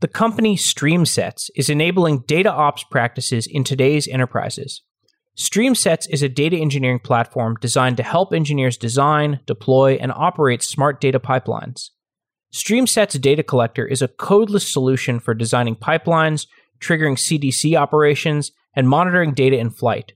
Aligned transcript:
The 0.00 0.08
company 0.08 0.56
StreamSets 0.56 1.48
is 1.56 1.70
enabling 1.70 2.24
data 2.26 2.52
ops 2.52 2.84
practices 2.84 3.46
in 3.46 3.64
today's 3.64 4.06
enterprises. 4.06 4.82
StreamSets 5.38 6.06
is 6.10 6.22
a 6.22 6.28
data 6.28 6.58
engineering 6.58 6.98
platform 6.98 7.56
designed 7.62 7.96
to 7.96 8.02
help 8.02 8.34
engineers 8.34 8.76
design, 8.76 9.40
deploy, 9.46 9.94
and 9.94 10.12
operate 10.12 10.62
smart 10.62 11.00
data 11.00 11.18
pipelines. 11.18 11.90
StreamSets 12.52 13.18
Data 13.20 13.42
Collector 13.42 13.86
is 13.86 14.02
a 14.02 14.08
codeless 14.08 14.70
solution 14.70 15.18
for 15.18 15.32
designing 15.32 15.76
pipelines, 15.76 16.46
triggering 16.78 17.16
CDC 17.16 17.74
operations, 17.74 18.52
and 18.74 18.88
monitoring 18.88 19.32
data 19.32 19.58
in 19.58 19.70
flight. 19.70 20.12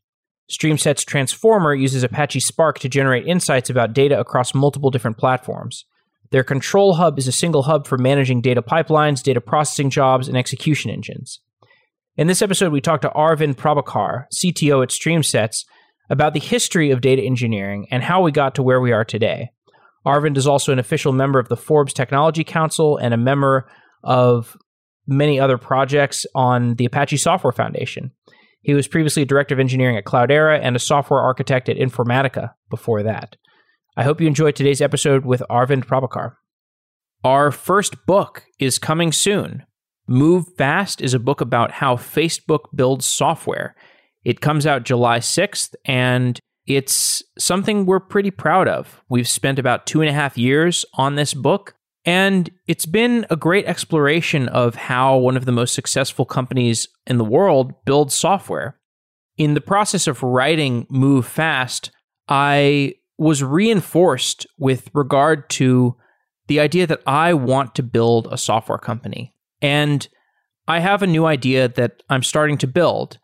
StreamSets 0.50 1.06
Transformer 1.06 1.74
uses 1.74 2.02
Apache 2.02 2.40
Spark 2.40 2.78
to 2.80 2.88
generate 2.88 3.26
insights 3.26 3.70
about 3.70 3.94
data 3.94 4.20
across 4.20 4.54
multiple 4.54 4.90
different 4.90 5.16
platforms. 5.16 5.86
Their 6.30 6.44
control 6.44 6.94
hub 6.94 7.18
is 7.18 7.26
a 7.26 7.32
single 7.32 7.64
hub 7.64 7.86
for 7.86 7.98
managing 7.98 8.40
data 8.40 8.62
pipelines, 8.62 9.22
data 9.22 9.40
processing 9.40 9.90
jobs, 9.90 10.28
and 10.28 10.36
execution 10.36 10.90
engines. 10.90 11.40
In 12.16 12.26
this 12.26 12.42
episode, 12.42 12.72
we 12.72 12.80
talked 12.80 13.02
to 13.02 13.10
Arvind 13.10 13.54
Prabhakar, 13.54 14.26
CTO 14.34 14.82
at 14.82 14.90
StreamSets, 14.90 15.64
about 16.08 16.34
the 16.34 16.40
history 16.40 16.90
of 16.90 17.00
data 17.00 17.22
engineering 17.22 17.86
and 17.90 18.02
how 18.02 18.20
we 18.20 18.32
got 18.32 18.54
to 18.56 18.62
where 18.62 18.80
we 18.80 18.92
are 18.92 19.04
today. 19.04 19.50
Arvind 20.06 20.36
is 20.36 20.46
also 20.46 20.72
an 20.72 20.78
official 20.78 21.12
member 21.12 21.38
of 21.38 21.48
the 21.48 21.56
Forbes 21.56 21.92
Technology 21.92 22.44
Council 22.44 22.96
and 22.96 23.12
a 23.12 23.18
member 23.18 23.70
of 24.02 24.56
many 25.06 25.38
other 25.38 25.58
projects 25.58 26.26
on 26.34 26.74
the 26.74 26.84
Apache 26.84 27.18
Software 27.18 27.52
Foundation. 27.52 28.12
He 28.62 28.74
was 28.74 28.88
previously 28.88 29.22
a 29.22 29.26
director 29.26 29.54
of 29.54 29.60
engineering 29.60 29.96
at 29.96 30.04
Cloudera 30.04 30.60
and 30.62 30.76
a 30.76 30.80
software 30.80 31.20
architect 31.20 31.68
at 31.68 31.76
Informatica 31.76 32.50
before 32.68 33.02
that. 33.02 33.36
I 34.00 34.02
hope 34.02 34.18
you 34.18 34.26
enjoyed 34.26 34.56
today's 34.56 34.80
episode 34.80 35.26
with 35.26 35.42
Arvind 35.50 35.84
Prabhakar. 35.84 36.36
Our 37.22 37.52
first 37.52 38.06
book 38.06 38.44
is 38.58 38.78
coming 38.78 39.12
soon. 39.12 39.66
Move 40.08 40.46
Fast 40.56 41.02
is 41.02 41.12
a 41.12 41.18
book 41.18 41.42
about 41.42 41.70
how 41.70 41.96
Facebook 41.96 42.60
builds 42.74 43.04
software. 43.04 43.76
It 44.24 44.40
comes 44.40 44.66
out 44.66 44.84
July 44.84 45.18
6th, 45.18 45.74
and 45.84 46.40
it's 46.66 47.22
something 47.38 47.84
we're 47.84 48.00
pretty 48.00 48.30
proud 48.30 48.68
of. 48.68 49.02
We've 49.10 49.28
spent 49.28 49.58
about 49.58 49.84
two 49.84 50.00
and 50.00 50.08
a 50.08 50.14
half 50.14 50.38
years 50.38 50.86
on 50.94 51.16
this 51.16 51.34
book, 51.34 51.74
and 52.06 52.50
it's 52.66 52.86
been 52.86 53.26
a 53.28 53.36
great 53.36 53.66
exploration 53.66 54.48
of 54.48 54.76
how 54.76 55.18
one 55.18 55.36
of 55.36 55.44
the 55.44 55.52
most 55.52 55.74
successful 55.74 56.24
companies 56.24 56.88
in 57.06 57.18
the 57.18 57.22
world 57.22 57.74
builds 57.84 58.14
software. 58.14 58.80
In 59.36 59.52
the 59.52 59.60
process 59.60 60.06
of 60.06 60.22
writing 60.22 60.86
Move 60.88 61.26
Fast, 61.26 61.90
I 62.30 62.94
was 63.20 63.42
reinforced 63.42 64.46
with 64.56 64.88
regard 64.94 65.50
to 65.50 65.94
the 66.46 66.58
idea 66.58 66.86
that 66.86 67.02
I 67.06 67.34
want 67.34 67.74
to 67.74 67.82
build 67.82 68.26
a 68.32 68.38
software 68.38 68.78
company. 68.78 69.34
And 69.60 70.08
I 70.66 70.78
have 70.78 71.02
a 71.02 71.06
new 71.06 71.26
idea 71.26 71.68
that 71.68 72.02
I'm 72.08 72.22
starting 72.22 72.56
to 72.58 72.66
build. 72.66 73.18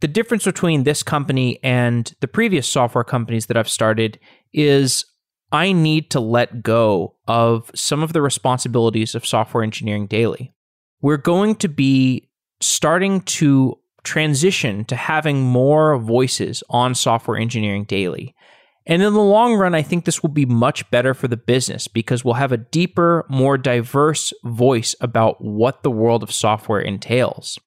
The 0.00 0.08
difference 0.08 0.44
between 0.44 0.82
this 0.82 1.04
company 1.04 1.60
and 1.62 2.12
the 2.18 2.26
previous 2.26 2.66
software 2.66 3.04
companies 3.04 3.46
that 3.46 3.56
I've 3.56 3.68
started 3.68 4.18
is 4.52 5.04
I 5.52 5.70
need 5.70 6.10
to 6.10 6.18
let 6.18 6.64
go 6.64 7.14
of 7.28 7.70
some 7.72 8.02
of 8.02 8.12
the 8.12 8.22
responsibilities 8.22 9.14
of 9.14 9.24
software 9.24 9.62
engineering 9.62 10.08
daily. 10.08 10.52
We're 11.00 11.18
going 11.18 11.54
to 11.56 11.68
be 11.68 12.28
starting 12.60 13.20
to 13.20 13.78
transition 14.02 14.84
to 14.86 14.96
having 14.96 15.40
more 15.40 15.98
voices 15.98 16.64
on 16.68 16.96
software 16.96 17.38
engineering 17.38 17.84
daily. 17.84 18.34
And 18.86 19.02
in 19.02 19.12
the 19.14 19.20
long 19.20 19.56
run, 19.56 19.74
I 19.74 19.82
think 19.82 20.04
this 20.04 20.22
will 20.22 20.30
be 20.30 20.46
much 20.46 20.88
better 20.90 21.12
for 21.12 21.26
the 21.26 21.36
business 21.36 21.88
because 21.88 22.24
we'll 22.24 22.34
have 22.34 22.52
a 22.52 22.56
deeper, 22.56 23.26
more 23.28 23.58
diverse 23.58 24.32
voice 24.44 24.94
about 25.00 25.42
what 25.44 25.82
the 25.82 25.90
world 25.90 26.22
of 26.22 26.30
software 26.32 26.80
entails. 26.80 27.58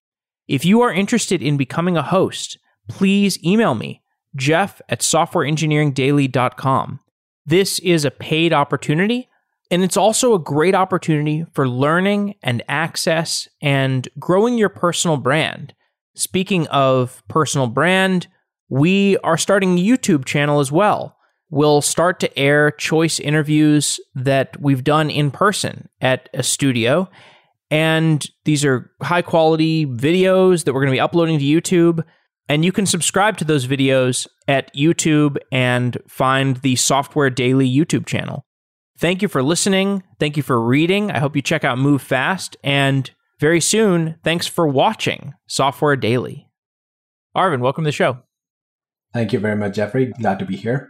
If 0.47 0.63
you 0.63 0.81
are 0.81 0.93
interested 0.93 1.41
in 1.41 1.57
becoming 1.57 1.97
a 1.97 2.01
host, 2.01 2.57
please 2.87 3.37
email 3.43 3.75
me, 3.75 4.01
jeff 4.35 4.81
at 4.87 5.01
softwareengineeringdaily.com. 5.01 6.99
This 7.45 7.79
is 7.79 8.05
a 8.05 8.11
paid 8.11 8.53
opportunity, 8.53 9.27
and 9.69 9.83
it's 9.83 9.97
also 9.97 10.33
a 10.33 10.39
great 10.39 10.73
opportunity 10.73 11.45
for 11.53 11.67
learning 11.67 12.35
and 12.41 12.63
access 12.69 13.47
and 13.61 14.07
growing 14.17 14.57
your 14.57 14.69
personal 14.69 15.17
brand. 15.17 15.73
Speaking 16.15 16.65
of 16.67 17.23
personal 17.27 17.67
brand, 17.67 18.27
we 18.69 19.17
are 19.17 19.37
starting 19.37 19.77
a 19.77 19.81
YouTube 19.81 20.25
channel 20.25 20.59
as 20.59 20.71
well. 20.71 21.17
We'll 21.49 21.81
start 21.81 22.19
to 22.19 22.39
air 22.39 22.71
choice 22.71 23.19
interviews 23.19 23.99
that 24.13 24.55
we've 24.61 24.83
done 24.83 25.09
in 25.09 25.31
person 25.31 25.89
at 25.99 26.29
a 26.33 26.43
studio. 26.43 27.09
And 27.71 28.25
these 28.45 28.63
are 28.63 28.91
high 29.01 29.23
quality 29.23 29.85
videos 29.85 30.63
that 30.63 30.73
we're 30.73 30.81
going 30.81 30.91
to 30.91 30.95
be 30.95 30.99
uploading 30.99 31.39
to 31.39 31.45
YouTube. 31.45 32.03
And 32.47 32.63
you 32.63 32.71
can 32.71 32.85
subscribe 32.85 33.37
to 33.37 33.45
those 33.45 33.67
videos 33.67 34.27
at 34.47 34.73
YouTube 34.75 35.37
and 35.51 35.97
find 36.07 36.57
the 36.57 36.75
Software 36.75 37.29
Daily 37.29 37.69
YouTube 37.69 38.05
channel. 38.05 38.45
Thank 38.99 39.21
you 39.21 39.27
for 39.27 39.41
listening. 39.41 40.03
Thank 40.19 40.35
you 40.35 40.43
for 40.43 40.61
reading. 40.61 41.09
I 41.11 41.19
hope 41.19 41.35
you 41.35 41.41
check 41.41 41.63
out 41.63 41.77
Move 41.77 42.01
Fast. 42.01 42.57
And 42.63 43.09
very 43.39 43.61
soon, 43.61 44.17
thanks 44.23 44.45
for 44.45 44.67
watching 44.67 45.33
Software 45.47 45.95
Daily. 45.95 46.49
Arvind, 47.35 47.61
welcome 47.61 47.85
to 47.85 47.87
the 47.87 47.91
show. 47.93 48.19
Thank 49.13 49.33
you 49.33 49.39
very 49.39 49.55
much, 49.55 49.75
Jeffrey. 49.75 50.07
Glad 50.19 50.39
to 50.39 50.45
be 50.45 50.55
here. 50.55 50.89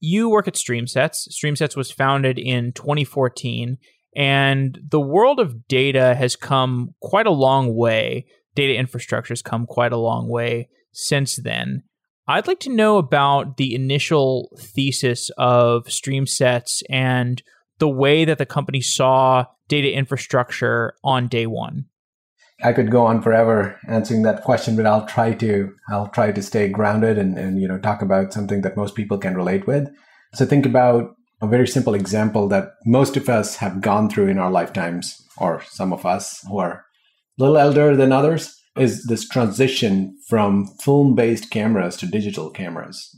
You 0.00 0.30
work 0.30 0.48
at 0.48 0.54
StreamSets. 0.54 1.28
StreamSets 1.30 1.76
was 1.76 1.90
founded 1.90 2.38
in 2.38 2.72
2014, 2.72 3.78
and 4.16 4.78
the 4.88 5.00
world 5.00 5.38
of 5.38 5.68
data 5.68 6.14
has 6.14 6.34
come 6.34 6.94
quite 7.00 7.26
a 7.26 7.30
long 7.30 7.76
way. 7.76 8.26
Data 8.54 8.74
infrastructure 8.74 9.32
has 9.32 9.42
come 9.42 9.66
quite 9.66 9.92
a 9.92 9.98
long 9.98 10.28
way 10.28 10.68
since 10.92 11.36
then. 11.36 11.84
I'd 12.26 12.46
like 12.46 12.60
to 12.60 12.74
know 12.74 12.98
about 12.98 13.56
the 13.56 13.74
initial 13.74 14.56
thesis 14.58 15.30
of 15.36 15.84
StreamSets 15.84 16.82
and 16.88 17.42
the 17.78 17.88
way 17.88 18.24
that 18.24 18.38
the 18.38 18.46
company 18.46 18.80
saw 18.80 19.46
data 19.68 19.92
infrastructure 19.92 20.94
on 21.02 21.28
day 21.28 21.46
one. 21.46 21.86
I 22.62 22.72
could 22.72 22.90
go 22.90 23.06
on 23.06 23.22
forever 23.22 23.78
answering 23.88 24.22
that 24.22 24.42
question, 24.44 24.76
but 24.76 24.86
I'll 24.86 25.06
try 25.06 25.32
to 25.34 25.74
I'll 25.90 26.08
try 26.08 26.32
to 26.32 26.42
stay 26.42 26.68
grounded 26.68 27.18
and, 27.18 27.38
and 27.38 27.60
you 27.60 27.68
know 27.68 27.78
talk 27.78 28.02
about 28.02 28.32
something 28.32 28.62
that 28.62 28.76
most 28.76 28.94
people 28.94 29.18
can 29.18 29.36
relate 29.36 29.66
with. 29.66 29.88
So 30.34 30.46
think 30.46 30.66
about 30.66 31.14
a 31.40 31.46
very 31.46 31.66
simple 31.66 31.94
example 31.94 32.48
that 32.48 32.70
most 32.86 33.16
of 33.16 33.28
us 33.28 33.56
have 33.56 33.80
gone 33.80 34.08
through 34.08 34.28
in 34.28 34.38
our 34.38 34.50
lifetimes, 34.50 35.26
or 35.36 35.62
some 35.68 35.92
of 35.92 36.06
us 36.06 36.44
who 36.48 36.58
are 36.58 36.72
a 37.38 37.42
little 37.42 37.58
elder 37.58 37.96
than 37.96 38.12
others, 38.12 38.56
is 38.76 39.04
this 39.04 39.28
transition 39.28 40.16
from 40.28 40.66
film-based 40.82 41.50
cameras 41.50 41.96
to 41.96 42.06
digital 42.06 42.50
cameras 42.50 43.16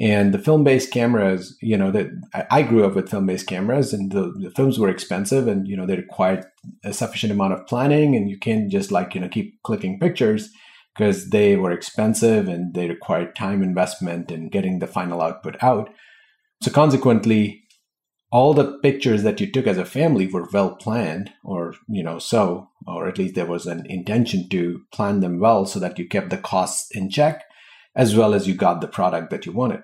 and 0.00 0.32
the 0.32 0.38
film-based 0.38 0.90
cameras 0.90 1.56
you 1.60 1.76
know 1.76 1.90
that 1.90 2.06
i 2.50 2.62
grew 2.62 2.84
up 2.84 2.94
with 2.94 3.10
film-based 3.10 3.46
cameras 3.46 3.92
and 3.92 4.10
the, 4.12 4.32
the, 4.40 4.50
films 4.56 4.78
were 4.78 4.88
expensive 4.88 5.46
and 5.46 5.68
you 5.68 5.76
know 5.76 5.86
they 5.86 5.96
required 5.96 6.44
a 6.84 6.92
sufficient 6.92 7.30
amount 7.30 7.52
of 7.52 7.66
planning 7.66 8.16
and 8.16 8.30
you 8.30 8.38
can't 8.38 8.70
just 8.70 8.90
like 8.90 9.14
you 9.14 9.20
know 9.20 9.28
keep 9.28 9.62
clicking 9.62 9.98
pictures 9.98 10.50
because 10.94 11.30
they 11.30 11.56
were 11.56 11.70
expensive 11.70 12.48
and 12.48 12.74
they 12.74 12.88
required 12.88 13.34
time 13.34 13.62
investment 13.62 14.30
in 14.30 14.48
getting 14.48 14.78
the 14.78 14.86
final 14.86 15.22
output 15.22 15.56
out. 15.62 15.88
So 16.62 16.70
consequently 16.70 17.62
all 18.32 18.54
the 18.54 18.78
pictures 18.78 19.22
that 19.22 19.40
you 19.40 19.50
took 19.50 19.66
as 19.66 19.78
a 19.78 19.84
family 19.84 20.26
were 20.26 20.48
well 20.52 20.76
planned 20.76 21.32
or 21.42 21.74
you 21.88 22.02
know 22.02 22.18
so 22.18 22.68
or 22.86 23.08
at 23.08 23.18
least 23.18 23.34
there 23.34 23.46
was 23.46 23.66
an 23.66 23.84
intention 23.86 24.48
to 24.48 24.82
plan 24.92 25.20
them 25.20 25.40
well 25.40 25.66
so 25.66 25.80
that 25.80 25.98
you 25.98 26.06
kept 26.06 26.30
the 26.30 26.38
costs 26.38 26.90
in 26.92 27.10
check 27.10 27.44
as 27.96 28.14
well 28.14 28.34
as 28.34 28.46
you 28.46 28.54
got 28.54 28.80
the 28.80 28.86
product 28.86 29.30
that 29.30 29.46
you 29.46 29.52
wanted 29.52 29.82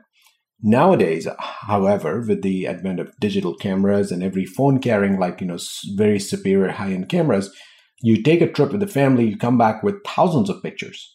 Nowadays, 0.62 1.28
however, 1.38 2.24
with 2.26 2.42
the 2.42 2.66
advent 2.66 2.98
of 2.98 3.14
digital 3.20 3.54
cameras 3.54 4.10
and 4.10 4.22
every 4.22 4.46
phone 4.46 4.78
carrying 4.80 5.18
like, 5.18 5.40
you 5.40 5.46
know, 5.46 5.58
very 5.96 6.18
superior 6.18 6.70
high 6.72 6.92
end 6.92 7.08
cameras, 7.08 7.54
you 8.02 8.22
take 8.22 8.40
a 8.40 8.50
trip 8.50 8.72
with 8.72 8.80
the 8.80 8.86
family, 8.86 9.26
you 9.26 9.36
come 9.36 9.58
back 9.58 9.82
with 9.82 10.02
thousands 10.04 10.48
of 10.48 10.62
pictures. 10.62 11.14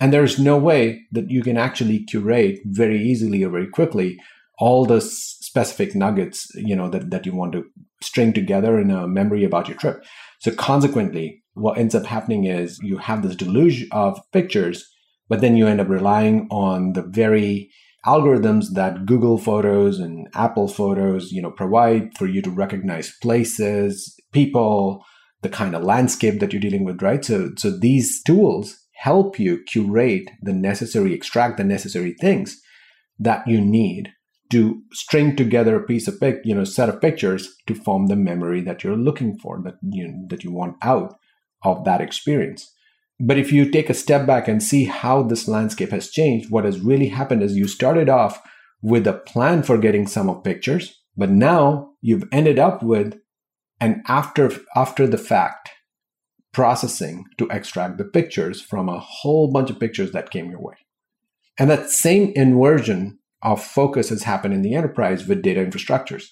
And 0.00 0.12
there's 0.12 0.38
no 0.38 0.56
way 0.56 1.02
that 1.12 1.30
you 1.30 1.42
can 1.42 1.58
actually 1.58 2.04
curate 2.04 2.58
very 2.64 3.00
easily 3.02 3.44
or 3.44 3.50
very 3.50 3.68
quickly 3.68 4.18
all 4.58 4.86
the 4.86 5.00
specific 5.00 5.94
nuggets, 5.94 6.46
you 6.54 6.76
know, 6.76 6.88
that, 6.90 7.10
that 7.10 7.26
you 7.26 7.34
want 7.34 7.52
to 7.52 7.64
string 8.02 8.32
together 8.32 8.78
in 8.78 8.90
a 8.90 9.08
memory 9.08 9.44
about 9.44 9.68
your 9.68 9.76
trip. 9.76 10.04
So 10.40 10.52
consequently, 10.52 11.42
what 11.54 11.78
ends 11.78 11.94
up 11.94 12.06
happening 12.06 12.44
is 12.44 12.78
you 12.82 12.98
have 12.98 13.22
this 13.22 13.36
deluge 13.36 13.86
of 13.90 14.20
pictures, 14.32 14.86
but 15.28 15.40
then 15.40 15.56
you 15.56 15.66
end 15.66 15.80
up 15.80 15.88
relying 15.88 16.46
on 16.50 16.92
the 16.92 17.02
very 17.02 17.70
algorithms 18.06 18.72
that 18.74 19.06
Google 19.06 19.38
Photos 19.38 19.98
and 19.98 20.28
Apple 20.34 20.68
Photos, 20.68 21.32
you 21.32 21.42
know, 21.42 21.50
provide 21.50 22.16
for 22.16 22.26
you 22.26 22.40
to 22.42 22.50
recognize 22.50 23.12
places, 23.20 24.16
people, 24.32 25.04
the 25.42 25.48
kind 25.48 25.74
of 25.74 25.82
landscape 25.82 26.40
that 26.40 26.52
you're 26.52 26.60
dealing 26.60 26.84
with, 26.84 27.02
right? 27.02 27.24
So, 27.24 27.50
so 27.56 27.76
these 27.76 28.22
tools 28.22 28.78
help 28.94 29.38
you 29.38 29.62
curate 29.66 30.28
the 30.42 30.52
necessary, 30.52 31.14
extract 31.14 31.56
the 31.56 31.64
necessary 31.64 32.14
things 32.20 32.60
that 33.18 33.46
you 33.46 33.60
need 33.60 34.10
to 34.50 34.82
string 34.92 35.36
together 35.36 35.76
a 35.76 35.86
piece 35.86 36.08
of 36.08 36.18
pic, 36.20 36.40
you 36.44 36.54
know, 36.54 36.64
set 36.64 36.88
of 36.88 37.00
pictures 37.00 37.54
to 37.66 37.74
form 37.74 38.06
the 38.06 38.16
memory 38.16 38.60
that 38.60 38.82
you're 38.82 38.96
looking 38.96 39.38
for, 39.38 39.62
that 39.62 39.74
you 39.82 40.26
that 40.28 40.42
you 40.42 40.50
want 40.50 40.76
out 40.82 41.14
of 41.62 41.84
that 41.84 42.00
experience. 42.00 42.74
But 43.20 43.38
if 43.38 43.52
you 43.52 43.70
take 43.70 43.90
a 43.90 43.94
step 43.94 44.26
back 44.26 44.48
and 44.48 44.62
see 44.62 44.84
how 44.84 45.22
this 45.22 45.46
landscape 45.46 45.90
has 45.90 46.10
changed, 46.10 46.50
what 46.50 46.64
has 46.64 46.80
really 46.80 47.08
happened 47.08 47.42
is 47.42 47.54
you 47.54 47.68
started 47.68 48.08
off 48.08 48.40
with 48.80 49.06
a 49.06 49.12
plan 49.12 49.62
for 49.62 49.76
getting 49.76 50.06
some 50.06 50.30
of 50.30 50.42
pictures, 50.42 51.02
but 51.16 51.30
now 51.30 51.90
you've 52.00 52.24
ended 52.32 52.58
up 52.58 52.82
with 52.82 53.20
an 53.78 54.02
after 54.08 54.50
after 54.74 55.06
the 55.06 55.18
fact 55.18 55.70
processing 56.52 57.24
to 57.36 57.46
extract 57.48 57.98
the 57.98 58.04
pictures 58.04 58.62
from 58.62 58.88
a 58.88 58.98
whole 58.98 59.52
bunch 59.52 59.70
of 59.70 59.78
pictures 59.78 60.12
that 60.12 60.30
came 60.30 60.50
your 60.50 60.60
way. 60.60 60.74
And 61.58 61.70
that 61.70 61.90
same 61.90 62.32
inversion 62.34 63.18
of 63.42 63.62
focus 63.62 64.08
has 64.08 64.22
happened 64.22 64.54
in 64.54 64.62
the 64.62 64.74
enterprise 64.74 65.26
with 65.26 65.42
data 65.42 65.60
infrastructures. 65.60 66.28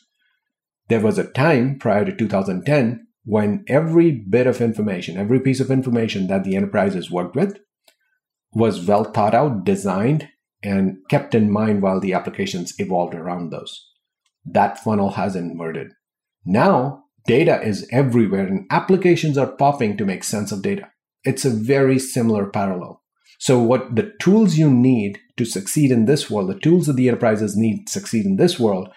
There 0.88 1.00
was 1.00 1.19
a 1.19 1.25
time 1.25 1.79
prior 1.79 2.06
to 2.06 2.17
2010 2.17 3.07
when 3.28 3.62
every 3.69 4.10
bit 4.10 4.46
of 4.46 4.62
information, 4.62 5.19
every 5.19 5.38
piece 5.38 5.60
of 5.60 5.70
information 5.70 6.28
that 6.28 6.44
the 6.44 6.56
enterprises 6.56 7.10
worked 7.10 7.36
with 7.36 7.58
was 8.54 8.86
well 8.86 9.04
thought 9.04 9.34
out, 9.34 9.64
designed, 9.64 10.30
and 10.62 10.96
kept 11.10 11.34
in 11.34 11.50
mind 11.50 11.82
while 11.82 12.00
the 12.00 12.14
applications 12.14 12.72
evolved 12.78 13.14
around 13.14 13.50
those. 13.50 13.86
That 14.46 14.82
funnel 14.82 15.10
has 15.10 15.36
inverted. 15.36 15.88
Now, 16.46 17.04
data 17.26 17.60
is 17.60 17.86
everywhere 17.92 18.46
and 18.46 18.66
applications 18.70 19.36
are 19.36 19.52
popping 19.52 19.98
to 19.98 20.06
make 20.06 20.25
sense 20.25 20.50
of 20.50 20.62
data. 20.62 20.90
It's 21.22 21.44
a 21.44 21.50
very 21.50 21.98
similar 21.98 22.46
parallel. 22.46 23.02
So, 23.38 23.58
what 23.60 23.94
the 23.94 24.10
tools 24.22 24.56
you 24.56 24.70
need 24.70 25.19
to 25.36 25.44
succeed 25.44 25.90
in 25.90 26.06
this 26.06 26.30
world, 26.30 26.48
the 26.48 26.58
tools 26.58 26.86
that 26.86 26.94
the 26.94 27.08
enterprises 27.08 27.58
need 27.58 27.88
to 27.88 27.92
succeed 27.92 28.25
in 28.25 28.36
this 28.36 28.58
world, 28.58 28.88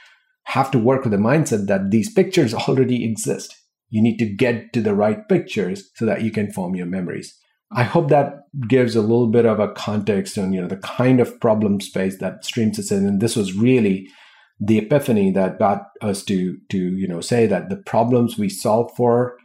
have 0.45 0.71
to 0.71 0.79
work 0.79 1.03
with 1.03 1.11
the 1.11 1.17
mindset 1.17 1.67
that 1.67 1.91
these 1.91 2.13
pictures 2.13 2.53
already 2.69 3.03
exist. 3.03 3.57
You 3.91 4.01
need 4.01 4.17
to 4.17 4.25
get 4.25 4.73
to 4.73 4.81
the 4.81 4.95
right 4.95 5.27
pictures 5.29 5.89
so 5.95 6.05
that 6.05 6.23
you 6.23 6.31
can 6.31 6.51
form 6.51 6.75
your 6.75 6.87
memories. 6.87 7.37
I 7.73 7.83
hope 7.83 8.09
that 8.09 8.39
gives 8.67 8.95
a 8.95 9.01
little 9.01 9.27
bit 9.27 9.45
of 9.45 9.59
a 9.59 9.71
context 9.73 10.37
on 10.37 10.51
you 10.51 10.61
know 10.61 10.67
the 10.67 10.77
kind 10.77 11.19
of 11.19 11.39
problem 11.39 11.79
space 11.79 12.17
that 12.17 12.43
StreamSets 12.43 12.79
is 12.79 12.91
in. 12.91 13.05
And 13.05 13.21
this 13.21 13.35
was 13.35 13.53
really 13.53 14.07
the 14.59 14.79
epiphany 14.79 15.31
that 15.31 15.59
got 15.59 15.83
us 16.01 16.23
to 16.25 16.57
to 16.69 16.77
you 16.77 17.07
know 17.07 17.21
say 17.21 17.45
that 17.47 17.69
the 17.69 17.77
problems 17.77 18.37
we 18.37 18.49
solved 18.49 18.95
for 18.95 19.37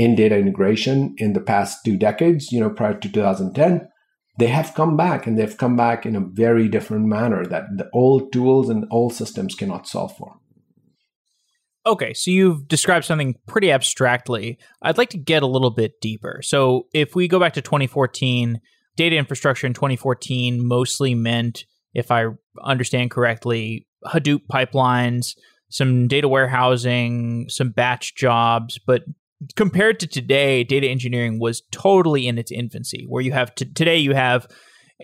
in 0.00 0.14
data 0.14 0.38
integration 0.38 1.14
in 1.18 1.34
the 1.34 1.40
past 1.40 1.84
two 1.84 1.94
decades, 1.94 2.50
you 2.50 2.58
know, 2.58 2.70
prior 2.70 2.94
to 2.94 3.08
2010, 3.12 3.86
they 4.38 4.46
have 4.46 4.72
come 4.74 4.96
back 4.96 5.26
and 5.26 5.38
they've 5.38 5.58
come 5.58 5.76
back 5.76 6.06
in 6.06 6.16
a 6.16 6.20
very 6.20 6.68
different 6.68 7.04
manner 7.04 7.44
that 7.44 7.64
the 7.76 7.86
old 7.92 8.32
tools 8.32 8.70
and 8.70 8.86
old 8.90 9.12
systems 9.12 9.54
cannot 9.54 9.86
solve 9.86 10.16
for. 10.16 10.36
Okay, 11.86 12.12
so 12.12 12.30
you've 12.30 12.68
described 12.68 13.06
something 13.06 13.36
pretty 13.46 13.72
abstractly. 13.72 14.58
I'd 14.82 14.98
like 14.98 15.10
to 15.10 15.18
get 15.18 15.42
a 15.42 15.46
little 15.46 15.70
bit 15.70 16.00
deeper. 16.00 16.40
So, 16.42 16.86
if 16.92 17.14
we 17.14 17.26
go 17.26 17.40
back 17.40 17.54
to 17.54 17.62
2014, 17.62 18.60
data 18.96 19.16
infrastructure 19.16 19.66
in 19.66 19.72
2014 19.72 20.66
mostly 20.66 21.14
meant, 21.14 21.64
if 21.94 22.10
I 22.10 22.26
understand 22.62 23.10
correctly, 23.10 23.86
Hadoop 24.06 24.40
pipelines, 24.52 25.36
some 25.70 26.06
data 26.06 26.28
warehousing, 26.28 27.46
some 27.48 27.70
batch 27.70 28.14
jobs, 28.14 28.78
but 28.86 29.02
compared 29.56 30.00
to 30.00 30.06
today, 30.06 30.64
data 30.64 30.86
engineering 30.86 31.38
was 31.40 31.62
totally 31.70 32.28
in 32.28 32.38
its 32.38 32.52
infancy. 32.52 33.06
Where 33.08 33.22
you 33.22 33.32
have 33.32 33.54
t- 33.54 33.72
today, 33.72 33.96
you 33.96 34.14
have 34.14 34.46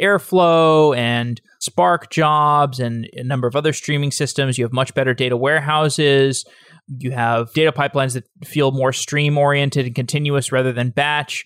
Airflow 0.00 0.96
and 0.96 1.40
Spark 1.60 2.10
jobs 2.10 2.80
and 2.80 3.08
a 3.14 3.24
number 3.24 3.46
of 3.46 3.56
other 3.56 3.72
streaming 3.72 4.10
systems. 4.10 4.58
You 4.58 4.64
have 4.64 4.72
much 4.72 4.94
better 4.94 5.14
data 5.14 5.36
warehouses. 5.36 6.44
You 6.88 7.10
have 7.10 7.52
data 7.52 7.72
pipelines 7.72 8.14
that 8.14 8.24
feel 8.44 8.70
more 8.70 8.92
stream 8.92 9.36
oriented 9.38 9.86
and 9.86 9.94
continuous 9.94 10.52
rather 10.52 10.72
than 10.72 10.90
batch. 10.90 11.44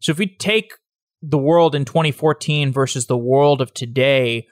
So 0.00 0.12
if 0.12 0.18
we 0.18 0.26
take 0.26 0.72
the 1.22 1.38
world 1.38 1.74
in 1.74 1.84
2014 1.84 2.72
versus 2.72 3.06
the 3.06 3.16
world 3.16 3.60
of 3.60 3.72
today, 3.72 4.48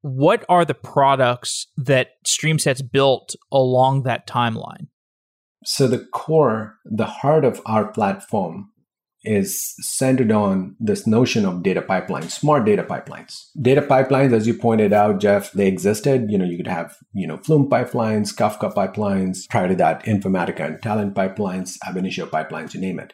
what 0.00 0.44
are 0.48 0.64
the 0.64 0.74
products 0.74 1.66
that 1.76 2.12
StreamSets 2.24 2.88
built 2.90 3.34
along 3.50 4.04
that 4.04 4.26
timeline? 4.26 4.86
So 5.64 5.88
the 5.88 6.06
core, 6.12 6.76
the 6.84 7.06
heart 7.06 7.44
of 7.44 7.60
our 7.66 7.90
platform 7.92 8.70
is 9.24 9.74
centered 9.80 10.30
on 10.30 10.76
this 10.78 11.06
notion 11.06 11.44
of 11.44 11.62
data 11.62 11.82
pipelines, 11.82 12.30
smart 12.30 12.64
data 12.64 12.84
pipelines. 12.84 13.34
Data 13.60 13.82
pipelines, 13.82 14.32
as 14.32 14.46
you 14.46 14.54
pointed 14.54 14.92
out, 14.92 15.20
Jeff, 15.20 15.52
they 15.52 15.66
existed. 15.66 16.30
You 16.30 16.38
know, 16.38 16.44
you 16.44 16.56
could 16.56 16.68
have, 16.68 16.96
you 17.12 17.26
know, 17.26 17.36
Flume 17.38 17.68
pipelines, 17.68 18.34
Kafka 18.34 18.72
pipelines, 18.72 19.48
prior 19.50 19.68
to 19.68 19.76
that, 19.76 20.04
Informatica 20.04 20.64
and 20.64 20.80
Talend 20.80 21.14
pipelines, 21.14 21.76
Ab 21.86 21.96
initio 21.96 22.26
pipelines, 22.26 22.74
you 22.74 22.80
name 22.80 23.00
it. 23.00 23.12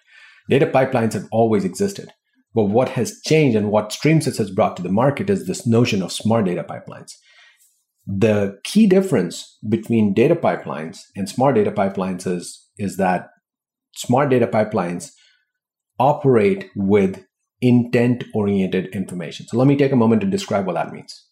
Data 0.48 0.66
pipelines 0.66 1.14
have 1.14 1.26
always 1.32 1.64
existed. 1.64 2.10
But 2.54 2.66
what 2.66 2.90
has 2.90 3.20
changed 3.26 3.56
and 3.56 3.70
what 3.70 3.90
StreamSets 3.90 4.38
has 4.38 4.50
brought 4.50 4.76
to 4.76 4.82
the 4.82 4.92
market 4.92 5.30
is 5.30 5.46
this 5.46 5.66
notion 5.66 6.02
of 6.02 6.12
smart 6.12 6.44
data 6.44 6.62
pipelines. 6.62 7.12
The 8.06 8.58
key 8.62 8.86
difference 8.86 9.58
between 9.68 10.12
data 10.12 10.36
pipelines 10.36 11.00
and 11.16 11.28
smart 11.28 11.54
data 11.54 11.72
pipelines 11.72 12.26
is, 12.26 12.68
is 12.76 12.98
that 12.98 13.30
smart 13.96 14.30
data 14.30 14.46
pipelines 14.46 15.10
operate 15.98 16.70
with 16.74 17.24
intent 17.60 18.24
oriented 18.34 18.86
information. 18.94 19.46
So 19.46 19.56
let 19.56 19.66
me 19.66 19.76
take 19.76 19.92
a 19.92 19.96
moment 19.96 20.20
to 20.22 20.26
describe 20.26 20.66
what 20.66 20.74
that 20.74 20.92
means. 20.92 21.26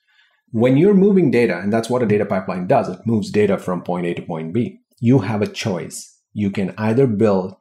When 0.50 0.76
you're 0.76 0.94
moving 0.94 1.30
data, 1.30 1.58
and 1.58 1.72
that's 1.72 1.88
what 1.88 2.02
a 2.02 2.06
data 2.06 2.26
pipeline 2.26 2.66
does, 2.66 2.88
it 2.88 3.06
moves 3.06 3.30
data 3.30 3.58
from 3.58 3.82
point 3.82 4.06
A 4.06 4.14
to 4.14 4.22
point 4.22 4.52
B, 4.52 4.78
you 5.00 5.20
have 5.20 5.42
a 5.42 5.46
choice. 5.46 6.18
You 6.34 6.50
can 6.50 6.74
either 6.78 7.06
build 7.06 7.56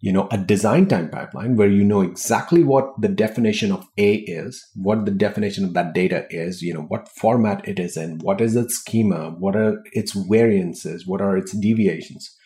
you 0.00 0.12
know 0.12 0.28
a 0.30 0.38
design 0.38 0.86
time 0.86 1.10
pipeline 1.10 1.56
where 1.56 1.68
you 1.68 1.82
know 1.82 2.02
exactly 2.02 2.62
what 2.62 2.92
the 3.00 3.08
definition 3.08 3.72
of 3.72 3.86
a 3.98 4.14
is 4.14 4.64
what 4.74 5.04
the 5.04 5.10
definition 5.10 5.64
of 5.64 5.74
that 5.74 5.92
data 5.92 6.26
is 6.30 6.62
you 6.62 6.72
know 6.72 6.82
what 6.82 7.08
format 7.08 7.66
it 7.66 7.78
is 7.78 7.96
in 7.96 8.18
what 8.18 8.40
is 8.40 8.54
its 8.54 8.76
schema 8.76 9.30
what 9.38 9.56
are 9.56 9.82
its 9.92 10.12
variances 10.12 11.06
what 11.06 11.20
are 11.20 11.36
its 11.36 11.56
deviations 11.56 12.36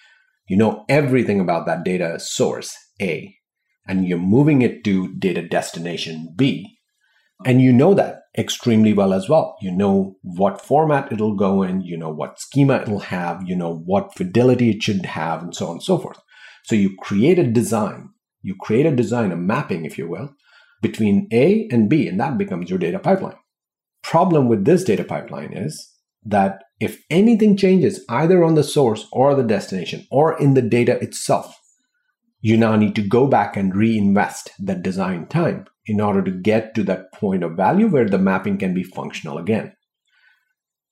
you 0.48 0.56
know 0.56 0.84
everything 0.88 1.40
about 1.40 1.66
that 1.66 1.84
data 1.84 2.18
source 2.18 2.74
a 3.00 3.34
and 3.86 4.06
you're 4.06 4.18
moving 4.18 4.62
it 4.62 4.84
to 4.84 5.14
data 5.14 5.42
destination 5.42 6.32
b. 6.36 6.78
And 7.44 7.60
you 7.60 7.72
know 7.72 7.92
that 7.94 8.20
extremely 8.38 8.92
well 8.92 9.12
as 9.12 9.28
well. 9.28 9.56
You 9.60 9.72
know 9.72 10.16
what 10.22 10.64
format 10.64 11.12
it'll 11.12 11.34
go 11.34 11.62
in 11.62 11.82
you 11.82 11.96
know 11.96 12.10
what 12.10 12.40
schema 12.40 12.82
it'll 12.82 13.00
have 13.00 13.42
you 13.46 13.56
know 13.56 13.82
what 13.84 14.14
fidelity 14.14 14.70
it 14.70 14.82
should 14.82 15.04
have 15.06 15.42
and 15.42 15.54
so 15.54 15.66
on 15.66 15.72
and 15.72 15.82
so 15.82 15.98
forth. 15.98 16.20
So 16.64 16.76
you 16.76 16.96
create 17.00 17.38
a 17.38 17.46
design, 17.46 18.10
you 18.42 18.54
create 18.60 18.86
a 18.86 18.94
design, 18.94 19.32
a 19.32 19.36
mapping, 19.36 19.84
if 19.84 19.98
you 19.98 20.08
will, 20.08 20.30
between 20.80 21.28
A 21.32 21.68
and 21.70 21.88
B, 21.88 22.06
and 22.06 22.20
that 22.20 22.38
becomes 22.38 22.70
your 22.70 22.78
data 22.78 22.98
pipeline. 22.98 23.36
Problem 24.02 24.48
with 24.48 24.64
this 24.64 24.84
data 24.84 25.04
pipeline 25.04 25.52
is 25.52 25.92
that 26.24 26.62
if 26.80 27.02
anything 27.10 27.56
changes 27.56 28.04
either 28.08 28.44
on 28.44 28.54
the 28.54 28.64
source 28.64 29.06
or 29.12 29.34
the 29.34 29.42
destination 29.42 30.06
or 30.10 30.38
in 30.38 30.54
the 30.54 30.62
data 30.62 31.00
itself, 31.02 31.56
you 32.42 32.56
now 32.56 32.76
need 32.76 32.94
to 32.96 33.02
go 33.02 33.26
back 33.26 33.56
and 33.56 33.74
reinvest 33.74 34.50
that 34.58 34.82
design 34.82 35.26
time 35.26 35.64
in 35.86 36.00
order 36.00 36.22
to 36.22 36.30
get 36.30 36.74
to 36.74 36.82
that 36.82 37.12
point 37.12 37.42
of 37.42 37.56
value 37.56 37.86
where 37.86 38.08
the 38.08 38.18
mapping 38.18 38.58
can 38.58 38.74
be 38.74 38.82
functional 38.82 39.38
again. 39.38 39.72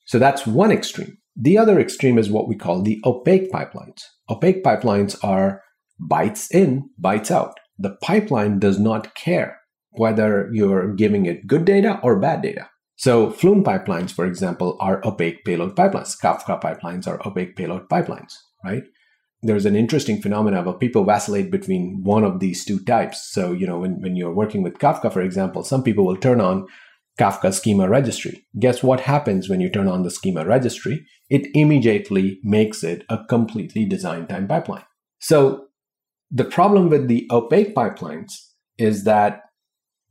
So 0.07 0.19
that's 0.19 0.47
one 0.47 0.73
extreme. 0.73 1.19
The 1.37 1.59
other 1.59 1.79
extreme 1.79 2.19
is 2.19 2.31
what 2.31 2.49
we 2.49 2.57
call 2.57 2.83
the 2.83 3.01
opaque 3.05 3.53
pipelines. 3.53 4.03
Opaque 4.29 4.65
pipelines 4.65 5.17
are 5.23 5.63
bytes 6.01 6.51
in, 6.51 6.89
bytes 7.01 7.31
out. 7.31 7.59
The 7.79 7.97
pipeline 8.03 8.59
does 8.59 8.79
not 8.79 9.15
care 9.15 9.59
whether 9.93 10.49
you're 10.53 10.95
giving 10.95 11.27
it 11.27 11.47
good 11.47 11.65
data 11.65 11.99
or 12.03 12.19
bad 12.19 12.43
data. 12.43 12.69
So 12.97 13.31
Flume 13.31 13.65
pipelines, 13.65 14.13
for 14.13 14.27
example, 14.27 14.77
are 14.81 15.01
opaque 15.07 15.45
payload 15.45 15.75
pipelines. 15.75 16.17
Kafka 16.21 16.61
pipelines 16.61 17.09
are 17.09 17.27
opaque 17.27 17.57
payload 17.57 17.89
pipelines, 17.89 18.35
right? 18.65 18.83
There's 19.43 19.65
an 19.65 19.77
interesting 19.77 20.21
phenomenon 20.21 20.67
where 20.67 20.75
people 20.75 21.05
vacillate 21.05 21.51
between 21.51 22.01
one 22.03 22.25
of 22.25 22.41
these 22.41 22.65
two 22.65 22.79
types. 22.81 23.31
So, 23.33 23.53
you 23.53 23.67
know, 23.67 23.79
when, 23.79 24.01
when 24.03 24.15
you're 24.15 24.35
working 24.35 24.63
with 24.63 24.79
Kafka, 24.79 25.13
for 25.13 25.23
example, 25.23 25.65
some 25.65 25.83
people 25.83 26.05
will 26.05 26.17
turn 26.17 26.41
on 26.41 26.67
Kafka 27.19 27.53
schema 27.53 27.89
registry. 27.89 28.47
Guess 28.59 28.83
what 28.83 29.01
happens 29.01 29.49
when 29.49 29.61
you 29.61 29.71
turn 29.71 29.89
on 29.89 30.03
the 30.03 30.11
schema 30.11 30.45
registry? 30.45 31.07
It 31.31 31.49
immediately 31.55 32.39
makes 32.43 32.85
it 32.85 33.05
a 33.09 33.25
completely 33.29 33.87
design 33.87 34.27
time 34.27 34.47
pipeline. 34.47 34.85
So 35.21 35.67
the 36.31 36.45
problem 36.45 36.91
with 36.91 37.09
the 37.09 37.27
opaque 37.31 37.75
pipelines 37.75 38.33
is 38.79 39.05
that 39.05 39.43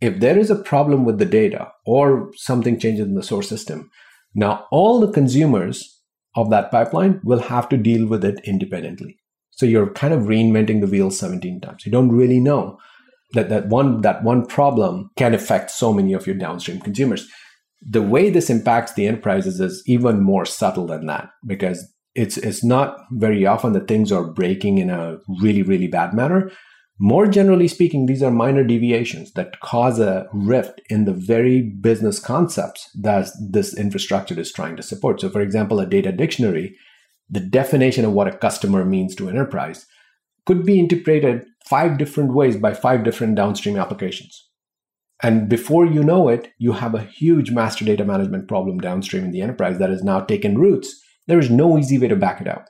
if 0.01 0.19
there 0.19 0.37
is 0.37 0.49
a 0.49 0.55
problem 0.55 1.05
with 1.05 1.17
the 1.17 1.25
data 1.25 1.71
or 1.85 2.31
something 2.35 2.79
changes 2.79 3.05
in 3.05 3.15
the 3.15 3.23
source 3.23 3.49
system, 3.49 3.89
now 4.33 4.65
all 4.71 4.99
the 4.99 5.11
consumers 5.11 6.01
of 6.35 6.49
that 6.49 6.71
pipeline 6.71 7.19
will 7.23 7.39
have 7.39 7.67
to 7.69 7.77
deal 7.77 8.07
with 8.07 8.23
it 8.23 8.39
independently. 8.43 9.18
So 9.59 9.65
you're 9.65 9.91
kind 9.91 10.13
of 10.13 10.21
reinventing 10.21 10.79
the 10.79 10.87
wheel 10.87 11.11
17 11.11 11.59
times. 11.59 11.85
You 11.85 11.91
don't 11.91 12.13
really 12.13 12.39
know 12.39 12.79
that 13.33 13.49
that 13.49 13.67
one 13.67 13.99
that 14.03 14.23
one 14.23 14.45
problem 14.45 15.11
can 15.17 15.33
affect 15.33 15.69
so 15.69 15.91
many 15.91 16.13
of 16.13 16.25
your 16.25 16.37
downstream 16.37 16.79
consumers. 16.79 17.27
The 17.81 18.01
way 18.01 18.29
this 18.29 18.49
impacts 18.49 18.93
the 18.93 19.05
enterprises 19.05 19.59
is 19.59 19.83
even 19.85 20.21
more 20.21 20.45
subtle 20.45 20.87
than 20.87 21.07
that 21.07 21.31
because 21.45 21.93
it's 22.15 22.37
it's 22.37 22.63
not 22.63 22.99
very 23.11 23.45
often 23.45 23.73
that 23.73 23.89
things 23.89 24.13
are 24.13 24.31
breaking 24.31 24.77
in 24.77 24.89
a 24.89 25.17
really 25.41 25.63
really 25.63 25.87
bad 25.87 26.13
manner 26.13 26.51
more 27.01 27.27
generally 27.27 27.67
speaking 27.67 28.05
these 28.05 28.23
are 28.23 28.31
minor 28.31 28.63
deviations 28.63 29.31
that 29.33 29.59
cause 29.59 29.99
a 29.99 30.27
rift 30.33 30.81
in 30.89 31.05
the 31.05 31.13
very 31.13 31.61
business 31.61 32.19
concepts 32.19 32.89
that 32.99 33.29
this 33.51 33.77
infrastructure 33.77 34.37
is 34.39 34.51
trying 34.51 34.75
to 34.75 34.81
support 34.81 35.21
so 35.21 35.29
for 35.29 35.39
example 35.39 35.79
a 35.79 35.85
data 35.85 36.11
dictionary 36.11 36.75
the 37.29 37.39
definition 37.39 38.05
of 38.05 38.13
what 38.13 38.27
a 38.27 38.37
customer 38.37 38.85
means 38.85 39.15
to 39.15 39.29
enterprise 39.29 39.85
could 40.45 40.65
be 40.65 40.79
interpreted 40.79 41.45
five 41.65 41.97
different 41.97 42.33
ways 42.33 42.57
by 42.57 42.73
five 42.73 43.03
different 43.03 43.35
downstream 43.35 43.77
applications 43.77 44.47
and 45.21 45.49
before 45.49 45.85
you 45.85 46.03
know 46.03 46.29
it 46.29 46.51
you 46.57 46.71
have 46.71 46.95
a 46.95 47.03
huge 47.03 47.51
master 47.51 47.85
data 47.85 48.05
management 48.05 48.47
problem 48.47 48.79
downstream 48.79 49.23
in 49.23 49.31
the 49.31 49.41
enterprise 49.41 49.77
that 49.77 49.89
has 49.89 50.03
now 50.03 50.19
taken 50.19 50.57
roots 50.57 51.01
there 51.29 51.39
is 51.39 51.51
no 51.51 51.77
easy 51.77 51.99
way 51.99 52.07
to 52.07 52.15
back 52.15 52.41
it 52.41 52.47
out. 52.47 52.69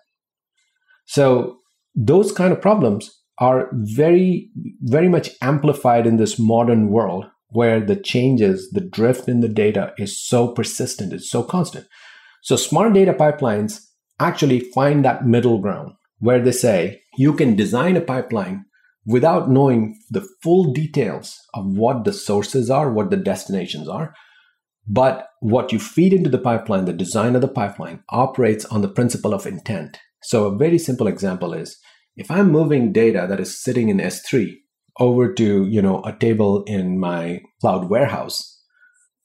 So 1.06 1.60
those 1.96 2.34
kind 2.34 2.52
of 2.52 2.62
problems 2.62 3.10
are 3.40 3.70
very, 3.72 4.52
very 4.82 5.08
much 5.08 5.30
amplified 5.42 6.06
in 6.06 6.18
this 6.18 6.38
modern 6.38 6.90
world 6.90 7.26
where 7.52 7.80
the 7.80 7.96
changes, 7.96 8.70
the 8.72 8.82
drift 8.82 9.30
in 9.30 9.40
the 9.40 9.48
data 9.48 9.94
is 9.98 10.22
so 10.22 10.50
persistent, 10.50 11.14
it's 11.14 11.32
so 11.32 11.42
constant. 11.42 11.88
So 12.44 12.58
smart 12.58 12.94
data 12.94 13.14
pipelines 13.14 13.80
actually 14.20 14.60
find 14.60 15.04
that 15.06 15.26
middle 15.26 15.60
ground 15.60 15.94
where 16.20 16.42
they 16.42 16.52
say 16.52 17.02
you 17.18 17.34
can 17.34 17.56
design 17.56 17.96
a 17.96 18.02
pipeline 18.02 18.66
without 19.06 19.50
knowing 19.50 19.98
the 20.10 20.28
full 20.44 20.72
details 20.74 21.38
of 21.54 21.66
what 21.66 22.04
the 22.04 22.14
sources 22.14 22.70
are, 22.70 22.92
what 22.92 23.10
the 23.10 23.18
destinations 23.18 23.88
are, 23.88 24.14
but 24.88 25.30
what 25.40 25.72
you 25.72 25.80
feed 25.80 26.14
into 26.14 26.30
the 26.30 26.38
pipeline, 26.38 26.86
the 26.86 26.94
design 26.94 27.36
of 27.36 27.42
the 27.42 27.48
pipeline, 27.48 28.04
operates 28.10 28.66
on 28.66 28.82
the 28.82 28.90
principle 28.90 29.34
of 29.34 29.46
intent. 29.46 29.98
So 30.24 30.46
a 30.46 30.58
very 30.58 30.78
simple 30.78 31.08
example 31.08 31.54
is 31.54 31.78
if 32.16 32.30
I'm 32.30 32.52
moving 32.52 32.92
data 32.92 33.26
that 33.30 33.40
is 33.40 33.64
sitting 33.64 33.90
in 33.90 33.98
S3 33.98 34.54
over 35.00 35.34
to, 35.34 35.66
you 35.66 35.82
know, 35.82 36.02
a 36.04 36.14
table 36.14 36.64
in 36.64 37.00
my 37.00 37.42
cloud 37.62 37.90
warehouse, 37.90 38.62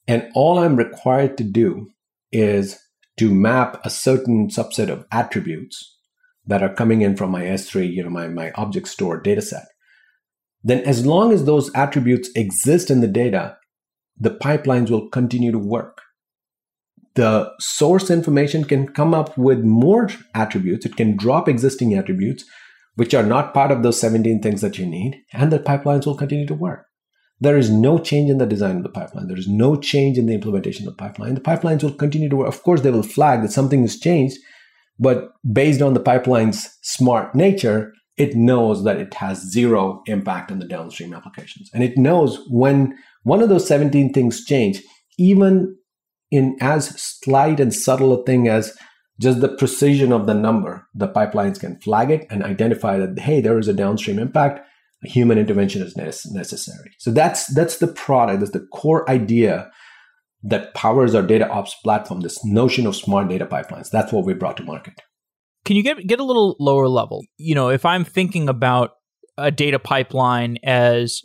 and 0.07 0.29
all 0.33 0.59
I'm 0.59 0.77
required 0.77 1.37
to 1.39 1.43
do 1.43 1.87
is 2.31 2.79
to 3.17 3.33
map 3.33 3.79
a 3.85 3.89
certain 3.89 4.49
subset 4.49 4.89
of 4.89 5.05
attributes 5.11 5.97
that 6.45 6.61
are 6.61 6.73
coming 6.73 7.01
in 7.01 7.15
from 7.15 7.31
my 7.31 7.43
S3, 7.43 7.91
you 7.91 8.03
know, 8.03 8.09
my, 8.09 8.27
my 8.27 8.51
object 8.55 8.87
store 8.87 9.19
data 9.19 9.41
set, 9.41 9.65
then 10.63 10.79
as 10.81 11.05
long 11.05 11.31
as 11.31 11.45
those 11.45 11.73
attributes 11.75 12.29
exist 12.35 12.89
in 12.89 13.01
the 13.01 13.07
data, 13.07 13.57
the 14.17 14.31
pipelines 14.31 14.89
will 14.89 15.09
continue 15.09 15.51
to 15.51 15.59
work. 15.59 16.01
The 17.15 17.51
source 17.59 18.09
information 18.09 18.65
can 18.65 18.89
come 18.89 19.13
up 19.13 19.37
with 19.37 19.59
more 19.59 20.09
attributes. 20.33 20.85
It 20.85 20.97
can 20.97 21.15
drop 21.15 21.47
existing 21.47 21.93
attributes, 21.93 22.43
which 22.95 23.13
are 23.13 23.23
not 23.23 23.53
part 23.53 23.71
of 23.71 23.83
those 23.83 23.99
17 23.99 24.41
things 24.41 24.61
that 24.61 24.77
you 24.77 24.85
need, 24.85 25.21
and 25.33 25.51
the 25.51 25.59
pipelines 25.59 26.05
will 26.05 26.17
continue 26.17 26.47
to 26.47 26.53
work. 26.53 26.84
There 27.39 27.57
is 27.57 27.69
no 27.69 27.99
change 27.99 28.29
in 28.29 28.37
the 28.37 28.45
design 28.45 28.77
of 28.77 28.83
the 28.83 28.89
pipeline. 28.89 29.27
There 29.27 29.37
is 29.37 29.47
no 29.47 29.75
change 29.75 30.17
in 30.17 30.25
the 30.25 30.33
implementation 30.33 30.87
of 30.87 30.93
the 30.93 31.03
pipeline. 31.03 31.35
The 31.35 31.41
pipelines 31.41 31.83
will 31.83 31.93
continue 31.93 32.29
to 32.29 32.35
work. 32.37 32.47
Of 32.47 32.63
course, 32.63 32.81
they 32.81 32.91
will 32.91 33.03
flag 33.03 33.41
that 33.41 33.51
something 33.51 33.81
has 33.81 33.99
changed, 33.99 34.37
but 34.97 35.31
based 35.51 35.81
on 35.81 35.93
the 35.93 35.99
pipeline's 35.99 36.69
smart 36.81 37.35
nature, 37.35 37.93
it 38.17 38.35
knows 38.35 38.83
that 38.85 38.97
it 38.97 39.13
has 39.15 39.51
zero 39.51 40.01
impact 40.05 40.51
on 40.51 40.59
the 40.59 40.67
downstream 40.67 41.13
applications. 41.13 41.69
And 41.73 41.83
it 41.83 41.97
knows 41.97 42.39
when 42.49 42.97
one 43.23 43.41
of 43.41 43.49
those 43.49 43.67
17 43.67 44.13
things 44.13 44.45
change, 44.45 44.81
even 45.17 45.75
in 46.31 46.55
as 46.61 46.87
slight 47.01 47.59
and 47.59 47.73
subtle 47.73 48.13
a 48.13 48.23
thing 48.23 48.47
as 48.47 48.75
just 49.19 49.41
the 49.41 49.49
precision 49.49 50.11
of 50.11 50.25
the 50.25 50.33
number, 50.33 50.87
the 50.93 51.07
pipelines 51.07 51.59
can 51.59 51.79
flag 51.79 52.11
it 52.11 52.25
and 52.29 52.43
identify 52.43 52.97
that, 52.97 53.19
hey, 53.19 53.41
there 53.41 53.59
is 53.59 53.67
a 53.67 53.73
downstream 53.73 54.19
impact. 54.19 54.65
Human 55.03 55.37
intervention 55.37 55.81
is 55.81 55.95
necessary. 55.95 56.91
So 56.99 57.11
that's 57.11 57.53
that's 57.53 57.77
the 57.77 57.87
product, 57.87 58.39
that's 58.39 58.51
the 58.51 58.65
core 58.73 59.09
idea 59.09 59.69
that 60.43 60.73
powers 60.73 61.15
our 61.15 61.21
data 61.21 61.49
ops 61.49 61.75
platform, 61.83 62.21
this 62.21 62.43
notion 62.45 62.87
of 62.87 62.95
smart 62.95 63.27
data 63.27 63.45
pipelines. 63.45 63.89
That's 63.89 64.11
what 64.11 64.25
we 64.25 64.33
brought 64.33 64.57
to 64.57 64.63
market. 64.63 64.93
Can 65.65 65.75
you 65.75 65.83
get 65.83 66.05
get 66.07 66.19
a 66.19 66.23
little 66.23 66.55
lower 66.59 66.87
level? 66.87 67.23
You 67.37 67.55
know, 67.55 67.69
if 67.69 67.85
I'm 67.85 68.03
thinking 68.03 68.49
about 68.49 68.91
a 69.37 69.51
data 69.51 69.79
pipeline 69.79 70.57
as 70.63 71.21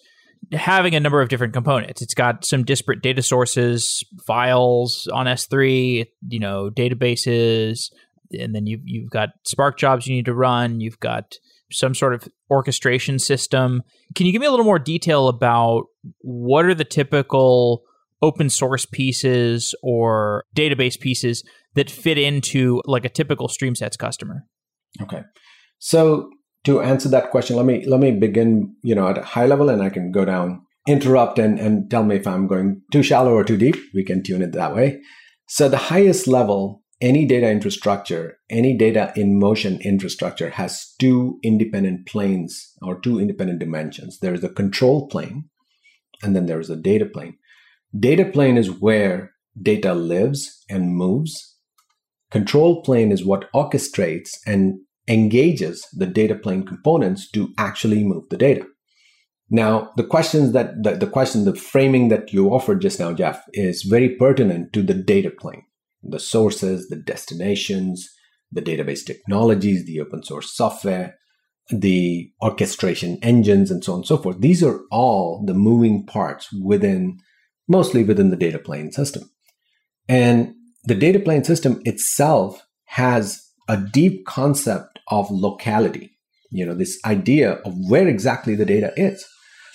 having 0.52 0.94
a 0.94 1.00
number 1.00 1.20
of 1.20 1.28
different 1.28 1.52
components. 1.52 2.02
It's 2.02 2.14
got 2.14 2.44
some 2.44 2.64
disparate 2.64 3.02
data 3.02 3.22
sources, 3.22 4.02
files 4.26 5.08
on 5.12 5.26
S3, 5.26 6.06
you 6.28 6.38
know, 6.38 6.70
databases, 6.70 7.90
and 8.32 8.54
then 8.54 8.66
you've 8.66 8.80
you've 8.84 9.10
got 9.10 9.30
Spark 9.44 9.78
jobs 9.78 10.06
you 10.06 10.14
need 10.14 10.24
to 10.26 10.34
run. 10.34 10.80
You've 10.80 11.00
got 11.00 11.34
some 11.70 11.94
sort 11.94 12.14
of 12.14 12.28
orchestration 12.50 13.18
system. 13.18 13.82
Can 14.14 14.26
you 14.26 14.32
give 14.32 14.40
me 14.40 14.46
a 14.46 14.50
little 14.50 14.64
more 14.64 14.78
detail 14.78 15.28
about 15.28 15.84
what 16.20 16.64
are 16.64 16.74
the 16.74 16.84
typical 16.84 17.82
open 18.22 18.50
source 18.50 18.86
pieces 18.86 19.74
or 19.82 20.44
database 20.54 20.98
pieces 20.98 21.42
that 21.74 21.90
fit 21.90 22.18
into 22.18 22.82
like 22.84 23.04
a 23.04 23.08
typical 23.08 23.48
StreamSets 23.48 23.98
customer? 23.98 24.44
Okay. 25.00 25.22
So 25.78 26.30
to 26.64 26.80
answer 26.80 27.08
that 27.08 27.30
question, 27.30 27.56
let 27.56 27.66
me 27.66 27.84
let 27.86 28.00
me 28.00 28.12
begin, 28.12 28.74
you 28.82 28.94
know, 28.94 29.08
at 29.08 29.18
a 29.18 29.22
high 29.22 29.46
level, 29.46 29.68
and 29.68 29.82
I 29.82 29.88
can 29.88 30.12
go 30.12 30.24
down, 30.24 30.62
interrupt, 30.86 31.38
and 31.38 31.58
and 31.58 31.90
tell 31.90 32.04
me 32.04 32.16
if 32.16 32.26
I'm 32.26 32.46
going 32.46 32.82
too 32.92 33.02
shallow 33.02 33.32
or 33.32 33.44
too 33.44 33.56
deep. 33.56 33.76
We 33.94 34.04
can 34.04 34.22
tune 34.22 34.42
it 34.42 34.52
that 34.52 34.74
way. 34.74 35.00
So 35.48 35.68
the 35.68 35.78
highest 35.78 36.28
level, 36.28 36.82
any 37.00 37.24
data 37.26 37.50
infrastructure, 37.50 38.38
any 38.50 38.76
data 38.76 39.12
in 39.16 39.38
motion 39.38 39.80
infrastructure 39.80 40.50
has 40.50 40.94
two 40.98 41.38
independent 41.42 42.06
planes 42.06 42.72
or 42.82 43.00
two 43.00 43.18
independent 43.18 43.58
dimensions. 43.58 44.18
There 44.18 44.34
is 44.34 44.44
a 44.44 44.48
control 44.50 45.08
plane, 45.08 45.48
and 46.22 46.36
then 46.36 46.46
there 46.46 46.60
is 46.60 46.70
a 46.70 46.76
data 46.76 47.06
plane. 47.06 47.36
Data 47.98 48.24
plane 48.24 48.56
is 48.58 48.70
where 48.70 49.32
data 49.60 49.94
lives 49.94 50.64
and 50.68 50.94
moves. 50.94 51.56
Control 52.30 52.82
plane 52.82 53.10
is 53.10 53.24
what 53.24 53.50
orchestrates 53.52 54.38
and 54.46 54.80
engages 55.08 55.86
the 55.92 56.06
data 56.06 56.34
plane 56.34 56.64
components 56.64 57.28
to 57.32 57.52
actually 57.58 58.04
move 58.04 58.24
the 58.30 58.36
data. 58.36 58.64
Now, 59.48 59.90
the 59.96 60.04
questions 60.04 60.52
that 60.52 60.80
the, 60.84 60.94
the 60.94 61.08
question, 61.08 61.44
the 61.44 61.56
framing 61.56 62.08
that 62.08 62.32
you 62.32 62.50
offered 62.50 62.80
just 62.80 63.00
now, 63.00 63.12
Jeff, 63.12 63.42
is 63.52 63.82
very 63.82 64.14
pertinent 64.14 64.72
to 64.74 64.82
the 64.82 64.94
data 64.94 65.30
plane, 65.30 65.64
the 66.02 66.20
sources, 66.20 66.88
the 66.88 66.96
destinations, 66.96 68.08
the 68.52 68.62
database 68.62 69.04
technologies, 69.04 69.86
the 69.86 70.00
open 70.00 70.22
source 70.22 70.54
software, 70.54 71.16
the 71.70 72.30
orchestration 72.42 73.18
engines, 73.22 73.70
and 73.70 73.84
so 73.84 73.92
on 73.92 73.98
and 74.00 74.06
so 74.06 74.16
forth. 74.16 74.40
These 74.40 74.62
are 74.62 74.80
all 74.90 75.44
the 75.46 75.54
moving 75.54 76.04
parts 76.06 76.48
within, 76.52 77.18
mostly 77.68 78.02
within 78.02 78.30
the 78.30 78.36
data 78.36 78.58
plane 78.58 78.90
system. 78.90 79.30
And 80.08 80.54
the 80.84 80.94
data 80.94 81.20
plane 81.20 81.44
system 81.44 81.80
itself 81.84 82.62
has 82.86 83.46
a 83.68 83.76
deep 83.76 84.26
concept 84.26 84.98
of 85.08 85.30
locality, 85.30 86.10
you 86.50 86.66
know, 86.66 86.74
this 86.74 86.98
idea 87.04 87.52
of 87.64 87.74
where 87.88 88.08
exactly 88.08 88.56
the 88.56 88.64
data 88.64 88.92
is. 88.96 89.24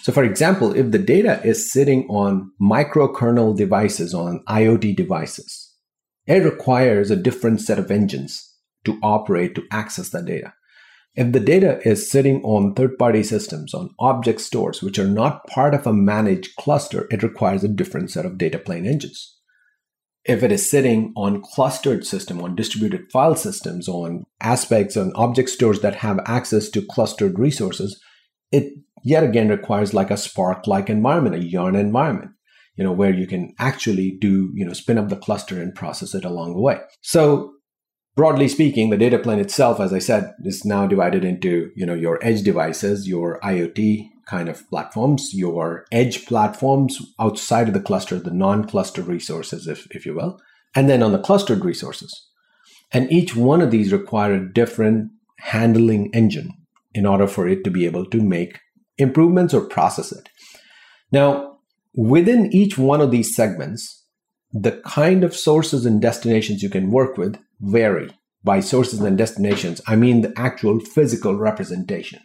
So, 0.02 0.12
for 0.12 0.24
example, 0.24 0.76
if 0.76 0.92
the 0.92 1.00
data 1.00 1.42
is 1.44 1.72
sitting 1.72 2.06
on 2.10 2.52
microkernel 2.62 3.56
devices, 3.56 4.14
on 4.14 4.44
IoT 4.50 4.96
devices, 4.96 5.74
it 6.28 6.44
requires 6.44 7.12
a 7.12 7.16
different 7.16 7.62
set 7.62 7.80
of 7.80 7.92
engines 7.92 8.54
to 8.86 9.00
operate 9.02 9.56
to 9.56 9.64
access 9.72 10.10
that 10.10 10.26
data. 10.26 10.54
If 11.16 11.32
the 11.32 11.40
data 11.40 11.80
is 11.88 12.12
sitting 12.12 12.42
on 12.44 12.74
third 12.74 12.98
party 12.98 13.24
systems, 13.24 13.74
on 13.74 13.92
object 14.00 14.42
stores, 14.42 14.82
which 14.82 15.00
are 15.00 15.08
not 15.08 15.48
part 15.48 15.74
of 15.74 15.88
a 15.88 15.94
managed 15.94 16.56
cluster, 16.58 17.08
it 17.10 17.24
requires 17.24 17.64
a 17.64 17.70
different 17.70 18.12
set 18.12 18.26
of 18.26 18.38
data 18.38 18.60
plane 18.60 18.86
engines 18.86 19.36
if 20.26 20.42
it 20.42 20.52
is 20.52 20.70
sitting 20.70 21.14
on 21.16 21.42
clustered 21.42 22.06
system 22.06 22.42
on 22.42 22.56
distributed 22.56 23.10
file 23.12 23.36
systems 23.36 23.88
on 23.88 24.26
aspects 24.42 24.98
on 24.98 25.14
object 25.16 25.50
stores 25.50 25.80
that 25.82 25.96
have 25.96 26.20
access 26.26 26.70
to 26.70 26.82
clustered 26.82 27.40
resources 27.40 28.02
it 28.52 28.74
yet 29.04 29.24
again 29.24 29.50
requires 29.50 29.94
like 29.94 30.12
a 30.12 30.18
spark 30.18 30.68
like 30.68 30.90
environment 30.90 31.36
a 31.36 31.44
yarn 31.44 31.76
environment 31.76 32.32
you 32.76 32.84
know 32.84 32.92
where 32.92 33.14
you 33.14 33.28
can 33.28 33.54
actually 33.60 34.18
do 34.20 34.52
you 34.54 34.66
know 34.66 34.74
spin 34.74 34.98
up 34.98 35.10
the 35.10 35.16
cluster 35.16 35.62
and 35.62 35.76
process 35.76 36.14
it 36.14 36.26
along 36.26 36.54
the 36.54 36.62
way 36.62 36.80
so 37.02 37.54
broadly 38.16 38.48
speaking 38.48 38.90
the 38.90 38.98
data 38.98 39.20
plane 39.20 39.40
itself 39.40 39.80
as 39.80 39.94
i 39.94 40.00
said 40.00 40.34
is 40.44 40.66
now 40.66 40.86
divided 40.88 41.24
into 41.24 41.72
you 41.76 41.86
know 41.86 41.94
your 41.94 42.20
edge 42.22 42.42
devices 42.42 43.08
your 43.08 43.40
iot 43.42 44.10
kind 44.26 44.50
of 44.50 44.68
platforms, 44.70 45.34
your 45.34 45.86
edge 45.92 46.26
platforms 46.26 47.00
outside 47.20 47.68
of 47.68 47.74
the 47.74 47.80
cluster, 47.80 48.20
the 48.20 48.32
non-clustered 48.32 49.06
resources, 49.08 49.68
if, 49.68 49.88
if 49.92 50.06
you 50.06 50.16
will, 50.16 50.40
and 50.76 50.90
then 50.90 51.04
on 51.04 51.12
the 51.12 51.20
clustered 51.20 51.64
resources. 51.64 52.28
And 52.92 53.12
each 53.12 53.36
one 53.36 53.62
of 53.62 53.72
these 53.72 53.92
require 53.92 54.34
a 54.34 54.54
different 54.54 55.12
handling 55.40 56.10
engine 56.14 56.52
in 56.94 57.06
order 57.06 57.28
for 57.28 57.48
it 57.48 57.64
to 57.64 57.70
be 57.70 57.86
able 57.86 58.06
to 58.06 58.22
make 58.22 58.60
improvements 58.98 59.54
or 59.54 59.62
process 59.62 60.12
it. 60.12 60.30
Now, 61.12 61.55
within 61.96 62.54
each 62.54 62.78
one 62.78 63.02
of 63.02 63.12
these 63.12 63.36
segments, 63.36 64.04
the 64.52 64.82
kind 64.86 65.24
of 65.24 65.36
sources 65.36 65.86
and 65.86 66.02
destinations 66.02 66.62
you 66.62 66.70
can 66.70 66.92
work 66.92 67.18
with 67.18 67.38
vary. 67.60 68.10
By 68.44 68.60
sources 68.60 69.00
and 69.00 69.18
destinations, 69.18 69.82
I 69.88 69.96
mean 69.96 70.22
the 70.22 70.32
actual 70.38 70.80
physical 70.80 71.36
representation 71.36 72.20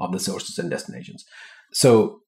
of 0.00 0.10
the 0.10 0.18
sources 0.18 0.58
and 0.58 0.70
destinations. 0.70 1.24
So, 1.72 2.20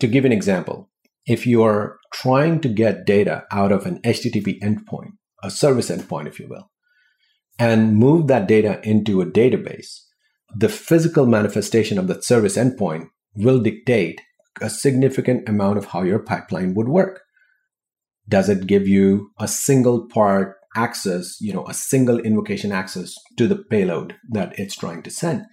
to 0.00 0.08
give 0.08 0.24
an 0.24 0.32
example, 0.32 0.90
if 1.24 1.46
you 1.46 1.62
are 1.62 1.98
trying 2.12 2.60
to 2.62 2.68
get 2.68 3.06
data 3.06 3.44
out 3.52 3.70
of 3.70 3.86
an 3.86 4.00
HTTP 4.02 4.60
endpoint, 4.60 5.12
a 5.42 5.52
service 5.52 5.88
endpoint, 5.88 6.26
if 6.26 6.40
you 6.40 6.48
will, 6.48 6.68
and 7.60 7.94
move 7.94 8.26
that 8.26 8.48
data 8.48 8.80
into 8.82 9.20
a 9.20 9.26
database, 9.26 10.00
the 10.54 10.68
physical 10.68 11.26
manifestation 11.26 11.98
of 11.98 12.08
that 12.08 12.24
service 12.24 12.56
endpoint 12.56 13.08
will 13.36 13.60
dictate 13.60 14.20
a 14.60 14.70
significant 14.70 15.48
amount 15.48 15.78
of 15.78 15.86
how 15.86 16.02
your 16.02 16.18
pipeline 16.18 16.74
would 16.74 16.88
work. 16.88 17.22
Does 18.28 18.48
it 18.48 18.66
give 18.66 18.88
you 18.88 19.30
a 19.38 19.46
single 19.46 20.08
part 20.08 20.56
access, 20.74 21.36
you 21.40 21.52
know, 21.52 21.66
a 21.66 21.74
single 21.74 22.18
invocation 22.18 22.72
access 22.72 23.14
to 23.38 23.46
the 23.46 23.56
payload 23.56 24.16
that 24.30 24.58
it's 24.58 24.76
trying 24.76 25.02
to 25.02 25.10
send? 25.10 25.44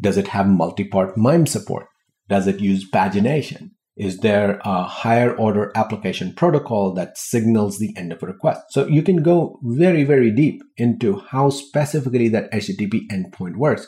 Does 0.00 0.16
it 0.16 0.28
have 0.28 0.48
multi-part 0.48 1.16
MIME 1.16 1.46
support? 1.46 1.86
Does 2.28 2.46
it 2.46 2.60
use 2.60 2.88
pagination? 2.90 3.70
Is 3.96 4.18
there 4.18 4.58
a 4.64 4.84
higher 4.84 5.34
order 5.36 5.70
application 5.74 6.34
protocol 6.34 6.94
that 6.94 7.18
signals 7.18 7.78
the 7.78 7.94
end 7.96 8.12
of 8.12 8.22
a 8.22 8.26
request? 8.26 8.62
So 8.70 8.86
you 8.86 9.02
can 9.02 9.22
go 9.22 9.60
very, 9.62 10.02
very 10.02 10.30
deep 10.30 10.62
into 10.78 11.18
how 11.18 11.50
specifically 11.50 12.28
that 12.28 12.50
HTTP 12.52 13.02
endpoint 13.10 13.56
works. 13.56 13.86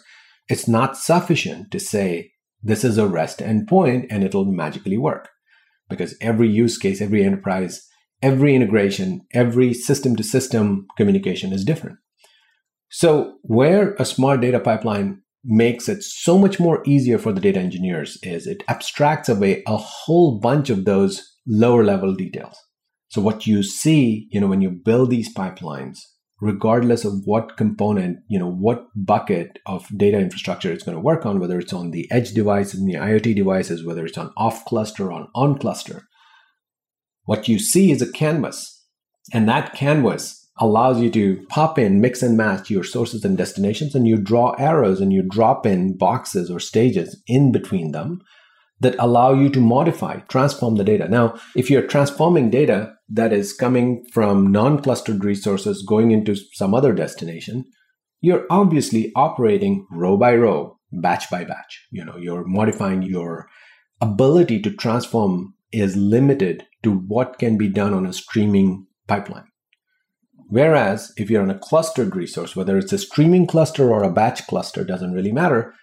It's 0.49 0.69
not 0.69 0.99
sufficient 0.99 1.71
to 1.71 1.81
say 1.81 2.33
this 2.65 2.83
is 2.83 2.97
a 2.97 3.07
REST 3.07 3.41
endpoint 3.41 4.07
and 4.11 4.25
it'll 4.25 4.47
magically 4.47 4.97
work 4.97 5.29
because 5.91 6.17
every 6.21 6.49
use 6.49 6.79
case, 6.79 7.01
every 7.01 7.23
enterprise, 7.23 7.87
every 8.23 8.55
integration, 8.55 9.21
every 9.35 9.75
system 9.75 10.17
to 10.17 10.23
system 10.23 10.87
communication 10.97 11.53
is 11.53 11.65
different. 11.65 11.99
So 12.89 13.35
where 13.43 13.95
a 13.99 14.07
smart 14.07 14.41
data 14.41 14.59
pipeline 14.59 15.21
makes 15.45 15.91
it 15.91 16.03
so 16.03 16.39
much 16.39 16.59
more 16.59 16.83
easier 16.87 17.19
for 17.19 17.33
the 17.33 17.41
data 17.41 17.61
engineers 17.61 18.17
is 18.23 18.47
it 18.47 18.65
abstracts 18.67 19.29
away 19.29 19.63
a 19.67 19.77
whole 19.77 20.41
bunch 20.41 20.71
of 20.71 20.87
those 20.87 21.37
lower 21.47 21.85
level 21.85 22.15
details. 22.15 22.57
So 23.09 23.21
what 23.21 23.47
you 23.47 23.63
see, 23.63 24.27
you 24.31 24.41
know, 24.41 24.47
when 24.47 24.63
you 24.63 24.71
build 24.71 25.11
these 25.11 25.33
pipelines, 25.35 25.99
regardless 26.41 27.05
of 27.05 27.23
what 27.25 27.57
component, 27.57 28.19
you 28.29 28.39
know, 28.39 28.51
what 28.51 28.87
bucket 28.95 29.59
of 29.67 29.87
data 29.97 30.19
infrastructure 30.19 30.73
it's 30.73 30.85
going 30.85 30.97
to 30.97 31.03
work 31.03 31.25
on, 31.25 31.41
whether 31.41 31.59
it's 31.59 31.73
on 31.73 31.91
the 31.91 32.11
edge 32.11 32.33
devices 32.33 32.81
and 32.81 32.89
the 32.89 32.99
IoT 32.99 33.35
devices, 33.37 33.85
whether 33.85 34.05
it's 34.05 34.19
on 34.19 34.33
off 34.37 34.65
cluster, 34.65 35.13
on 35.13 35.29
on 35.35 35.59
cluster, 35.59 36.09
what 37.25 37.49
you 37.49 37.59
see 37.59 37.91
is 37.91 38.03
a 38.03 38.11
canvas. 38.11 38.85
And 39.33 39.49
that 39.49 39.75
canvas 39.75 40.51
allows 40.59 41.01
you 41.01 41.11
to 41.11 41.45
pop 41.49 41.79
in, 41.79 42.01
mix 42.01 42.23
and 42.23 42.37
match 42.37 42.71
your 42.71 42.85
sources 42.85 43.25
and 43.25 43.37
destinations, 43.37 43.95
and 43.95 44.07
you 44.07 44.17
draw 44.17 44.55
arrows 44.59 45.01
and 45.01 45.13
you 45.13 45.23
drop 45.23 45.67
in 45.67 45.97
boxes 45.97 46.51
or 46.51 46.61
stages 46.61 47.21
in 47.27 47.53
between 47.53 47.93
them 47.93 48.21
that 48.81 48.97
allow 48.99 49.33
you 49.33 49.49
to 49.51 49.61
modify, 49.61 50.21
transform 50.29 50.77
the 50.77 50.85
data. 50.85 51.09
Now, 51.09 51.39
if 51.57 51.71
you're 51.71 51.87
transforming 51.87 52.51
data 52.51 52.95
that 53.09 53.33
is 53.33 53.53
coming 53.53 54.05
from 54.13 54.51
non 54.51 54.83
clustered 54.83 55.25
resources 55.25 55.85
going 55.87 56.11
into 56.11 56.35
some 56.53 56.75
other 56.75 56.93
destination, 56.93 57.65
you're 58.21 58.47
obviously 58.51 59.13
operating 59.15 59.87
row 59.91 60.17
by 60.17 60.35
row, 60.35 60.79
batch 60.93 61.31
by 61.31 61.45
batch. 61.45 61.87
You 61.91 62.05
know, 62.05 62.17
you're 62.17 62.47
modifying 62.47 63.03
your 63.03 63.49
ability 64.01 64.61
to 64.63 64.71
transform 64.71 65.55
is 65.73 65.97
limited 65.97 66.65
to 66.83 66.93
what 66.93 67.39
can 67.39 67.59
be 67.59 67.69
done 67.69 67.93
on 67.93 68.07
a 68.07 68.13
streaming 68.13 68.87
pipeline. 69.09 69.47
Whereas 70.49 71.13
if 71.17 71.31
you're 71.31 71.43
on 71.43 71.51
a 71.51 71.59
clustered 71.59 72.15
resource, 72.15 72.55
whether 72.55 72.79
it's 72.79 72.93
a 72.93 72.99
streaming 72.99 73.47
cluster 73.47 73.91
or 73.91 74.03
a 74.03 74.13
batch 74.13 74.47
cluster, 74.47 74.85
doesn't 74.85 75.13
really 75.13 75.33
matter. 75.33 75.75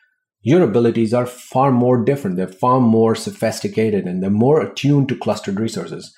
Your 0.43 0.63
abilities 0.63 1.13
are 1.13 1.25
far 1.25 1.71
more 1.71 2.03
different. 2.03 2.35
They're 2.35 2.47
far 2.47 2.79
more 2.79 3.15
sophisticated 3.15 4.05
and 4.05 4.21
they're 4.21 4.29
more 4.29 4.61
attuned 4.61 5.09
to 5.09 5.17
clustered 5.17 5.59
resources. 5.59 6.13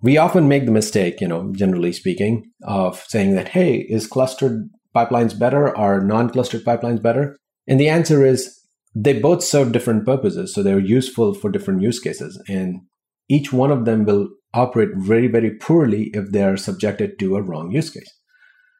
We 0.00 0.18
often 0.18 0.48
make 0.48 0.66
the 0.66 0.72
mistake, 0.72 1.20
you 1.20 1.28
know, 1.28 1.52
generally 1.54 1.92
speaking, 1.92 2.44
of 2.62 3.04
saying 3.08 3.34
that, 3.34 3.48
hey, 3.48 3.86
is 3.88 4.06
clustered 4.06 4.68
pipelines 4.94 5.38
better? 5.38 5.76
Are 5.76 6.00
non 6.00 6.30
clustered 6.30 6.64
pipelines 6.64 7.02
better? 7.02 7.36
And 7.66 7.80
the 7.80 7.88
answer 7.88 8.24
is 8.24 8.60
they 8.94 9.18
both 9.18 9.42
serve 9.42 9.72
different 9.72 10.06
purposes. 10.06 10.54
So 10.54 10.62
they're 10.62 10.78
useful 10.78 11.34
for 11.34 11.50
different 11.50 11.82
use 11.82 12.00
cases. 12.00 12.42
And 12.48 12.80
each 13.28 13.52
one 13.52 13.70
of 13.70 13.84
them 13.84 14.04
will 14.04 14.28
operate 14.52 14.90
very, 14.94 15.26
very 15.26 15.50
poorly 15.56 16.10
if 16.14 16.30
they 16.30 16.42
are 16.42 16.56
subjected 16.56 17.18
to 17.18 17.36
a 17.36 17.42
wrong 17.42 17.72
use 17.72 17.90
case. 17.90 18.10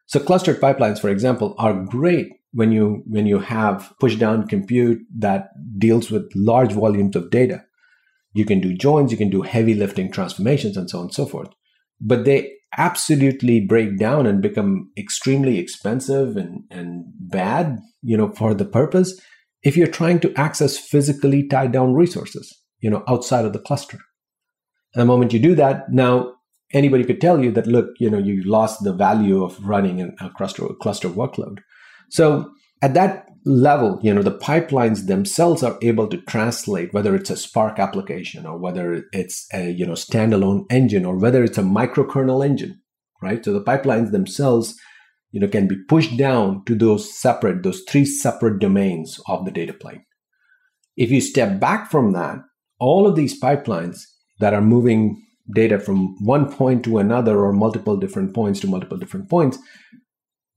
So 0.07 0.19
clustered 0.19 0.61
pipelines, 0.61 0.99
for 0.99 1.09
example, 1.09 1.55
are 1.57 1.73
great 1.73 2.27
when 2.55 2.71
you 2.71 3.03
when 3.05 3.25
you 3.27 3.39
have 3.39 3.93
push 3.99 4.15
down 4.15 4.47
compute 4.47 4.99
that 5.17 5.49
deals 5.77 6.09
with 6.09 6.31
large 6.35 6.71
volumes 6.71 7.15
of 7.15 7.29
data. 7.29 7.63
You 8.33 8.45
can 8.45 8.59
do 8.59 8.73
joins, 8.73 9.11
you 9.11 9.17
can 9.17 9.29
do 9.29 9.43
heavy 9.43 9.73
lifting 9.73 10.11
transformations, 10.11 10.75
and 10.77 10.89
so 10.89 10.99
on 10.99 11.05
and 11.05 11.13
so 11.13 11.25
forth. 11.25 11.49
But 12.01 12.25
they 12.25 12.51
absolutely 12.77 13.61
break 13.61 13.97
down 13.97 14.25
and 14.25 14.41
become 14.41 14.91
extremely 14.97 15.59
expensive 15.59 16.35
and, 16.35 16.63
and 16.69 17.05
bad, 17.19 17.77
you 18.01 18.17
know, 18.17 18.33
for 18.33 18.53
the 18.53 18.65
purpose 18.65 19.19
if 19.65 19.75
you're 19.75 19.87
trying 19.87 20.19
to 20.19 20.33
access 20.35 20.77
physically 20.77 21.47
tied 21.47 21.71
down 21.71 21.95
resources, 21.95 22.55
you 22.79 22.89
know, 22.89 23.03
outside 23.07 23.45
of 23.45 23.51
the 23.51 23.59
cluster. 23.59 23.97
And 24.93 25.01
the 25.01 25.05
moment 25.05 25.33
you 25.33 25.39
do 25.39 25.55
that, 25.55 25.91
now 25.91 26.35
anybody 26.71 27.03
could 27.03 27.19
tell 27.19 27.43
you 27.43 27.51
that, 27.51 27.65
look, 27.65 27.87
you 27.99 28.09
know, 28.09 28.19
you 28.19 28.43
lost 28.43 28.83
the 28.83 28.93
value 28.93 29.43
of 29.43 29.61
running 29.67 30.15
a 30.21 30.29
cluster, 30.29 30.67
cluster 30.79 31.09
workload. 31.09 31.59
So 32.09 32.51
at 32.81 32.93
that 32.93 33.25
level, 33.45 33.99
you 34.01 34.13
know, 34.13 34.23
the 34.23 34.37
pipelines 34.37 35.05
themselves 35.05 35.61
are 35.61 35.77
able 35.81 36.07
to 36.07 36.17
translate 36.21 36.93
whether 36.93 37.15
it's 37.15 37.29
a 37.29 37.37
Spark 37.37 37.77
application 37.79 38.45
or 38.45 38.57
whether 38.57 39.03
it's 39.11 39.47
a, 39.53 39.69
you 39.69 39.85
know, 39.85 39.93
standalone 39.93 40.65
engine 40.69 41.05
or 41.05 41.17
whether 41.17 41.43
it's 41.43 41.57
a 41.57 41.63
microkernel 41.63 42.43
engine, 42.43 42.81
right? 43.21 43.45
So 43.45 43.53
the 43.53 43.63
pipelines 43.63 44.11
themselves, 44.11 44.75
you 45.31 45.39
know, 45.39 45.47
can 45.47 45.67
be 45.67 45.77
pushed 45.87 46.17
down 46.17 46.63
to 46.65 46.75
those 46.75 47.17
separate, 47.17 47.61
those 47.61 47.81
three 47.87 48.05
separate 48.05 48.59
domains 48.59 49.19
of 49.27 49.45
the 49.45 49.51
data 49.51 49.73
plane. 49.73 50.03
If 50.97 51.11
you 51.11 51.21
step 51.21 51.59
back 51.59 51.91
from 51.91 52.13
that, 52.13 52.39
all 52.79 53.05
of 53.07 53.15
these 53.15 53.39
pipelines 53.39 54.01
that 54.39 54.53
are 54.53 54.61
moving 54.61 55.21
data 55.53 55.79
from 55.79 56.15
one 56.23 56.51
point 56.51 56.83
to 56.83 56.97
another 56.97 57.39
or 57.39 57.53
multiple 57.53 57.97
different 57.97 58.33
points 58.33 58.59
to 58.61 58.67
multiple 58.67 58.97
different 58.97 59.29
points 59.29 59.59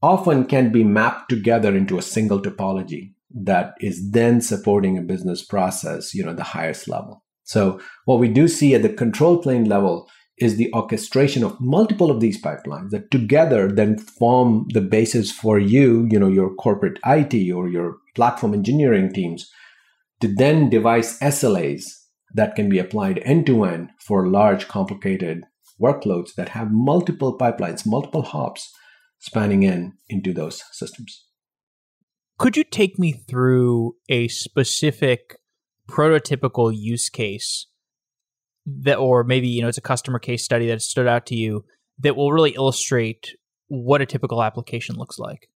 often 0.03 0.45
can 0.45 0.71
be 0.71 0.85
mapped 0.85 1.29
together 1.29 1.75
into 1.77 1.99
a 1.99 2.03
single 2.03 2.41
topology 2.41 3.13
that 3.31 3.75
is 3.81 4.11
then 4.11 4.41
supporting 4.41 4.97
a 4.97 5.03
business 5.03 5.45
process 5.45 6.15
you 6.15 6.25
know 6.25 6.35
the 6.35 6.43
highest 6.43 6.89
level. 6.89 7.23
So 7.45 7.81
what 8.05 8.19
we 8.19 8.29
do 8.29 8.49
see 8.49 8.75
at 8.75 8.83
the 8.83 8.89
control 8.89 9.39
plane 9.39 9.65
level 9.65 10.09
is 10.39 10.57
the 10.57 10.73
orchestration 10.73 11.43
of 11.43 11.61
multiple 11.61 12.11
of 12.11 12.21
these 12.21 12.41
pipelines 12.41 12.91
that 12.91 13.11
together 13.11 13.73
then 13.73 13.99
form 13.99 14.67
the 14.73 14.81
basis 14.81 15.33
for 15.33 15.59
you 15.59 16.07
you 16.11 16.19
know 16.19 16.29
your 16.29 16.55
corporate 16.55 16.99
IT 17.05 17.53
or 17.53 17.69
your 17.69 17.97
platform 18.15 18.55
engineering 18.55 19.13
teams 19.13 19.51
to 20.21 20.29
then 20.29 20.69
devise 20.69 21.19
SLAs 21.21 21.85
that 22.35 22.55
can 22.55 22.69
be 22.69 22.79
applied 22.79 23.19
end 23.25 23.47
to 23.47 23.65
end 23.65 23.91
for 24.01 24.29
large, 24.29 24.69
complicated 24.69 25.45
workloads 25.81 26.35
that 26.35 26.51
have 26.51 26.71
multiple 26.71 27.39
pipelines, 27.39 27.87
multiple 27.87 28.23
hops 28.23 28.73
spanning 29.19 29.63
in 29.63 29.95
into 30.09 30.33
those 30.33 30.63
systems. 30.73 31.25
Could 32.39 32.57
you 32.57 32.65
take 32.65 32.99
me 32.99 33.13
through 33.13 33.97
a 34.09 34.29
specific 34.29 35.37
prototypical 35.89 36.73
use 36.75 37.09
case 37.09 37.67
that, 38.65 38.99
or 38.99 39.25
maybe, 39.25 39.49
you 39.49 39.63
know, 39.63 39.69
it's 39.69 39.79
a 39.79 39.83
customer 39.83 40.19
case 40.19 40.45
study 40.45 40.69
that 40.69 40.83
stood 40.83 41.09
out 41.09 41.27
to 41.27 41.35
you 41.35 41.65
that 41.99 42.17
will 42.17 42.33
really 42.33 42.51
illustrate 42.51 43.35
what 43.67 44.01
a 44.01 44.07
typical 44.07 44.43
application 44.43 44.97
looks 44.97 45.19
like? 45.19 45.49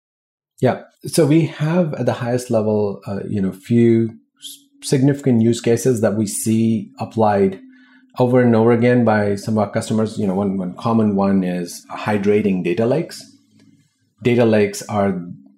Yeah. 0.60 0.82
So 1.06 1.26
we 1.26 1.46
have 1.46 1.94
at 1.94 2.06
the 2.06 2.12
highest 2.14 2.50
level, 2.50 3.00
uh, 3.06 3.20
you 3.28 3.40
know, 3.40 3.52
few 3.52 4.18
significant 4.82 5.42
use 5.42 5.60
cases 5.60 6.00
that 6.00 6.14
we 6.14 6.26
see 6.26 6.90
applied 6.98 7.60
over 8.18 8.40
and 8.40 8.54
over 8.54 8.72
again 8.72 9.04
by 9.04 9.36
some 9.36 9.54
of 9.54 9.66
our 9.66 9.72
customers. 9.72 10.18
You 10.18 10.26
know, 10.26 10.34
one, 10.34 10.56
one 10.56 10.74
common 10.74 11.14
one 11.16 11.44
is 11.44 11.86
hydrating 11.92 12.64
data 12.64 12.86
lakes. 12.86 13.22
Data 14.22 14.44
lakes 14.44 14.82
are, 14.82 15.10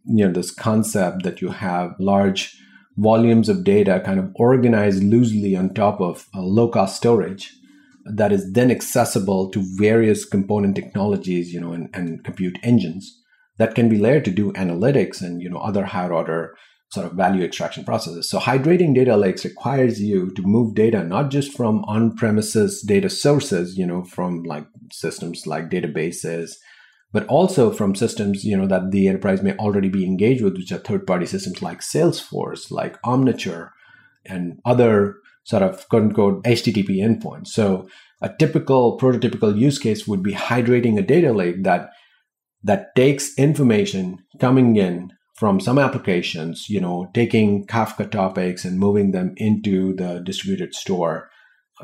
you 0.06 0.26
know, 0.26 0.32
this 0.32 0.50
concept 0.50 1.22
that 1.22 1.40
you 1.40 1.50
have 1.50 1.94
large 1.98 2.56
volumes 2.96 3.48
of 3.48 3.64
data 3.64 4.00
kind 4.04 4.18
of 4.18 4.30
organized 4.36 5.02
loosely 5.02 5.56
on 5.56 5.74
top 5.74 6.00
of 6.00 6.28
low 6.34 6.68
cost 6.68 6.96
storage 6.96 7.52
that 8.04 8.32
is 8.32 8.52
then 8.52 8.70
accessible 8.70 9.50
to 9.50 9.62
various 9.76 10.24
component 10.24 10.76
technologies, 10.76 11.52
you 11.52 11.60
know, 11.60 11.72
and, 11.72 11.88
and 11.94 12.24
compute 12.24 12.58
engines 12.62 13.20
that 13.58 13.74
can 13.74 13.88
be 13.88 13.98
layered 13.98 14.24
to 14.24 14.30
do 14.30 14.52
analytics 14.52 15.22
and, 15.22 15.40
you 15.40 15.48
know, 15.48 15.58
other 15.58 15.84
higher 15.84 16.12
order 16.12 16.56
sort 16.90 17.06
of 17.06 17.12
value 17.12 17.44
extraction 17.44 17.84
processes. 17.84 18.28
So 18.28 18.38
hydrating 18.38 18.94
data 18.94 19.16
lakes 19.16 19.44
requires 19.44 20.00
you 20.00 20.32
to 20.34 20.42
move 20.42 20.74
data 20.74 21.02
not 21.02 21.30
just 21.30 21.56
from 21.56 21.84
on-premises 21.86 22.82
data 22.82 23.10
sources, 23.10 23.76
you 23.76 23.86
know, 23.86 24.04
from 24.04 24.42
like 24.44 24.66
systems 24.92 25.46
like 25.46 25.70
databases, 25.70 26.52
but 27.14 27.24
also 27.28 27.70
from 27.70 27.94
systems 27.94 28.44
you 28.44 28.56
know 28.56 28.66
that 28.66 28.90
the 28.90 29.06
enterprise 29.06 29.40
may 29.40 29.56
already 29.56 29.88
be 29.88 30.04
engaged 30.04 30.42
with, 30.42 30.54
which 30.56 30.72
are 30.72 30.78
third-party 30.78 31.24
systems 31.24 31.62
like 31.62 31.80
Salesforce, 31.80 32.70
like 32.72 33.00
Omniture, 33.02 33.70
and 34.26 34.60
other 34.66 35.16
sort 35.44 35.62
of 35.62 35.88
quote 35.88 36.02
unquote 36.02 36.42
HTTP 36.42 36.96
endpoints. 36.98 37.48
So 37.48 37.88
a 38.20 38.34
typical 38.38 38.98
prototypical 38.98 39.56
use 39.56 39.78
case 39.78 40.08
would 40.08 40.24
be 40.24 40.32
hydrating 40.32 40.98
a 40.98 41.02
data 41.02 41.32
lake 41.32 41.62
that 41.62 41.90
that 42.64 42.96
takes 42.96 43.38
information 43.38 44.18
coming 44.40 44.74
in 44.74 45.12
from 45.36 45.60
some 45.60 45.78
applications, 45.78 46.68
you 46.68 46.80
know, 46.80 47.10
taking 47.14 47.64
Kafka 47.66 48.10
topics 48.10 48.64
and 48.64 48.78
moving 48.78 49.12
them 49.12 49.34
into 49.36 49.94
the 49.94 50.20
distributed 50.24 50.74
store, 50.74 51.30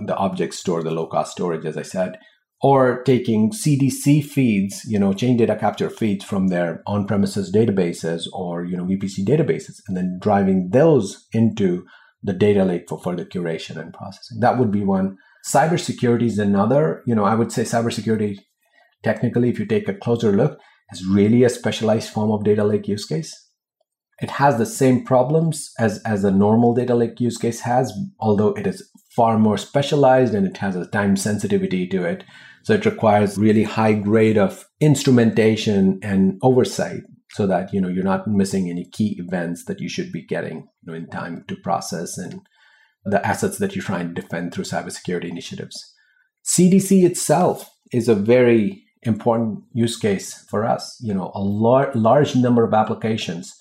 the 0.07 0.17
object 0.17 0.55
store, 0.55 0.83
the 0.83 0.91
low 0.91 1.07
cost 1.07 1.33
storage, 1.33 1.67
as 1.67 1.77
I 1.77 1.83
said, 1.83 2.19
or 2.63 3.03
taking 3.05 3.51
CDC 3.51 4.25
feeds, 4.25 4.85
you 4.87 4.99
know, 4.99 5.13
change 5.13 5.39
data 5.39 5.57
capture 5.57 5.89
feeds 5.89 6.25
from 6.25 6.49
their 6.49 6.83
on 6.87 7.07
premises 7.07 7.51
databases 7.53 8.25
or, 8.33 8.65
you 8.65 8.77
know, 8.77 8.85
VPC 8.85 9.25
databases, 9.25 9.81
and 9.89 9.97
then 9.97 10.19
driving 10.21 10.69
those 10.71 11.27
into 11.33 11.87
the 12.23 12.35
data 12.35 12.65
lake 12.65 12.85
for 12.89 13.01
further 13.01 13.25
curation 13.25 13.77
and 13.77 13.95
processing. 13.95 14.41
That 14.41 14.59
would 14.59 14.71
be 14.71 14.85
one. 14.85 15.17
Cybersecurity 15.47 16.27
is 16.27 16.39
another. 16.39 17.03
You 17.07 17.15
know, 17.15 17.25
I 17.25 17.35
would 17.35 17.51
say 17.51 17.63
cybersecurity, 17.63 18.39
technically, 19.03 19.49
if 19.49 19.59
you 19.59 19.65
take 19.65 19.89
a 19.89 19.95
closer 19.95 20.33
look, 20.33 20.59
is 20.93 21.07
really 21.07 21.45
a 21.45 21.49
specialized 21.49 22.11
form 22.11 22.31
of 22.31 22.45
data 22.45 22.65
lake 22.65 22.89
use 22.89 23.07
case. 23.07 23.49
It 24.21 24.33
has 24.33 24.59
the 24.59 24.67
same 24.67 25.05
problems 25.05 25.73
as, 25.79 26.03
as 26.05 26.25
a 26.25 26.31
normal 26.31 26.75
data 26.75 26.95
lake 26.95 27.21
use 27.21 27.39
case 27.39 27.61
has, 27.61 27.91
although 28.19 28.53
it 28.53 28.67
is 28.67 28.87
far 29.15 29.39
more 29.39 29.59
specialized 29.59 30.35
and 30.35 30.47
it 30.47 30.57
has 30.59 30.77
a 30.77 30.87
time 30.87 31.17
sensitivity 31.17 31.87
to 31.89 32.05
it. 32.05 32.25
So 32.63 32.75
it 32.75 32.85
requires 32.85 33.39
really 33.39 33.65
high 33.65 33.95
grade 33.95 34.39
of 34.39 34.67
instrumentation 34.81 35.99
and 36.03 36.39
oversight 36.43 37.03
so 37.33 37.47
that 37.47 37.73
you 37.73 37.81
know 37.81 37.89
you're 37.89 38.05
not 38.05 38.27
missing 38.27 38.69
any 38.69 38.85
key 38.85 39.17
events 39.19 39.65
that 39.65 39.81
you 39.81 39.89
should 39.89 40.13
be 40.13 40.23
getting 40.23 40.69
you 40.83 40.93
know, 40.93 40.95
in 40.95 41.09
time 41.09 41.45
to 41.49 41.57
process 41.57 42.19
and 42.19 42.41
the 43.05 43.25
assets 43.27 43.59
that 43.59 43.75
you're 43.75 43.85
trying 43.85 44.15
to 44.15 44.21
defend 44.21 44.53
through 44.53 44.65
cybersecurity 44.65 45.31
initiatives. 45.31 45.95
CDC 46.45 47.05
itself 47.05 47.71
is 47.93 48.09
a 48.09 48.15
very 48.15 48.85
important 49.03 49.61
use 49.73 49.97
case 49.97 50.45
for 50.51 50.67
us. 50.67 50.99
You 51.01 51.15
know, 51.15 51.33
a 51.35 51.41
lar- 51.41 51.93
large 51.95 52.37
number 52.37 52.65
of 52.65 52.75
applications 52.75 53.55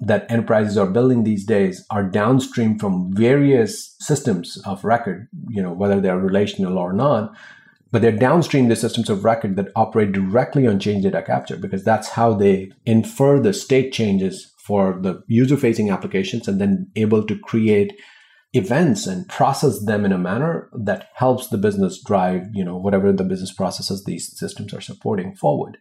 that 0.00 0.30
enterprises 0.30 0.78
are 0.78 0.86
building 0.86 1.24
these 1.24 1.44
days 1.44 1.84
are 1.90 2.04
downstream 2.04 2.78
from 2.78 3.12
various 3.14 3.96
systems 3.98 4.60
of 4.64 4.84
record, 4.84 5.28
you 5.48 5.62
know, 5.62 5.72
whether 5.72 6.00
they're 6.00 6.18
relational 6.18 6.78
or 6.78 6.92
not, 6.92 7.34
but 7.90 8.02
they're 8.02 8.12
downstream 8.12 8.68
the 8.68 8.76
systems 8.76 9.10
of 9.10 9.24
record 9.24 9.56
that 9.56 9.72
operate 9.74 10.12
directly 10.12 10.66
on 10.66 10.78
change 10.78 11.04
data 11.04 11.22
capture 11.22 11.56
because 11.56 11.84
that's 11.84 12.10
how 12.10 12.32
they 12.32 12.70
infer 12.86 13.40
the 13.40 13.52
state 13.52 13.92
changes 13.92 14.52
for 14.58 14.98
the 15.00 15.22
user 15.26 15.56
facing 15.56 15.90
applications 15.90 16.46
and 16.46 16.60
then 16.60 16.90
able 16.94 17.24
to 17.24 17.38
create 17.38 17.92
events 18.52 19.06
and 19.06 19.28
process 19.28 19.84
them 19.84 20.04
in 20.04 20.12
a 20.12 20.18
manner 20.18 20.70
that 20.72 21.08
helps 21.14 21.48
the 21.48 21.58
business 21.58 22.02
drive 22.02 22.46
you 22.54 22.64
know 22.64 22.76
whatever 22.76 23.12
the 23.12 23.24
business 23.24 23.52
processes 23.52 24.04
these 24.04 24.38
systems 24.38 24.72
are 24.72 24.80
supporting 24.80 25.34
forward 25.34 25.76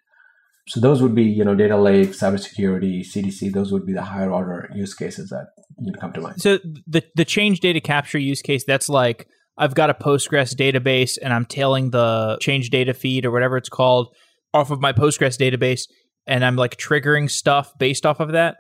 so 0.68 0.80
those 0.80 1.02
would 1.02 1.16
be 1.16 1.24
you 1.24 1.44
know 1.44 1.56
data 1.56 1.78
lake 1.78 2.10
cybersecurity 2.10 3.02
cdc 3.02 3.52
those 3.54 3.72
would 3.72 3.86
be 3.86 3.94
the 3.94 4.02
higher 4.02 4.32
order 4.32 4.70
use 4.76 4.94
cases 4.94 5.30
that 5.30 5.48
you 5.80 5.92
know, 5.92 6.00
come 6.00 6.14
to 6.14 6.22
mind 6.22 6.42
so 6.42 6.60
the 6.86 7.04
the 7.16 7.26
change 7.26 7.60
data 7.60 7.80
capture 7.80 8.20
use 8.20 8.42
case 8.42 8.64
that's 8.66 8.90
like 8.90 9.28
I've 9.58 9.74
got 9.74 9.90
a 9.90 9.94
Postgres 9.94 10.56
database 10.56 11.18
and 11.22 11.34
I'm 11.34 11.46
tailing 11.46 11.90
the 11.90 12.38
change 12.40 12.70
data 12.70 12.94
feed 12.94 13.26
or 13.26 13.32
whatever 13.32 13.58
it's 13.58 13.70
called 13.70 14.16
off 14.54 14.72
of 14.72 14.80
my 14.80 14.94
Postgres 14.94 15.38
database 15.38 15.88
and 16.28 16.46
I'm 16.46 16.56
like 16.56 16.78
triggering 16.78 17.30
stuff 17.30 17.74
based 17.80 18.06
off 18.06 18.20
of 18.20 18.34
that? 18.34 18.58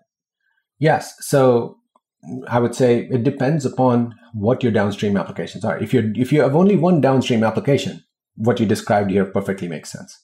Yes. 0.79 1.13
So 1.19 1.77
I 2.47 2.59
would 2.59 2.73
say 2.73 3.07
it 3.11 3.23
depends 3.23 3.65
upon 3.65 4.15
what 4.33 4.63
your 4.63 4.71
downstream 4.71 5.17
applications 5.17 5.63
are. 5.63 5.77
If 5.77 5.93
you 5.93 6.11
if 6.15 6.31
you 6.31 6.41
have 6.41 6.55
only 6.55 6.75
one 6.75 6.99
downstream 6.99 7.43
application, 7.43 8.03
what 8.35 8.59
you 8.59 8.65
described 8.65 9.11
here 9.11 9.25
perfectly 9.25 9.67
makes 9.67 9.91
sense. 9.91 10.17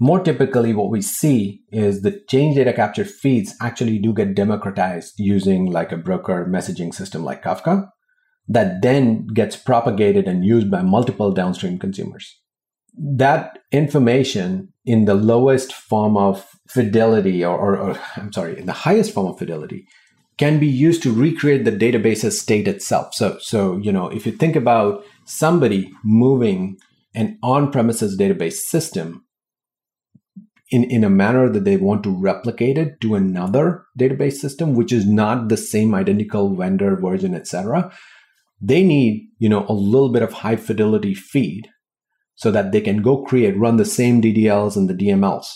More 0.00 0.20
typically, 0.20 0.74
what 0.74 0.90
we 0.90 1.00
see 1.00 1.62
is 1.70 2.02
the 2.02 2.20
change 2.28 2.56
data 2.56 2.72
capture 2.72 3.04
feeds 3.04 3.54
actually 3.60 3.98
do 3.98 4.12
get 4.12 4.34
democratized 4.34 5.14
using 5.18 5.66
like 5.70 5.92
a 5.92 5.96
broker 5.96 6.46
messaging 6.50 6.92
system 6.92 7.24
like 7.24 7.44
Kafka 7.44 7.88
that 8.48 8.82
then 8.82 9.26
gets 9.28 9.56
propagated 9.56 10.26
and 10.26 10.44
used 10.44 10.70
by 10.70 10.82
multiple 10.82 11.30
downstream 11.32 11.78
consumers. 11.78 12.40
That 12.96 13.58
information 13.72 14.72
in 14.84 15.04
the 15.04 15.14
lowest 15.14 15.72
form 15.72 16.16
of 16.16 16.44
fidelity, 16.68 17.44
or, 17.44 17.56
or, 17.56 17.76
or, 17.76 17.98
I'm 18.16 18.32
sorry, 18.32 18.58
in 18.58 18.66
the 18.66 18.72
highest 18.72 19.14
form 19.14 19.28
of 19.28 19.38
fidelity, 19.38 19.86
can 20.36 20.58
be 20.58 20.66
used 20.66 21.02
to 21.04 21.12
recreate 21.12 21.64
the 21.64 21.72
database's 21.72 22.40
state 22.40 22.66
itself. 22.66 23.14
So, 23.14 23.38
so 23.40 23.76
you 23.78 23.92
know, 23.92 24.08
if 24.08 24.26
you 24.26 24.32
think 24.32 24.56
about 24.56 25.04
somebody 25.24 25.90
moving 26.02 26.76
an 27.14 27.38
on-premises 27.42 28.18
database 28.18 28.54
system 28.54 29.23
in, 30.70 30.84
in 30.84 31.04
a 31.04 31.10
manner 31.10 31.48
that 31.48 31.64
they 31.64 31.76
want 31.76 32.02
to 32.04 32.10
replicate 32.10 32.78
it 32.78 33.00
to 33.00 33.14
another 33.14 33.84
database 33.98 34.34
system, 34.34 34.74
which 34.74 34.92
is 34.92 35.06
not 35.06 35.48
the 35.48 35.56
same 35.56 35.94
identical 35.94 36.54
vendor 36.54 36.96
version, 36.96 37.34
etc 37.34 37.92
they 38.64 38.82
need 38.82 39.28
you 39.38 39.48
know 39.48 39.66
a 39.68 39.72
little 39.72 40.10
bit 40.10 40.22
of 40.22 40.32
high 40.32 40.56
fidelity 40.56 41.14
feed 41.14 41.68
so 42.34 42.50
that 42.50 42.72
they 42.72 42.80
can 42.80 43.02
go 43.02 43.22
create 43.22 43.58
run 43.58 43.76
the 43.76 43.84
same 43.84 44.22
ddls 44.22 44.76
and 44.76 44.88
the 44.88 44.94
dmls 44.94 45.46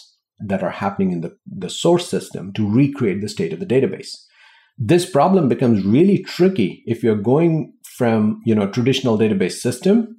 that 0.41 0.63
are 0.63 0.71
happening 0.71 1.11
in 1.11 1.21
the, 1.21 1.37
the 1.47 1.71
source 1.71 2.09
system 2.09 2.53
to 2.53 2.69
recreate 2.71 3.21
the 3.21 3.29
state 3.29 3.53
of 3.53 3.59
the 3.59 3.67
database. 3.67 4.11
This 4.79 5.11
problem 5.11 5.49
becomes 5.49 5.85
really 5.85 6.23
tricky 6.23 6.85
if 6.87 7.03
you're 7.03 7.17
going 7.17 7.73
from 7.97 8.41
you 8.45 8.55
know 8.55 8.69
traditional 8.69 9.19
database 9.19 9.55
system 9.55 10.17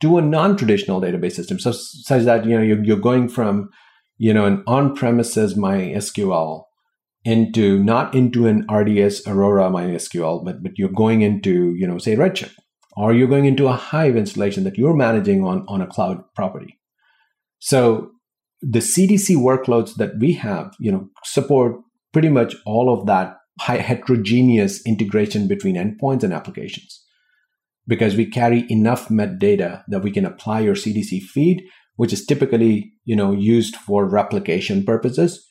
to 0.00 0.18
a 0.18 0.22
non-traditional 0.22 1.00
database 1.00 1.32
system 1.32 1.60
so 1.60 1.70
such 1.70 2.24
that 2.24 2.44
you 2.44 2.56
know 2.56 2.62
you're, 2.62 2.82
you're 2.82 2.96
going 2.96 3.28
from 3.28 3.70
you 4.16 4.32
know 4.32 4.44
an 4.44 4.62
on-premises 4.66 5.54
mysql 5.54 6.64
into 7.24 7.82
not 7.82 8.14
into 8.14 8.46
an 8.46 8.66
RDS 8.70 9.26
Aurora 9.26 9.70
MySQL, 9.70 10.44
but 10.44 10.62
but 10.62 10.72
you're 10.76 10.90
going 10.90 11.22
into 11.22 11.74
you 11.74 11.86
know 11.86 11.98
say 11.98 12.16
Redshift, 12.16 12.54
or 12.96 13.12
you're 13.12 13.28
going 13.28 13.46
into 13.46 13.66
a 13.66 13.72
Hive 13.72 14.16
installation 14.16 14.64
that 14.64 14.78
you're 14.78 14.94
managing 14.94 15.44
on 15.44 15.64
on 15.68 15.80
a 15.80 15.86
cloud 15.86 16.22
property. 16.34 16.78
So 17.58 18.10
the 18.60 18.80
CDC 18.80 19.36
workloads 19.36 19.94
that 19.96 20.18
we 20.18 20.32
have, 20.34 20.74
you 20.78 20.90
know, 20.90 21.08
support 21.22 21.76
pretty 22.12 22.28
much 22.28 22.56
all 22.64 22.92
of 22.92 23.06
that 23.06 23.36
heterogeneous 23.60 24.84
integration 24.86 25.46
between 25.46 25.76
endpoints 25.76 26.22
and 26.22 26.32
applications 26.32 27.04
because 27.86 28.16
we 28.16 28.26
carry 28.26 28.66
enough 28.70 29.08
metadata 29.08 29.84
that 29.88 30.02
we 30.02 30.10
can 30.10 30.24
apply 30.24 30.60
your 30.60 30.74
CDC 30.74 31.20
feed, 31.22 31.62
which 31.96 32.12
is 32.12 32.24
typically 32.24 32.92
you 33.04 33.16
know 33.16 33.32
used 33.32 33.76
for 33.76 34.06
replication 34.08 34.84
purposes 34.84 35.46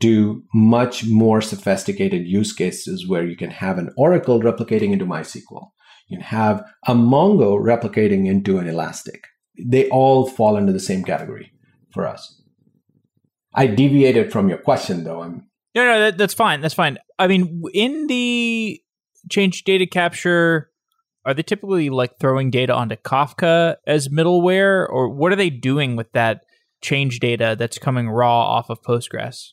to 0.00 0.42
much 0.52 1.06
more 1.06 1.40
sophisticated 1.40 2.26
use 2.26 2.52
cases 2.52 3.08
where 3.08 3.24
you 3.24 3.36
can 3.36 3.50
have 3.50 3.78
an 3.78 3.90
Oracle 3.96 4.40
replicating 4.40 4.92
into 4.92 5.06
MySQL. 5.06 5.68
You 6.08 6.18
can 6.18 6.26
have 6.26 6.64
a 6.88 6.94
Mongo 6.94 7.56
replicating 7.60 8.26
into 8.26 8.58
an 8.58 8.66
Elastic. 8.66 9.28
They 9.64 9.88
all 9.90 10.26
fall 10.26 10.56
into 10.56 10.72
the 10.72 10.80
same 10.80 11.04
category 11.04 11.52
for 11.92 12.04
us. 12.06 12.42
I 13.54 13.68
deviated 13.68 14.32
from 14.32 14.48
your 14.48 14.58
question 14.58 15.04
though. 15.04 15.22
I'm 15.22 15.46
no, 15.74 15.84
no, 15.84 16.00
that, 16.00 16.18
that's 16.18 16.34
fine. 16.34 16.60
That's 16.60 16.74
fine. 16.74 16.98
I 17.18 17.28
mean, 17.28 17.62
in 17.72 18.06
the 18.06 18.82
change 19.30 19.64
data 19.64 19.86
capture, 19.86 20.70
are 21.24 21.34
they 21.34 21.42
typically 21.42 21.90
like 21.90 22.18
throwing 22.18 22.50
data 22.50 22.74
onto 22.74 22.96
Kafka 22.96 23.76
as 23.86 24.08
middleware, 24.08 24.88
or 24.88 25.08
what 25.08 25.32
are 25.32 25.36
they 25.36 25.50
doing 25.50 25.96
with 25.96 26.12
that 26.12 26.44
change 26.82 27.20
data 27.20 27.54
that's 27.58 27.78
coming 27.78 28.10
raw 28.10 28.42
off 28.42 28.70
of 28.70 28.82
Postgres? 28.82 29.50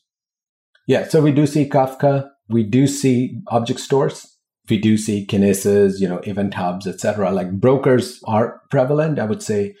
Yeah, 0.86 1.06
so 1.06 1.20
we 1.20 1.32
do 1.32 1.46
see 1.46 1.68
Kafka. 1.68 2.28
We 2.48 2.64
do 2.64 2.86
see 2.86 3.38
object 3.48 3.80
stores. 3.80 4.26
We 4.68 4.78
do 4.78 4.96
see 4.96 5.26
Kinesis, 5.26 6.00
you 6.00 6.08
know, 6.08 6.18
event 6.18 6.54
hubs, 6.54 6.86
etc. 6.86 7.30
Like 7.30 7.52
brokers 7.52 8.20
are 8.24 8.60
prevalent. 8.70 9.18
I 9.18 9.24
would 9.24 9.42
say 9.42 9.74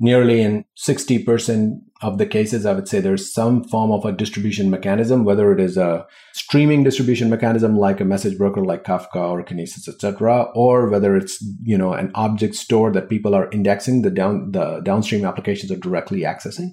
nearly 0.00 0.40
in 0.40 0.64
60% 0.78 1.78
of 2.02 2.16
the 2.16 2.26
cases, 2.26 2.64
I 2.64 2.72
would 2.72 2.88
say 2.88 2.98
there's 2.98 3.32
some 3.32 3.62
form 3.64 3.92
of 3.92 4.06
a 4.06 4.12
distribution 4.12 4.70
mechanism, 4.70 5.24
whether 5.24 5.52
it 5.52 5.60
is 5.60 5.76
a 5.76 6.06
streaming 6.32 6.82
distribution 6.82 7.28
mechanism 7.28 7.76
like 7.76 8.00
a 8.00 8.06
message 8.06 8.38
broker 8.38 8.64
like 8.64 8.84
Kafka 8.84 9.16
or 9.16 9.44
Kinesis, 9.44 9.86
etc., 9.86 10.44
or 10.54 10.88
whether 10.88 11.16
it's 11.16 11.38
you 11.62 11.76
know 11.76 11.92
an 11.92 12.10
object 12.14 12.54
store 12.54 12.90
that 12.92 13.10
people 13.10 13.34
are 13.34 13.50
indexing 13.50 14.00
the 14.00 14.10
down 14.10 14.52
the 14.52 14.80
downstream 14.80 15.26
applications 15.26 15.70
are 15.70 15.76
directly 15.76 16.22
accessing. 16.22 16.70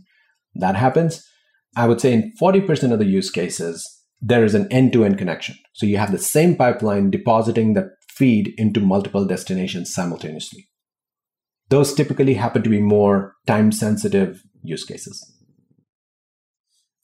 That 0.56 0.76
happens. 0.76 1.24
I 1.76 1.86
would 1.86 2.02
say 2.02 2.14
in 2.14 2.34
40% 2.42 2.92
of 2.92 2.98
the 2.98 3.06
use 3.06 3.30
cases, 3.30 3.86
there 4.20 4.44
is 4.44 4.56
an 4.56 4.68
end 4.72 4.94
to 4.94 5.04
end 5.04 5.18
connection. 5.20 5.56
So 5.74 5.86
you 5.86 5.98
have 5.98 6.12
the 6.12 6.18
same 6.18 6.56
pipeline 6.56 7.12
depositing 7.12 7.74
that 7.74 7.90
feed 8.10 8.54
into 8.58 8.80
multiple 8.80 9.26
destinations 9.26 9.94
simultaneously. 9.94 10.68
Those 11.70 11.94
typically 11.94 12.36
happen 12.36 12.64
to 12.64 12.70
be 12.70 12.82
more 12.82 13.36
time 13.46 13.72
sensitive 13.72 14.42
use 14.64 14.84
cases. 14.84 15.34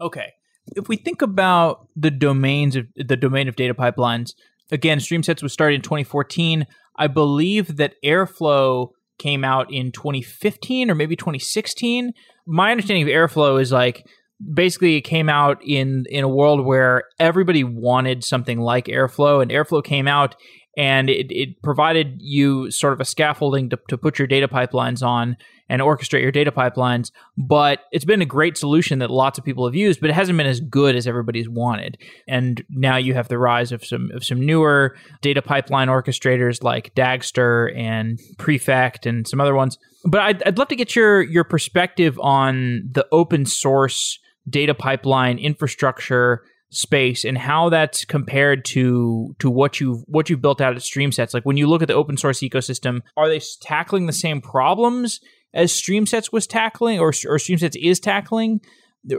Okay. 0.01 0.33
If 0.75 0.87
we 0.87 0.95
think 0.95 1.21
about 1.21 1.87
the 1.95 2.11
domains 2.11 2.75
of 2.75 2.85
the 2.95 3.17
domain 3.17 3.47
of 3.47 3.55
data 3.55 3.73
pipelines, 3.73 4.31
again, 4.71 4.99
StreamSets 4.99 5.43
was 5.43 5.53
started 5.53 5.75
in 5.75 5.81
2014. 5.81 6.65
I 6.97 7.07
believe 7.07 7.77
that 7.77 7.95
Airflow 8.03 8.89
came 9.19 9.43
out 9.43 9.71
in 9.71 9.91
2015 9.91 10.89
or 10.89 10.95
maybe 10.95 11.15
2016. 11.15 12.13
My 12.47 12.71
understanding 12.71 13.03
of 13.03 13.09
Airflow 13.09 13.61
is 13.61 13.71
like 13.71 14.05
basically 14.53 14.95
it 14.95 15.01
came 15.01 15.29
out 15.29 15.61
in 15.63 16.05
in 16.09 16.23
a 16.23 16.29
world 16.29 16.65
where 16.65 17.03
everybody 17.19 17.63
wanted 17.63 18.23
something 18.23 18.59
like 18.59 18.85
Airflow, 18.85 19.41
and 19.41 19.51
Airflow 19.51 19.83
came 19.83 20.07
out 20.07 20.35
and 20.75 21.09
it, 21.09 21.31
it 21.31 21.61
provided 21.61 22.15
you 22.19 22.71
sort 22.71 22.93
of 22.93 23.01
a 23.01 23.05
scaffolding 23.05 23.69
to, 23.69 23.79
to 23.89 23.97
put 23.97 24.17
your 24.17 24.27
data 24.27 24.47
pipelines 24.47 25.05
on 25.05 25.37
and 25.69 25.81
orchestrate 25.81 26.21
your 26.21 26.31
data 26.31 26.51
pipelines. 26.51 27.11
But 27.37 27.81
it's 27.91 28.05
been 28.05 28.21
a 28.21 28.25
great 28.25 28.57
solution 28.57 28.99
that 28.99 29.09
lots 29.09 29.37
of 29.37 29.45
people 29.45 29.65
have 29.65 29.75
used, 29.75 30.01
but 30.01 30.09
it 30.09 30.13
hasn't 30.13 30.37
been 30.37 30.47
as 30.47 30.59
good 30.59 30.95
as 30.95 31.07
everybody's 31.07 31.47
wanted. 31.47 31.97
And 32.27 32.63
now 32.69 32.97
you 32.97 33.13
have 33.13 33.27
the 33.27 33.37
rise 33.37 33.71
of 33.71 33.85
some 33.85 34.11
of 34.13 34.23
some 34.23 34.45
newer 34.45 34.95
data 35.21 35.41
pipeline 35.41 35.87
orchestrators 35.87 36.63
like 36.63 36.93
Dagster 36.95 37.75
and 37.77 38.19
Prefect 38.37 39.05
and 39.05 39.27
some 39.27 39.39
other 39.39 39.55
ones. 39.55 39.77
But 40.05 40.21
I'd, 40.21 40.43
I'd 40.43 40.57
love 40.57 40.67
to 40.69 40.75
get 40.75 40.95
your 40.95 41.21
your 41.21 41.43
perspective 41.43 42.19
on 42.19 42.89
the 42.91 43.07
open 43.11 43.45
source 43.45 44.19
data 44.49 44.73
pipeline 44.73 45.37
infrastructure 45.37 46.43
space 46.73 47.23
and 47.23 47.37
how 47.37 47.69
that's 47.69 48.05
compared 48.05 48.65
to 48.65 49.35
to 49.39 49.49
what 49.49 49.79
you've 49.79 50.03
what 50.07 50.29
you've 50.29 50.41
built 50.41 50.61
out 50.61 50.75
at 50.75 50.81
StreamSets. 50.81 51.33
Like 51.33 51.45
when 51.45 51.57
you 51.57 51.67
look 51.67 51.81
at 51.81 51.87
the 51.87 51.93
open 51.93 52.17
source 52.17 52.39
ecosystem, 52.39 53.01
are 53.15 53.29
they 53.29 53.41
tackling 53.61 54.07
the 54.07 54.13
same 54.13 54.41
problems 54.41 55.19
as 55.53 55.71
StreamSets 55.71 56.31
was 56.31 56.47
tackling, 56.47 56.99
or 56.99 57.09
or 57.09 57.37
StreamSets 57.37 57.75
is 57.81 57.99
tackling? 57.99 58.61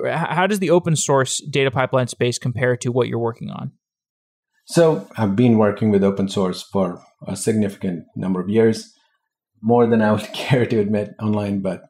How 0.07 0.47
does 0.47 0.61
the 0.61 0.71
open 0.71 0.97
source 0.97 1.43
data 1.51 1.71
pipeline 1.71 2.09
space 2.09 2.39
compare 2.39 2.77
to 2.79 2.91
what 2.91 3.09
you're 3.09 3.19
working 3.19 3.51
on? 3.51 3.73
So 4.67 5.07
I've 5.17 5.37
been 5.37 5.59
working 5.59 5.91
with 5.91 6.03
open 6.03 6.29
source 6.29 6.63
for 6.63 7.03
a 7.27 7.37
significant 7.37 8.05
number 8.17 8.41
of 8.41 8.49
years, 8.49 8.95
more 9.63 9.87
than 9.87 10.01
I 10.01 10.13
would 10.13 10.33
care 10.33 10.67
to 10.67 10.79
admit 10.79 11.15
online. 11.21 11.61
But 11.61 11.83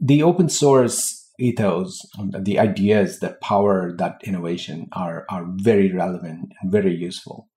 the 0.00 0.22
open 0.22 0.48
source 0.48 1.21
ethos, 1.42 2.00
um, 2.18 2.30
the 2.38 2.58
ideas 2.58 3.20
that 3.20 3.40
power 3.40 3.94
that 3.98 4.20
innovation 4.24 4.88
are, 4.92 5.26
are 5.30 5.46
very 5.56 5.92
relevant 5.92 6.52
and 6.60 6.72
very 6.72 6.94
useful. 6.94 7.48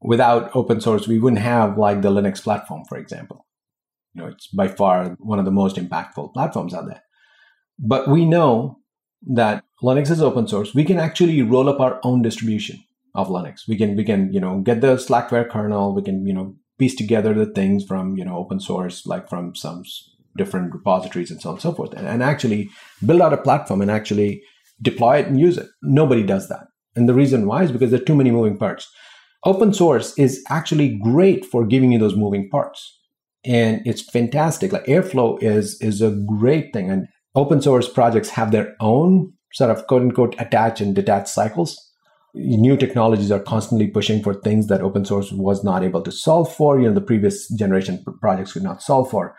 Without 0.00 0.54
open 0.54 0.80
source, 0.80 1.08
we 1.08 1.18
wouldn't 1.18 1.42
have 1.42 1.76
like 1.76 2.02
the 2.02 2.10
Linux 2.10 2.42
platform, 2.42 2.84
for 2.88 2.98
example. 2.98 3.46
You 4.14 4.22
know, 4.22 4.28
it's 4.28 4.46
by 4.48 4.68
far 4.68 5.16
one 5.18 5.38
of 5.38 5.44
the 5.44 5.50
most 5.50 5.76
impactful 5.76 6.34
platforms 6.34 6.74
out 6.74 6.86
there. 6.86 7.02
But 7.78 8.08
we 8.08 8.24
know 8.24 8.78
that 9.22 9.64
Linux 9.82 10.10
is 10.10 10.22
open 10.22 10.46
source. 10.46 10.74
We 10.74 10.84
can 10.84 10.98
actually 10.98 11.42
roll 11.42 11.68
up 11.68 11.80
our 11.80 12.00
own 12.02 12.22
distribution 12.22 12.82
of 13.14 13.28
Linux. 13.28 13.66
We 13.68 13.76
can 13.76 13.96
we 13.96 14.04
can 14.04 14.32
you 14.32 14.40
know 14.40 14.60
get 14.60 14.80
the 14.80 14.96
Slackware 14.96 15.48
kernel. 15.48 15.94
We 15.94 16.02
can 16.02 16.26
you 16.26 16.34
know 16.34 16.56
piece 16.78 16.94
together 16.94 17.34
the 17.34 17.46
things 17.46 17.84
from 17.84 18.16
you 18.16 18.24
know 18.24 18.36
open 18.36 18.60
source, 18.60 19.06
like 19.06 19.28
from 19.28 19.54
some 19.54 19.82
different 20.38 20.72
repositories 20.72 21.30
and 21.30 21.42
so 21.42 21.50
on 21.50 21.56
and 21.56 21.62
so 21.62 21.72
forth, 21.72 21.92
and, 21.92 22.06
and 22.06 22.22
actually 22.22 22.70
build 23.04 23.20
out 23.20 23.34
a 23.34 23.36
platform 23.36 23.82
and 23.82 23.90
actually 23.90 24.40
deploy 24.80 25.18
it 25.18 25.26
and 25.26 25.38
use 25.38 25.58
it. 25.58 25.68
Nobody 25.82 26.22
does 26.22 26.48
that. 26.48 26.68
And 26.96 27.08
the 27.08 27.14
reason 27.14 27.46
why 27.46 27.64
is 27.64 27.72
because 27.72 27.90
there 27.90 28.00
are 28.00 28.04
too 28.04 28.16
many 28.16 28.30
moving 28.30 28.56
parts. 28.56 28.90
Open 29.44 29.72
source 29.72 30.18
is 30.18 30.42
actually 30.48 30.98
great 31.02 31.44
for 31.44 31.64
giving 31.64 31.92
you 31.92 31.98
those 31.98 32.16
moving 32.16 32.48
parts. 32.48 32.98
And 33.44 33.80
it's 33.86 34.02
fantastic. 34.02 34.72
Like 34.72 34.86
Airflow 34.86 35.40
is 35.42 35.80
is 35.80 36.02
a 36.02 36.10
great 36.26 36.72
thing. 36.72 36.90
And 36.90 37.06
open 37.34 37.62
source 37.62 37.88
projects 37.88 38.30
have 38.30 38.50
their 38.50 38.74
own 38.80 39.32
sort 39.52 39.70
of 39.70 39.86
quote 39.86 40.02
unquote 40.02 40.34
attach 40.38 40.80
and 40.80 40.94
detach 40.94 41.28
cycles. 41.28 41.78
New 42.34 42.76
technologies 42.76 43.30
are 43.30 43.40
constantly 43.40 43.86
pushing 43.86 44.22
for 44.22 44.34
things 44.34 44.66
that 44.66 44.82
open 44.82 45.04
source 45.04 45.32
was 45.32 45.64
not 45.64 45.82
able 45.82 46.02
to 46.02 46.12
solve 46.12 46.52
for. 46.52 46.80
You 46.80 46.88
know, 46.88 46.94
the 46.94 47.00
previous 47.00 47.48
generation 47.48 48.04
projects 48.20 48.52
could 48.52 48.64
not 48.64 48.82
solve 48.82 49.10
for. 49.10 49.36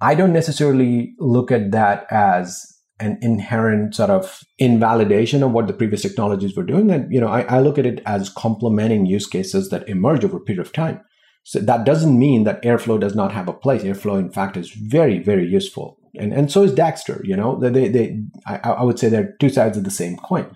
I 0.00 0.14
don't 0.14 0.32
necessarily 0.32 1.14
look 1.18 1.50
at 1.50 1.72
that 1.72 2.06
as 2.10 2.64
an 3.00 3.18
inherent 3.22 3.94
sort 3.94 4.10
of 4.10 4.40
invalidation 4.58 5.42
of 5.42 5.52
what 5.52 5.66
the 5.66 5.72
previous 5.72 6.02
technologies 6.02 6.56
were 6.56 6.64
doing. 6.64 6.90
And, 6.90 7.12
you 7.12 7.20
know, 7.20 7.28
I, 7.28 7.42
I 7.42 7.60
look 7.60 7.78
at 7.78 7.86
it 7.86 8.02
as 8.06 8.28
complementing 8.28 9.06
use 9.06 9.26
cases 9.26 9.68
that 9.70 9.88
emerge 9.88 10.24
over 10.24 10.38
a 10.38 10.40
period 10.40 10.64
of 10.64 10.72
time. 10.72 11.00
So 11.44 11.60
that 11.60 11.84
doesn't 11.84 12.18
mean 12.18 12.44
that 12.44 12.62
Airflow 12.62 13.00
does 13.00 13.14
not 13.14 13.32
have 13.32 13.48
a 13.48 13.52
place. 13.52 13.82
Airflow, 13.82 14.18
in 14.18 14.30
fact, 14.30 14.56
is 14.56 14.70
very, 14.70 15.18
very 15.18 15.46
useful. 15.46 15.98
And, 16.16 16.32
and 16.32 16.50
so 16.50 16.62
is 16.62 16.72
Dagster, 16.72 17.24
you 17.24 17.36
know, 17.36 17.58
they, 17.58 17.88
they, 17.88 18.20
I, 18.46 18.56
I 18.56 18.82
would 18.82 18.98
say 18.98 19.08
they're 19.08 19.36
two 19.38 19.48
sides 19.48 19.76
of 19.76 19.84
the 19.84 19.90
same 19.90 20.16
coin. 20.16 20.54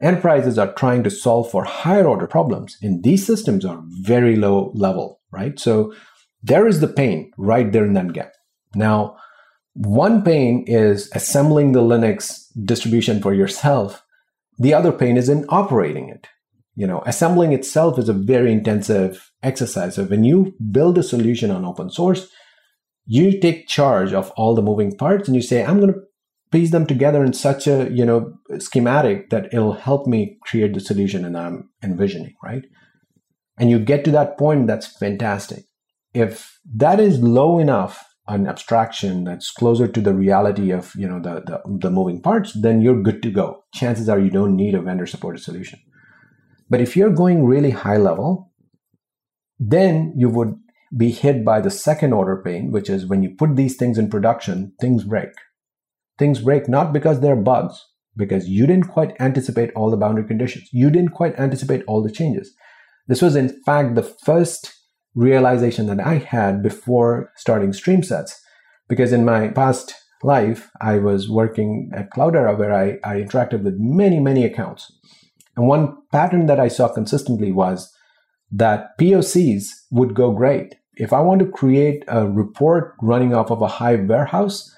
Enterprises 0.00 0.58
are 0.58 0.72
trying 0.74 1.02
to 1.04 1.10
solve 1.10 1.50
for 1.50 1.64
higher 1.64 2.06
order 2.06 2.26
problems, 2.26 2.76
and 2.82 3.02
these 3.02 3.26
systems 3.26 3.64
are 3.64 3.82
very 4.02 4.36
low 4.36 4.70
level, 4.74 5.20
right? 5.30 5.58
So 5.58 5.94
there 6.42 6.66
is 6.66 6.80
the 6.80 6.88
pain 6.88 7.32
right 7.38 7.72
there 7.72 7.86
in 7.86 7.94
that 7.94 8.12
gap. 8.12 8.33
Now, 8.74 9.16
one 9.74 10.22
pain 10.22 10.64
is 10.66 11.10
assembling 11.14 11.72
the 11.72 11.82
Linux 11.82 12.46
distribution 12.64 13.20
for 13.20 13.34
yourself. 13.34 14.04
The 14.58 14.72
other 14.72 14.92
pain 14.92 15.16
is 15.16 15.28
in 15.28 15.44
operating 15.48 16.08
it. 16.08 16.28
You 16.76 16.86
know, 16.86 17.02
assembling 17.06 17.52
itself 17.52 17.98
is 17.98 18.08
a 18.08 18.12
very 18.12 18.52
intensive 18.52 19.30
exercise. 19.42 19.96
So 19.96 20.04
when 20.04 20.24
you 20.24 20.54
build 20.70 20.98
a 20.98 21.02
solution 21.02 21.50
on 21.50 21.64
open 21.64 21.90
source, 21.90 22.28
you 23.06 23.40
take 23.40 23.68
charge 23.68 24.12
of 24.12 24.30
all 24.32 24.54
the 24.54 24.62
moving 24.62 24.96
parts 24.96 25.28
and 25.28 25.36
you 25.36 25.42
say, 25.42 25.64
I'm 25.64 25.80
going 25.80 25.92
to 25.92 26.00
piece 26.50 26.70
them 26.70 26.86
together 26.86 27.24
in 27.24 27.32
such 27.32 27.66
a, 27.66 27.90
you 27.90 28.04
know, 28.04 28.32
schematic 28.58 29.30
that 29.30 29.52
it'll 29.52 29.72
help 29.72 30.06
me 30.06 30.38
create 30.42 30.74
the 30.74 30.80
solution 30.80 31.24
and 31.24 31.36
I'm 31.36 31.68
envisioning, 31.82 32.34
right? 32.42 32.62
And 33.58 33.70
you 33.70 33.78
get 33.78 34.04
to 34.04 34.10
that 34.12 34.38
point, 34.38 34.66
that's 34.66 34.86
fantastic. 34.86 35.64
If 36.12 36.58
that 36.76 37.00
is 37.00 37.18
low 37.18 37.58
enough 37.58 38.13
an 38.26 38.46
abstraction 38.46 39.24
that's 39.24 39.50
closer 39.50 39.86
to 39.86 40.00
the 40.00 40.14
reality 40.14 40.70
of 40.70 40.94
you 40.96 41.06
know 41.06 41.20
the, 41.20 41.42
the, 41.46 41.60
the 41.78 41.90
moving 41.90 42.20
parts 42.20 42.52
then 42.54 42.80
you're 42.80 43.02
good 43.02 43.22
to 43.22 43.30
go. 43.30 43.64
Chances 43.74 44.08
are 44.08 44.18
you 44.18 44.30
don't 44.30 44.56
need 44.56 44.74
a 44.74 44.80
vendor 44.80 45.06
supported 45.06 45.42
solution. 45.42 45.78
But 46.70 46.80
if 46.80 46.96
you're 46.96 47.10
going 47.10 47.44
really 47.44 47.70
high 47.70 47.98
level 47.98 48.50
then 49.58 50.12
you 50.16 50.28
would 50.28 50.58
be 50.96 51.10
hit 51.10 51.44
by 51.44 51.60
the 51.60 51.70
second 51.70 52.12
order 52.12 52.40
pain 52.42 52.70
which 52.70 52.88
is 52.88 53.06
when 53.06 53.22
you 53.22 53.30
put 53.30 53.56
these 53.56 53.76
things 53.76 53.98
in 53.98 54.08
production 54.08 54.72
things 54.80 55.04
break. 55.04 55.30
Things 56.18 56.40
break 56.40 56.68
not 56.68 56.92
because 56.92 57.20
they're 57.20 57.36
bugs 57.36 57.84
because 58.16 58.48
you 58.48 58.66
didn't 58.66 58.88
quite 58.88 59.14
anticipate 59.20 59.72
all 59.74 59.90
the 59.90 59.96
boundary 59.96 60.24
conditions. 60.24 60.68
You 60.72 60.88
didn't 60.90 61.10
quite 61.10 61.38
anticipate 61.38 61.82
all 61.86 62.02
the 62.02 62.12
changes. 62.12 62.54
This 63.06 63.20
was 63.20 63.36
in 63.36 63.60
fact 63.64 63.96
the 63.96 64.02
first 64.02 64.72
realization 65.14 65.86
that 65.86 66.00
I 66.00 66.18
had 66.18 66.62
before 66.62 67.30
starting 67.36 67.70
StreamSets. 67.70 68.32
Because 68.88 69.12
in 69.12 69.24
my 69.24 69.48
past 69.48 69.94
life, 70.22 70.70
I 70.80 70.98
was 70.98 71.28
working 71.28 71.90
at 71.94 72.10
Cloudera 72.10 72.58
where 72.58 72.72
I, 72.72 72.98
I 73.04 73.16
interacted 73.20 73.62
with 73.62 73.76
many, 73.78 74.20
many 74.20 74.44
accounts. 74.44 74.90
And 75.56 75.68
one 75.68 75.96
pattern 76.12 76.46
that 76.46 76.60
I 76.60 76.68
saw 76.68 76.88
consistently 76.88 77.52
was 77.52 77.92
that 78.50 78.98
POCs 79.00 79.66
would 79.90 80.14
go 80.14 80.32
great. 80.32 80.74
If 80.96 81.12
I 81.12 81.20
want 81.20 81.40
to 81.40 81.50
create 81.50 82.04
a 82.08 82.26
report 82.26 82.94
running 83.02 83.34
off 83.34 83.50
of 83.50 83.62
a 83.62 83.66
Hive 83.66 84.06
warehouse, 84.06 84.70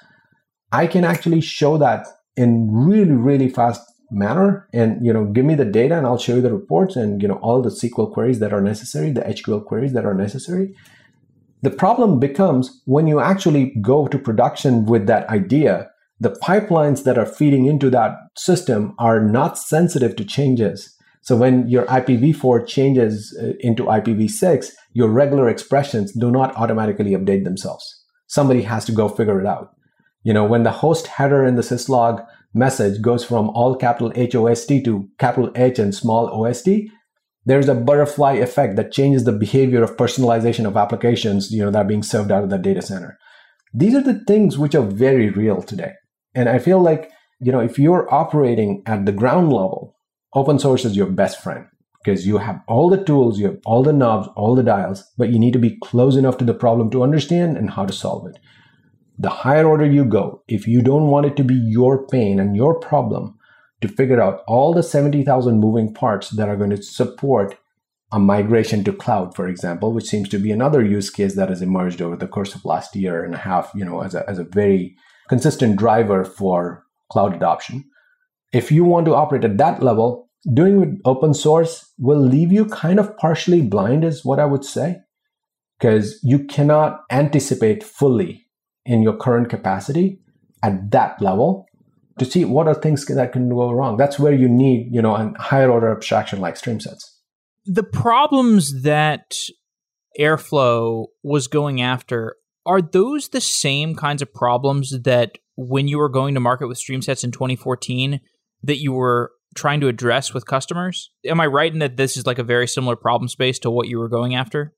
I 0.73 0.87
can 0.87 1.05
actually 1.05 1.41
show 1.41 1.79
that 1.79 2.07
in 2.37 2.69
really, 2.71 3.13
really 3.13 3.49
fast 3.49 3.81
manner 4.11 4.69
and 4.73 5.05
you 5.05 5.13
know 5.13 5.25
give 5.25 5.45
me 5.45 5.55
the 5.55 5.65
data 5.65 5.97
and 5.97 6.07
i'll 6.07 6.19
show 6.19 6.37
you 6.37 6.41
the 6.41 6.53
reports 6.53 6.95
and 6.95 7.21
you 7.21 7.27
know 7.27 7.41
all 7.43 7.61
the 7.61 7.71
sql 7.71 8.13
queries 8.13 8.39
that 8.39 8.53
are 8.53 8.61
necessary 8.61 9.11
the 9.11 9.21
hql 9.23 9.65
queries 9.65 9.93
that 9.93 10.05
are 10.05 10.15
necessary. 10.15 10.75
The 11.63 11.71
problem 11.71 12.21
becomes 12.21 12.83
when 12.85 13.09
you 13.09 13.19
actually 13.19 13.75
go 13.81 14.07
to 14.07 14.19
production 14.19 14.85
with 14.87 15.07
that 15.07 15.29
idea 15.29 15.91
the 16.21 16.31
pipelines 16.31 17.05
that 17.05 17.19
are 17.19 17.27
feeding 17.27 17.67
into 17.67 17.91
that 17.91 18.17
system 18.37 18.95
are 18.99 19.21
not 19.21 19.59
sensitive 19.59 20.17
to 20.17 20.25
changes. 20.25 20.95
So 21.21 21.37
when 21.37 21.69
your 21.69 21.85
ipv4 21.87 22.67
changes 22.67 23.37
uh, 23.43 23.53
into 23.61 23.85
ipv6 23.85 24.71
your 24.93 25.09
regular 25.09 25.49
expressions 25.49 26.13
do 26.13 26.31
not 26.31 26.57
automatically 26.57 27.11
update 27.11 27.45
themselves. 27.45 27.85
Somebody 28.29 28.63
has 28.63 28.85
to 28.87 28.93
go 28.93 29.09
figure 29.09 29.41
it 29.41 29.47
out. 29.47 29.75
You 30.23 30.33
know 30.33 30.45
when 30.45 30.63
the 30.63 30.71
host 30.71 31.07
header 31.07 31.45
in 31.45 31.57
the 31.57 31.63
syslog 31.63 32.25
message 32.55 33.03
goes 33.03 33.25
from 33.25 33.49
all 33.51 33.77
capital 33.77 34.13
HOST 34.17 34.85
to 34.85 35.09
capital 35.19 35.51
H 35.55 35.79
and 35.79 35.95
small 35.95 36.29
OST, 36.29 36.69
there's 37.45 37.69
a 37.69 37.75
butterfly 37.75 38.35
effect 38.35 38.77
that 38.77 38.93
changes 38.93 39.25
the 39.25 39.33
behavior 39.33 39.83
of 39.83 39.97
personalization 39.97 40.67
of 40.67 40.77
applications, 40.77 41.53
you 41.53 41.65
know, 41.65 41.71
that 41.71 41.85
are 41.85 41.89
being 41.89 42.03
served 42.03 42.33
out 42.33 42.43
of 42.43 42.51
the 42.51 42.59
data 42.59 42.83
center. 42.83 43.19
These 43.73 43.95
are 43.95 44.03
the 44.03 44.23
things 44.27 44.59
which 44.59 44.75
are 44.75 44.83
very 44.83 45.31
real 45.31 45.63
today. 45.63 45.93
And 46.35 46.49
I 46.49 46.59
feel 46.59 46.81
like, 46.81 47.11
you 47.41 47.53
know, 47.53 47.61
if 47.61 47.79
you're 47.79 48.13
operating 48.13 48.83
at 48.87 49.07
the 49.07 49.13
ground 49.13 49.53
level, 49.53 49.97
open 50.35 50.59
source 50.59 50.85
is 50.85 50.97
your 50.97 51.07
best 51.07 51.43
friend 51.43 51.67
because 52.05 52.27
you 52.27 52.39
have 52.39 52.61
all 52.69 52.89
the 52.89 53.03
tools, 53.03 53.39
you 53.39 53.47
have 53.47 53.59
all 53.65 53.83
the 53.83 53.93
knobs, 53.93 54.29
all 54.37 54.55
the 54.55 54.63
dials, 54.63 55.05
but 55.17 55.31
you 55.31 55.39
need 55.39 55.53
to 55.53 55.59
be 55.59 55.79
close 55.83 56.17
enough 56.17 56.39
to 56.39 56.45
the 56.45 56.55
problem 56.55 56.91
to 56.91 57.03
understand 57.03 57.57
and 57.57 57.71
how 57.71 57.85
to 57.85 57.93
solve 57.93 58.27
it. 58.29 58.39
The 59.19 59.31
higher 59.31 59.67
order 59.67 59.87
you 59.87 60.05
go, 60.05 60.43
if 60.49 60.69
you 60.69 60.83
don't 60.83 61.09
want 61.09 61.27
it 61.27 61.37
to 61.37 61.45
be 61.45 61.55
your 61.55 62.07
pain 62.07 62.39
and 62.39 62.57
your 62.57 62.79
problem 62.79 63.39
to 63.81 63.89
figure 63.89 64.21
out 64.21 64.43
all 64.47 64.75
the 64.75 64.83
70,000 64.83 65.59
moving 65.59 65.93
parts 65.93 66.31
that 66.31 66.49
are 66.49 66.57
going 66.57 66.71
to 66.71 66.83
support 66.83 67.59
a 68.13 68.19
migration 68.19 68.85
to 68.85 68.93
cloud, 68.93 69.35
for 69.35 69.49
example, 69.49 69.93
which 69.93 70.07
seems 70.07 70.29
to 70.29 70.39
be 70.39 70.53
another 70.53 70.85
use 70.85 71.11
case 71.11 71.35
that 71.35 71.49
has 71.49 71.61
emerged 71.61 72.01
over 72.01 72.17
the 72.17 72.29
course 72.29 72.55
of 72.55 72.65
last 72.65 72.95
year 72.95 73.25
and 73.25 73.35
a 73.35 73.39
half, 73.39 73.71
you 73.75 73.85
know, 73.85 74.03
as 74.03 74.15
a, 74.15 74.29
as 74.29 74.39
a 74.39 74.45
very 74.45 74.97
consistent 75.29 75.77
driver 75.77 76.25
for 76.25 76.85
cloud 77.11 77.35
adoption. 77.35 77.85
If 78.53 78.71
you 78.71 78.85
want 78.85 79.07
to 79.07 79.15
operate 79.15 79.45
at 79.45 79.59
that 79.59 79.83
level, 79.83 80.31
doing 80.55 80.79
with 80.79 81.01
open 81.05 81.35
source 81.35 81.93
will 81.99 82.21
leave 82.21 82.53
you 82.53 82.67
kind 82.67 83.01
of 83.01 83.17
partially 83.17 83.61
blind, 83.61 84.05
is 84.05 84.25
what 84.25 84.39
I 84.39 84.45
would 84.45 84.65
say, 84.65 84.99
because 85.79 86.21
you 86.23 86.45
cannot 86.45 87.01
anticipate 87.11 87.83
fully 87.83 88.46
in 88.87 89.03
your 89.03 89.17
current 89.17 89.51
capacity 89.51 90.19
at 90.63 90.91
that 90.91 91.21
level 91.21 91.67
to 92.19 92.25
see 92.25 92.45
what 92.45 92.67
are 92.67 92.75
things 92.75 93.05
that 93.07 93.33
can 93.33 93.49
go 93.49 93.71
wrong. 93.71 93.97
That's 93.97 94.19
where 94.19 94.33
you 94.33 94.49
need, 94.49 94.89
you 94.91 95.03
know, 95.03 95.15
a 95.15 95.33
higher 95.39 95.71
order 95.71 95.91
abstraction 95.91 96.41
like 96.41 96.55
StreamSets. 96.55 97.11
The 97.67 97.83
problems 97.83 98.83
that 98.83 99.35
Airflow 100.19 101.07
was 101.23 101.47
going 101.47 101.83
after 101.83 102.37
are 102.65 102.81
those 102.81 103.29
the 103.29 103.41
same 103.41 103.95
kinds 103.95 104.23
of 104.23 104.33
problems 104.33 104.95
that 105.03 105.39
when 105.57 105.89
you 105.89 105.99
were 105.99 106.09
going 106.09 106.35
to 106.35 106.41
market 106.41 106.69
with 106.69 106.79
StreamSets 106.79 107.23
in 107.23 107.33
2014 107.33 108.21
that 108.63 108.79
you 108.79 108.93
were 108.93 109.33
trying 109.55 109.81
to 109.81 109.89
address 109.89 110.33
with 110.33 110.47
customers? 110.47 111.11
Am 111.25 111.41
I 111.41 111.47
right 111.47 111.73
in 111.73 111.81
that 111.81 111.97
this 111.97 112.17
is 112.17 112.27
like 112.27 112.39
a 112.39 112.45
very 112.45 112.67
similar 112.67 112.97
problem 112.97 113.29
space 113.29 113.59
to 113.61 113.71
what 113.71 113.89
you 113.89 113.99
were 113.99 114.09
going 114.09 114.35
after? 114.35 114.75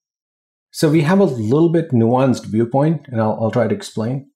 So 0.78 0.88
we 0.88 1.00
have 1.00 1.18
a 1.18 1.24
little 1.24 1.70
bit 1.70 1.90
nuanced 1.90 2.46
viewpoint, 2.46 3.08
and 3.08 3.20
I'll, 3.20 3.36
I'll 3.40 3.50
try 3.50 3.66
to 3.66 3.74
explain. 3.74 4.30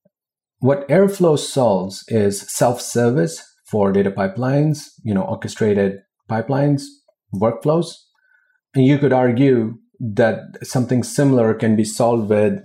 What 0.58 0.88
Airflow 0.88 1.38
solves 1.38 2.02
is 2.08 2.40
self-service 2.52 3.40
for 3.70 3.92
data 3.92 4.10
pipelines, 4.10 4.88
you 5.04 5.14
know, 5.14 5.22
orchestrated 5.22 6.00
pipelines, 6.28 6.82
workflows. 7.32 7.94
And 8.74 8.84
you 8.84 8.98
could 8.98 9.12
argue 9.12 9.78
that 10.00 10.38
something 10.64 11.04
similar 11.04 11.54
can 11.54 11.76
be 11.76 11.84
solved 11.84 12.28
with, 12.28 12.58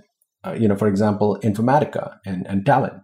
uh, 0.44 0.56
you 0.58 0.66
know, 0.66 0.74
for 0.74 0.88
example, 0.88 1.38
Informatica 1.44 2.16
and, 2.26 2.48
and 2.48 2.64
Talend. 2.64 3.00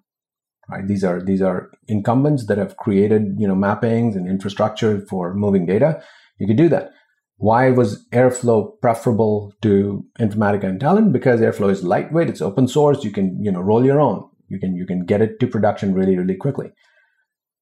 Right? 0.69 0.89
These 0.89 1.05
are 1.05 1.23
these 1.23 1.41
are 1.41 1.71
incumbents 1.87 2.47
that 2.47 2.59
have 2.59 2.77
created, 2.79 3.37
you 3.39 3.47
know, 3.47 3.55
mappings 3.55 4.17
and 4.17 4.27
infrastructure 4.27 5.07
for 5.09 5.35
moving 5.35 5.67
data. 5.67 6.03
You 6.39 6.49
could 6.49 6.57
do 6.57 6.69
that. 6.71 6.91
Why 7.37 7.71
was 7.71 8.07
Airflow 8.11 8.81
preferable 8.81 9.53
to 9.63 10.05
Informatica 10.21 10.65
and 10.65 10.81
Talend? 10.81 11.13
Because 11.13 11.41
Airflow 11.41 11.71
is 11.71 11.83
lightweight, 11.83 12.29
it's 12.29 12.41
open 12.41 12.69
source, 12.69 13.05
you 13.05 13.11
can, 13.11 13.43
you 13.43 13.51
know, 13.51 13.61
roll 13.61 13.85
your 13.85 14.01
own. 14.01 14.29
You 14.49 14.61
can 14.61 14.77
you 14.77 14.87
can 14.87 15.05
get 15.05 15.23
it 15.23 15.41
to 15.41 15.47
production 15.47 15.95
really, 15.95 16.17
really 16.17 16.37
quickly. 16.37 16.71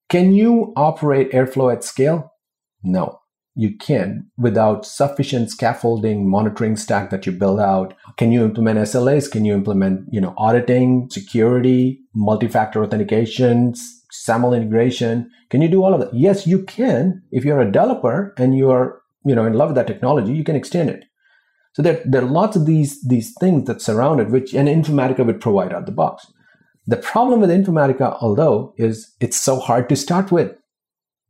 Can 0.09 0.33
you 0.33 0.73
operate 0.75 1.31
Airflow 1.31 1.73
at 1.73 1.83
scale? 1.83 2.31
No, 2.83 3.19
you 3.55 3.77
can 3.77 4.29
without 4.37 4.85
sufficient 4.85 5.49
scaffolding 5.49 6.29
monitoring 6.29 6.75
stack 6.75 7.09
that 7.09 7.25
you 7.25 7.31
build 7.31 7.59
out. 7.59 7.95
Can 8.17 8.31
you 8.31 8.43
implement 8.43 8.79
SLAs? 8.79 9.31
Can 9.31 9.45
you 9.45 9.53
implement, 9.53 10.07
you 10.11 10.19
know, 10.19 10.33
auditing, 10.37 11.09
security, 11.09 11.99
multi-factor 12.13 12.83
authentication, 12.83 13.73
SAML 14.11 14.53
integration? 14.53 15.31
Can 15.49 15.61
you 15.61 15.69
do 15.69 15.83
all 15.83 15.93
of 15.93 16.01
that? 16.01 16.13
Yes, 16.13 16.45
you 16.45 16.63
can. 16.63 17.21
If 17.31 17.45
you're 17.45 17.61
a 17.61 17.71
developer 17.71 18.33
and 18.37 18.57
you're 18.57 19.01
you 19.25 19.35
know 19.35 19.45
in 19.45 19.53
love 19.53 19.69
with 19.69 19.75
that 19.75 19.87
technology, 19.87 20.33
you 20.33 20.43
can 20.43 20.55
extend 20.55 20.89
it. 20.89 21.05
So 21.73 21.81
there, 21.81 22.01
there 22.05 22.21
are 22.21 22.29
lots 22.29 22.55
of 22.55 22.65
these 22.65 23.01
these 23.01 23.33
things 23.39 23.65
that 23.67 23.81
surround 23.81 24.21
it, 24.21 24.29
which 24.29 24.53
an 24.53 24.67
Informatica 24.67 25.25
would 25.25 25.41
provide 25.41 25.73
out 25.73 25.85
the 25.85 25.91
box. 25.91 26.31
The 26.85 26.97
problem 26.97 27.39
with 27.39 27.49
Informatica, 27.49 28.17
although, 28.21 28.73
is 28.77 29.13
it's 29.19 29.41
so 29.41 29.59
hard 29.59 29.87
to 29.89 29.95
start 29.95 30.31
with. 30.31 30.51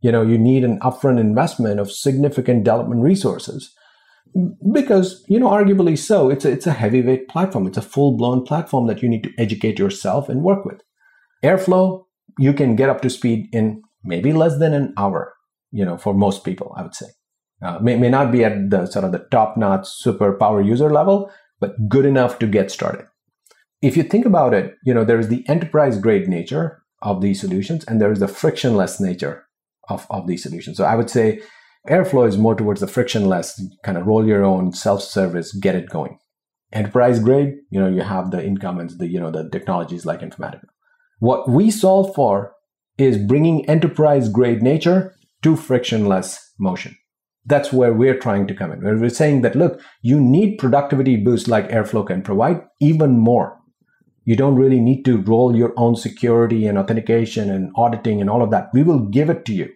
You 0.02 0.12
know, 0.12 0.22
you 0.22 0.38
need 0.38 0.64
an 0.64 0.80
upfront 0.80 1.20
investment 1.20 1.80
of 1.80 1.92
significant 1.92 2.66
development 2.66 3.02
resources 3.02 3.74
because, 4.72 5.24
you 5.28 5.40
know, 5.40 5.50
arguably 5.50 5.98
so, 5.98 6.30
it's 6.30 6.44
a, 6.44 6.52
it's 6.52 6.68
a 6.68 6.74
heavyweight 6.74 7.28
platform. 7.30 7.68
It's 7.68 7.78
a 7.78 7.84
full 7.84 8.18
blown 8.18 8.44
platform 8.44 8.88
that 8.88 9.02
you 9.02 9.08
need 9.08 9.24
to 9.24 9.34
educate 9.38 9.80
yourself 9.80 10.28
and 10.28 10.42
work 10.42 10.66
with. 10.66 10.82
Airflow, 11.44 12.06
you 12.40 12.52
can 12.54 12.76
get 12.76 12.90
up 12.90 13.02
to 13.02 13.10
speed 13.10 13.48
in 13.54 13.82
maybe 14.04 14.34
less 14.34 14.58
than 14.58 14.74
an 14.74 14.94
hour, 14.98 15.34
you 15.72 15.86
know, 15.86 15.98
for 15.98 16.14
most 16.14 16.44
people, 16.44 16.74
I 16.76 16.82
would 16.82 16.96
say. 16.96 17.08
Uh, 17.64 17.80
may, 17.80 17.96
may 17.98 18.10
not 18.10 18.32
be 18.32 18.44
at 18.44 18.70
the 18.70 18.86
sort 18.86 19.06
of 19.06 19.12
the 19.12 19.26
top 19.32 19.56
notch 19.56 19.88
super 19.88 20.34
power 20.34 20.62
user 20.62 20.92
level, 20.92 21.32
but 21.60 21.88
good 21.88 22.06
enough 22.06 22.38
to 22.40 22.48
get 22.48 22.70
started. 22.70 23.06
If 23.82 23.96
you 23.96 24.04
think 24.04 24.26
about 24.26 24.54
it, 24.54 24.76
you 24.86 24.94
know, 24.94 25.06
there 25.06 25.20
is 25.20 25.30
the 25.30 25.48
enterprise 25.48 25.98
grade 25.98 26.28
nature 26.28 26.84
of 27.02 27.22
these 27.22 27.40
solutions 27.40 27.84
and 27.86 28.02
there 28.02 28.12
is 28.12 28.20
the 28.20 28.28
frictionless 28.28 29.00
nature 29.00 29.46
of, 29.90 30.08
of 30.10 30.28
these 30.28 30.44
solutions. 30.44 30.78
So 30.78 30.84
I 30.84 30.96
would 30.96 31.10
say 31.10 31.42
Airflow 31.90 32.28
is 32.28 32.38
more 32.38 32.56
towards 32.56 32.80
the 32.80 32.88
frictionless, 32.88 33.62
kind 33.84 33.98
of 33.98 34.08
roll 34.08 34.26
your 34.26 34.44
own 34.44 34.72
self-service, 34.74 35.54
get 35.54 35.76
it 35.76 35.90
going. 35.90 36.18
Enterprise 36.72 37.20
grade, 37.20 37.56
you 37.70 37.80
know, 37.80 37.90
you 37.90 38.02
have 38.02 38.32
the 38.32 38.42
incumbents, 38.42 38.98
the, 38.98 39.08
you 39.08 39.20
know, 39.20 39.32
the 39.32 39.50
technologies 39.50 40.06
like 40.06 40.22
Informatica. 40.22 40.64
What 41.20 41.50
we 41.50 41.70
solve 41.72 42.16
for 42.16 42.54
is 42.98 43.18
bringing 43.18 43.70
enterprise 43.70 44.30
grade 44.30 44.62
nature 44.62 45.16
to 45.44 45.56
frictionless 45.56 46.40
motion. 46.58 46.96
That's 47.46 47.74
where 47.74 47.94
we're 47.94 48.18
trying 48.18 48.48
to 48.48 48.54
come 48.54 48.72
in. 48.72 48.82
Where 48.82 48.98
we're 48.98 49.10
saying 49.10 49.42
that, 49.42 49.56
look, 49.56 49.82
you 50.02 50.20
need 50.20 50.58
productivity 50.58 51.18
boost 51.18 51.48
like 51.48 51.70
Airflow 51.70 52.08
can 52.08 52.22
provide 52.22 52.62
even 52.80 53.20
more. 53.20 53.58
You 54.26 54.38
don't 54.38 54.56
really 54.56 54.80
need 54.80 55.04
to 55.04 55.22
roll 55.22 55.56
your 55.56 55.74
own 55.76 55.98
security 55.98 56.66
and 56.66 56.78
authentication 56.78 57.50
and 57.50 57.72
auditing 57.76 58.22
and 58.22 58.30
all 58.30 58.42
of 58.42 58.52
that. 58.52 58.70
We 58.74 58.84
will 58.84 59.00
give 59.00 59.30
it 59.30 59.44
to 59.46 59.54
you 59.54 59.70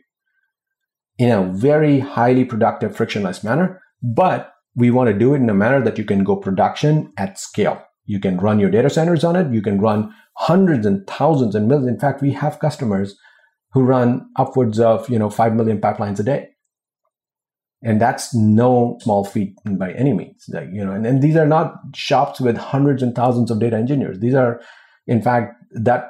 in 1.18 1.32
a 1.32 1.44
very 1.44 2.00
highly 2.00 2.46
productive, 2.46 2.96
frictionless 2.96 3.44
manner. 3.44 3.82
But 4.02 4.54
we 4.76 4.92
want 4.92 5.10
to 5.10 5.18
do 5.18 5.34
it 5.34 5.38
in 5.38 5.50
a 5.50 5.54
manner 5.54 5.84
that 5.84 5.98
you 5.98 6.06
can 6.06 6.24
go 6.24 6.38
production 6.38 7.12
at 7.18 7.38
scale. 7.38 7.82
You 8.06 8.22
can 8.22 8.38
run 8.38 8.60
your 8.60 8.70
data 8.70 8.90
centers 8.90 9.26
on 9.26 9.36
it. 9.36 9.52
You 9.52 9.62
can 9.62 9.82
run 9.82 10.14
hundreds 10.38 10.86
and 10.86 11.06
thousands 11.08 11.56
and 11.56 11.68
millions. 11.68 11.90
In 11.90 12.00
fact, 12.00 12.22
we 12.22 12.32
have 12.32 12.60
customers 12.60 13.18
who 13.74 13.84
run 13.84 14.30
upwards 14.38 14.80
of, 14.80 15.10
you 15.10 15.20
know, 15.20 15.30
5 15.30 15.56
million 15.56 15.82
pipelines 15.82 16.20
a 16.20 16.24
day 16.24 16.50
and 17.84 18.02
that's 18.02 18.34
no 18.34 18.98
small 19.02 19.24
feat 19.24 19.54
by 19.78 19.92
any 19.94 20.14
means 20.14 20.46
like, 20.50 20.68
you 20.72 20.84
know 20.84 20.92
and, 20.92 21.06
and 21.06 21.22
these 21.22 21.36
are 21.36 21.48
not 21.48 21.76
shops 21.96 22.40
with 22.42 22.58
hundreds 22.58 23.04
and 23.04 23.16
thousands 23.16 23.52
of 23.52 23.60
data 23.60 23.76
engineers. 23.76 24.20
These 24.20 24.34
are 24.34 24.62
in 25.06 25.22
fact 25.22 25.54
that 25.72 26.10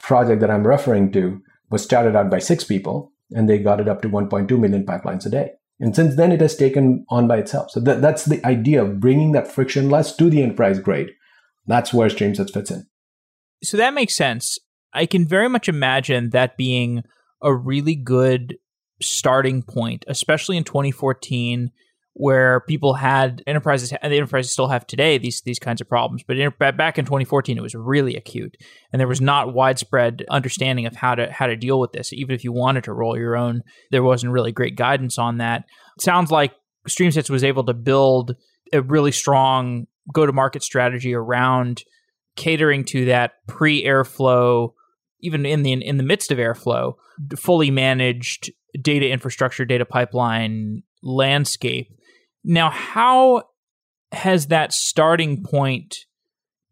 project 0.00 0.40
that 0.40 0.50
i'm 0.50 0.66
referring 0.66 1.12
to 1.12 1.40
was 1.70 1.82
started 1.82 2.16
out 2.16 2.30
by 2.30 2.38
six 2.38 2.64
people 2.64 3.12
and 3.30 3.48
they 3.48 3.58
got 3.58 3.80
it 3.80 3.88
up 3.88 4.02
to 4.02 4.08
1.2 4.08 4.58
million 4.58 4.84
pipelines 4.84 5.26
a 5.26 5.30
day. 5.30 5.52
And 5.80 5.96
since 5.96 6.16
then 6.16 6.30
it 6.30 6.40
has 6.40 6.54
taken 6.54 7.04
on 7.08 7.26
by 7.26 7.38
itself. 7.38 7.70
So 7.70 7.80
that, 7.80 8.00
that's 8.00 8.26
the 8.26 8.44
idea 8.46 8.84
of 8.84 9.00
bringing 9.00 9.32
that 9.32 9.50
frictionless 9.50 10.14
to 10.16 10.30
the 10.30 10.42
enterprise 10.42 10.78
grade. 10.78 11.10
That's 11.66 11.92
where 11.92 12.08
streamsets 12.08 12.52
fits 12.52 12.70
in. 12.70 12.86
So 13.64 13.76
that 13.76 13.94
makes 13.94 14.16
sense. 14.16 14.58
I 14.92 15.06
can 15.06 15.26
very 15.26 15.48
much 15.48 15.68
imagine 15.68 16.30
that 16.30 16.56
being 16.56 17.02
a 17.42 17.54
really 17.54 17.96
good 17.96 18.56
starting 19.02 19.62
point, 19.62 20.04
especially 20.08 20.56
in 20.56 20.64
2014, 20.64 21.70
where 22.14 22.60
people 22.60 22.94
had 22.94 23.42
enterprises 23.46 23.92
and 24.02 24.12
the 24.12 24.16
enterprises 24.16 24.52
still 24.52 24.68
have 24.68 24.86
today 24.86 25.16
these 25.16 25.40
these 25.42 25.58
kinds 25.58 25.80
of 25.80 25.88
problems. 25.88 26.22
But 26.26 26.38
in, 26.38 26.52
back 26.58 26.98
in 26.98 27.04
2014, 27.04 27.56
it 27.56 27.62
was 27.62 27.74
really 27.74 28.16
acute, 28.16 28.56
and 28.92 29.00
there 29.00 29.08
was 29.08 29.20
not 29.20 29.54
widespread 29.54 30.24
understanding 30.30 30.86
of 30.86 30.96
how 30.96 31.14
to 31.14 31.30
how 31.32 31.46
to 31.46 31.56
deal 31.56 31.80
with 31.80 31.92
this. 31.92 32.12
Even 32.12 32.34
if 32.34 32.44
you 32.44 32.52
wanted 32.52 32.84
to 32.84 32.92
roll 32.92 33.16
your 33.16 33.36
own, 33.36 33.62
there 33.90 34.02
wasn't 34.02 34.32
really 34.32 34.52
great 34.52 34.76
guidance 34.76 35.18
on 35.18 35.38
that. 35.38 35.64
It 35.96 36.02
sounds 36.02 36.30
like 36.30 36.52
StreamSets 36.88 37.30
was 37.30 37.44
able 37.44 37.64
to 37.64 37.74
build 37.74 38.36
a 38.72 38.82
really 38.82 39.12
strong 39.12 39.86
go 40.12 40.26
to 40.26 40.32
market 40.32 40.62
strategy 40.62 41.14
around 41.14 41.82
catering 42.36 42.84
to 42.84 43.06
that 43.06 43.32
pre 43.46 43.84
airflow 43.84 44.72
even 45.20 45.46
in 45.46 45.62
the 45.62 45.72
in 45.72 45.96
the 45.96 46.02
midst 46.02 46.30
of 46.30 46.38
airflow 46.38 46.94
fully 47.36 47.70
managed 47.70 48.50
data 48.80 49.08
infrastructure, 49.08 49.64
data 49.64 49.84
pipeline 49.84 50.82
landscape. 51.02 51.88
Now, 52.44 52.70
how 52.70 53.44
has 54.12 54.48
that 54.48 54.72
starting 54.72 55.42
point 55.42 55.96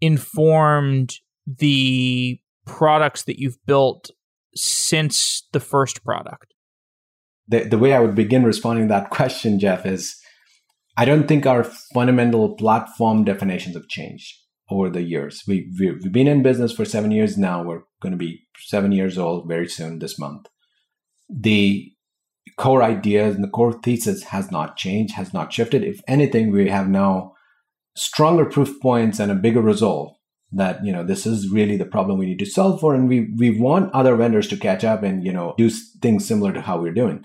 informed 0.00 1.14
the 1.46 2.40
products 2.66 3.24
that 3.24 3.38
you've 3.38 3.64
built 3.66 4.10
since 4.54 5.46
the 5.52 5.60
first 5.60 6.04
product? 6.04 6.54
The, 7.48 7.64
the 7.64 7.78
way 7.78 7.92
I 7.92 8.00
would 8.00 8.14
begin 8.14 8.44
responding 8.44 8.88
to 8.88 8.94
that 8.94 9.10
question, 9.10 9.58
Jeff, 9.58 9.86
is 9.86 10.16
I 10.96 11.04
don't 11.04 11.26
think 11.28 11.46
our 11.46 11.64
fundamental 11.94 12.56
platform 12.56 13.24
definitions 13.24 13.74
have 13.74 13.88
changed 13.88 14.36
over 14.70 14.88
the 14.88 15.02
years. 15.02 15.42
We, 15.48 15.70
we've 15.78 16.12
been 16.12 16.28
in 16.28 16.42
business 16.42 16.72
for 16.72 16.84
seven 16.84 17.10
years 17.10 17.36
now. 17.36 17.62
We're 17.62 17.82
going 18.02 18.12
to 18.12 18.18
be 18.18 18.46
seven 18.66 18.92
years 18.92 19.18
old 19.18 19.48
very 19.48 19.68
soon 19.68 19.98
this 19.98 20.18
month 20.18 20.46
the 21.32 21.92
core 22.56 22.82
ideas 22.82 23.34
and 23.34 23.44
the 23.44 23.48
core 23.48 23.72
thesis 23.72 24.24
has 24.24 24.50
not 24.50 24.76
changed, 24.76 25.14
has 25.14 25.32
not 25.32 25.52
shifted. 25.52 25.82
If 25.82 26.00
anything, 26.06 26.50
we 26.50 26.68
have 26.68 26.88
now 26.88 27.34
stronger 27.96 28.44
proof 28.44 28.80
points 28.80 29.18
and 29.18 29.30
a 29.30 29.34
bigger 29.34 29.60
resolve 29.60 30.14
that 30.52 30.84
you 30.84 30.92
know 30.92 31.04
this 31.04 31.26
is 31.26 31.50
really 31.50 31.76
the 31.76 31.84
problem 31.84 32.18
we 32.18 32.26
need 32.26 32.38
to 32.38 32.46
solve 32.46 32.80
for 32.80 32.94
and 32.94 33.08
we 33.08 33.28
we 33.36 33.58
want 33.58 33.92
other 33.92 34.16
vendors 34.16 34.48
to 34.48 34.56
catch 34.56 34.84
up 34.84 35.02
and 35.02 35.24
you 35.24 35.32
know 35.32 35.54
do 35.56 35.70
things 36.00 36.26
similar 36.26 36.52
to 36.52 36.60
how 36.60 36.80
we're 36.80 36.92
doing 36.92 37.24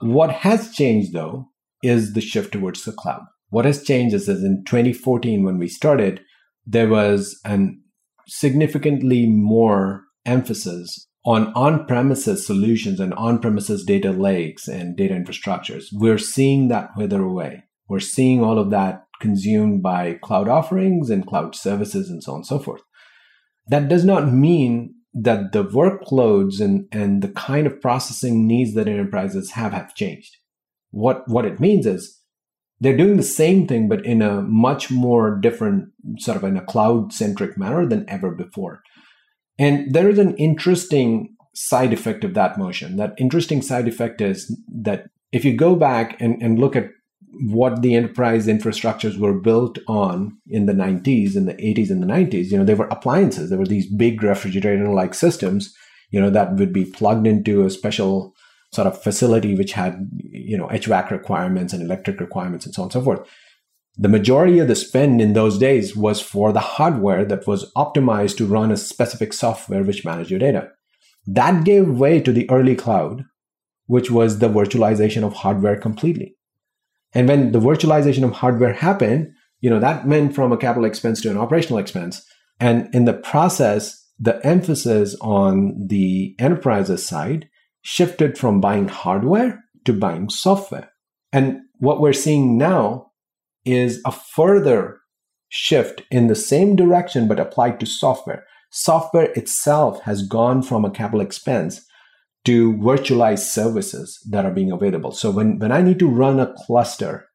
what 0.00 0.30
has 0.30 0.72
changed 0.72 1.12
though 1.12 1.48
is 1.82 2.14
the 2.14 2.20
shift 2.20 2.52
towards 2.52 2.84
the 2.84 2.92
cloud 2.92 3.22
what 3.50 3.64
has 3.64 3.84
changed 3.84 4.14
is, 4.14 4.28
is 4.28 4.42
in 4.42 4.64
2014 4.64 5.44
when 5.44 5.58
we 5.58 5.68
started 5.68 6.20
there 6.66 6.88
was 6.88 7.38
an 7.44 7.80
significantly 8.26 9.26
more 9.26 10.02
emphasis 10.24 11.06
on 11.26 11.52
on-premises 11.54 12.46
solutions 12.46 13.00
and 13.00 13.14
on-premises 13.14 13.84
data 13.84 14.10
lakes 14.10 14.68
and 14.68 14.96
data 14.96 15.14
infrastructures 15.14 15.86
we're 15.92 16.18
seeing 16.18 16.68
that 16.68 16.90
wither 16.96 17.22
away 17.22 17.62
we're 17.88 18.00
seeing 18.00 18.42
all 18.42 18.58
of 18.58 18.70
that 18.70 19.04
consumed 19.20 19.82
by 19.82 20.14
cloud 20.22 20.48
offerings 20.48 21.10
and 21.10 21.26
cloud 21.26 21.54
services 21.54 22.10
and 22.10 22.22
so 22.22 22.32
on 22.32 22.38
and 22.38 22.46
so 22.46 22.58
forth. 22.58 22.82
That 23.68 23.88
does 23.88 24.04
not 24.04 24.32
mean 24.32 24.94
that 25.14 25.52
the 25.52 25.64
workloads 25.64 26.60
and, 26.60 26.86
and 26.92 27.22
the 27.22 27.28
kind 27.28 27.66
of 27.66 27.80
processing 27.80 28.46
needs 28.46 28.74
that 28.74 28.88
enterprises 28.88 29.52
have 29.52 29.72
have 29.72 29.94
changed. 29.94 30.36
What, 30.90 31.22
what 31.28 31.44
it 31.44 31.60
means 31.60 31.86
is 31.86 32.20
they're 32.80 32.96
doing 32.96 33.16
the 33.16 33.22
same 33.22 33.66
thing, 33.66 33.88
but 33.88 34.04
in 34.04 34.22
a 34.22 34.42
much 34.42 34.90
more 34.90 35.38
different, 35.38 35.90
sort 36.18 36.36
of 36.36 36.44
in 36.44 36.56
a 36.56 36.64
cloud 36.64 37.12
centric 37.12 37.56
manner 37.56 37.86
than 37.86 38.04
ever 38.08 38.32
before. 38.32 38.82
And 39.58 39.92
there 39.92 40.08
is 40.08 40.18
an 40.18 40.36
interesting 40.36 41.34
side 41.54 41.92
effect 41.92 42.24
of 42.24 42.34
that 42.34 42.58
motion. 42.58 42.96
That 42.96 43.14
interesting 43.18 43.62
side 43.62 43.88
effect 43.88 44.20
is 44.20 44.56
that 44.68 45.06
if 45.32 45.44
you 45.44 45.56
go 45.56 45.76
back 45.76 46.20
and, 46.20 46.40
and 46.42 46.58
look 46.58 46.76
at 46.76 46.90
what 47.40 47.82
the 47.82 47.94
enterprise 47.94 48.46
infrastructures 48.46 49.18
were 49.18 49.34
built 49.34 49.78
on 49.88 50.38
in 50.48 50.66
the 50.66 50.72
90s 50.72 51.34
in 51.34 51.46
the 51.46 51.54
80s 51.54 51.90
and 51.90 52.00
the 52.00 52.06
90s 52.06 52.50
you 52.50 52.56
know 52.56 52.64
they 52.64 52.74
were 52.74 52.86
appliances 52.86 53.50
there 53.50 53.58
were 53.58 53.66
these 53.66 53.92
big 53.92 54.22
refrigerator 54.22 54.88
like 54.88 55.14
systems 55.14 55.74
you 56.10 56.20
know 56.20 56.30
that 56.30 56.54
would 56.54 56.72
be 56.72 56.84
plugged 56.84 57.26
into 57.26 57.64
a 57.64 57.70
special 57.70 58.32
sort 58.72 58.86
of 58.86 59.02
facility 59.02 59.56
which 59.56 59.72
had 59.72 60.08
you 60.18 60.56
know 60.56 60.68
hvac 60.68 61.10
requirements 61.10 61.72
and 61.72 61.82
electric 61.82 62.20
requirements 62.20 62.66
and 62.66 62.74
so 62.74 62.82
on 62.82 62.86
and 62.86 62.92
so 62.92 63.02
forth 63.02 63.28
the 63.96 64.08
majority 64.08 64.58
of 64.58 64.68
the 64.68 64.74
spend 64.74 65.20
in 65.20 65.32
those 65.34 65.58
days 65.58 65.94
was 65.94 66.20
for 66.20 66.52
the 66.52 66.60
hardware 66.60 67.24
that 67.24 67.46
was 67.46 67.72
optimized 67.74 68.36
to 68.36 68.46
run 68.46 68.72
a 68.72 68.76
specific 68.76 69.32
software 69.32 69.82
which 69.82 70.04
managed 70.04 70.30
your 70.30 70.40
data 70.40 70.68
that 71.26 71.64
gave 71.64 71.88
way 71.88 72.20
to 72.20 72.32
the 72.32 72.48
early 72.50 72.74
cloud 72.74 73.24
which 73.86 74.10
was 74.10 74.38
the 74.38 74.48
virtualization 74.48 75.22
of 75.22 75.32
hardware 75.32 75.76
completely 75.76 76.36
and 77.14 77.28
when 77.28 77.52
the 77.52 77.60
virtualization 77.60 78.24
of 78.24 78.32
hardware 78.32 78.72
happened, 78.72 79.32
you 79.60 79.70
know, 79.70 79.78
that 79.78 80.06
meant 80.06 80.34
from 80.34 80.52
a 80.52 80.56
capital 80.56 80.84
expense 80.84 81.20
to 81.22 81.30
an 81.30 81.38
operational 81.38 81.78
expense. 81.78 82.26
And 82.60 82.92
in 82.94 83.04
the 83.04 83.14
process, 83.14 84.04
the 84.18 84.44
emphasis 84.44 85.16
on 85.20 85.74
the 85.86 86.34
enterprises 86.38 87.06
side 87.06 87.48
shifted 87.82 88.36
from 88.36 88.60
buying 88.60 88.88
hardware 88.88 89.64
to 89.84 89.92
buying 89.92 90.28
software. 90.28 90.90
And 91.32 91.60
what 91.78 92.00
we're 92.00 92.12
seeing 92.12 92.58
now 92.58 93.03
is 93.64 94.00
a 94.04 94.12
further 94.12 95.00
shift 95.48 96.02
in 96.10 96.26
the 96.26 96.34
same 96.34 96.76
direction 96.76 97.28
but 97.28 97.40
applied 97.40 97.80
to 97.80 97.86
software. 97.86 98.44
Software 98.70 99.30
itself 99.32 100.02
has 100.02 100.26
gone 100.26 100.62
from 100.62 100.84
a 100.84 100.90
capital 100.90 101.20
expense 101.20 101.80
to 102.44 102.74
virtualized 102.74 103.46
services 103.50 104.18
that 104.30 104.44
are 104.44 104.50
being 104.50 104.70
available. 104.70 105.12
So 105.12 105.30
when, 105.30 105.58
when 105.58 105.72
I 105.72 105.80
need 105.80 105.98
to 106.00 106.08
run 106.08 106.40
a 106.40 106.52
cluster, 106.66 107.26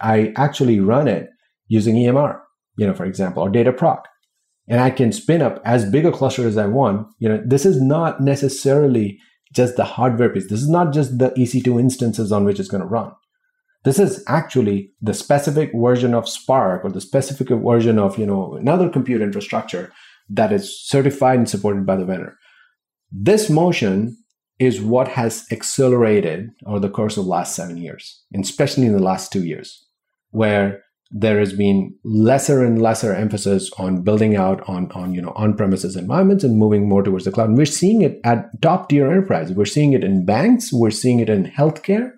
I 0.00 0.32
actually 0.36 0.80
run 0.80 1.06
it 1.06 1.28
using 1.68 1.96
EMR, 1.96 2.40
you 2.76 2.86
know, 2.86 2.94
for 2.94 3.04
example, 3.04 3.42
or 3.42 3.50
Dataproc. 3.50 4.02
And 4.68 4.80
I 4.80 4.90
can 4.90 5.12
spin 5.12 5.42
up 5.42 5.60
as 5.64 5.84
big 5.84 6.06
a 6.06 6.12
cluster 6.12 6.46
as 6.46 6.56
I 6.56 6.66
want. 6.66 7.08
You 7.18 7.28
know, 7.28 7.42
this 7.44 7.66
is 7.66 7.80
not 7.80 8.20
necessarily 8.20 9.18
just 9.52 9.76
the 9.76 9.84
hardware 9.84 10.30
piece. 10.30 10.48
This 10.48 10.62
is 10.62 10.68
not 10.68 10.92
just 10.92 11.18
the 11.18 11.30
EC2 11.30 11.78
instances 11.80 12.32
on 12.32 12.44
which 12.44 12.60
it's 12.60 12.68
going 12.68 12.82
to 12.82 12.86
run. 12.86 13.12
This 13.84 13.98
is 13.98 14.22
actually 14.26 14.92
the 15.00 15.14
specific 15.14 15.72
version 15.74 16.14
of 16.14 16.28
Spark 16.28 16.84
or 16.84 16.90
the 16.90 17.00
specific 17.00 17.48
version 17.48 17.98
of, 17.98 18.18
you 18.18 18.26
know, 18.26 18.54
another 18.54 18.90
compute 18.90 19.22
infrastructure 19.22 19.92
that 20.28 20.52
is 20.52 20.78
certified 20.86 21.38
and 21.38 21.48
supported 21.48 21.86
by 21.86 21.96
the 21.96 22.04
vendor. 22.04 22.36
This 23.10 23.48
motion 23.48 24.16
is 24.58 24.80
what 24.80 25.08
has 25.08 25.46
accelerated 25.50 26.50
over 26.66 26.78
the 26.78 26.90
course 26.90 27.16
of 27.16 27.24
the 27.24 27.30
last 27.30 27.56
seven 27.56 27.78
years, 27.78 28.22
especially 28.38 28.86
in 28.86 28.92
the 28.92 29.02
last 29.02 29.32
two 29.32 29.44
years, 29.44 29.86
where 30.30 30.82
there 31.10 31.40
has 31.40 31.52
been 31.52 31.92
lesser 32.04 32.62
and 32.62 32.80
lesser 32.80 33.14
emphasis 33.14 33.70
on 33.78 34.02
building 34.02 34.36
out 34.36 34.62
on, 34.68 34.92
on 34.92 35.12
you 35.12 35.20
know 35.20 35.32
on-premises 35.34 35.96
environments 35.96 36.44
and 36.44 36.56
moving 36.56 36.88
more 36.88 37.02
towards 37.02 37.24
the 37.24 37.32
cloud. 37.32 37.48
And 37.48 37.58
we're 37.58 37.64
seeing 37.64 38.02
it 38.02 38.20
at 38.22 38.60
top 38.62 38.90
tier 38.90 39.10
enterprises. 39.10 39.56
We're 39.56 39.64
seeing 39.64 39.92
it 39.92 40.04
in 40.04 40.24
banks, 40.24 40.72
we're 40.72 40.90
seeing 40.90 41.18
it 41.18 41.28
in 41.28 41.46
healthcare, 41.46 42.12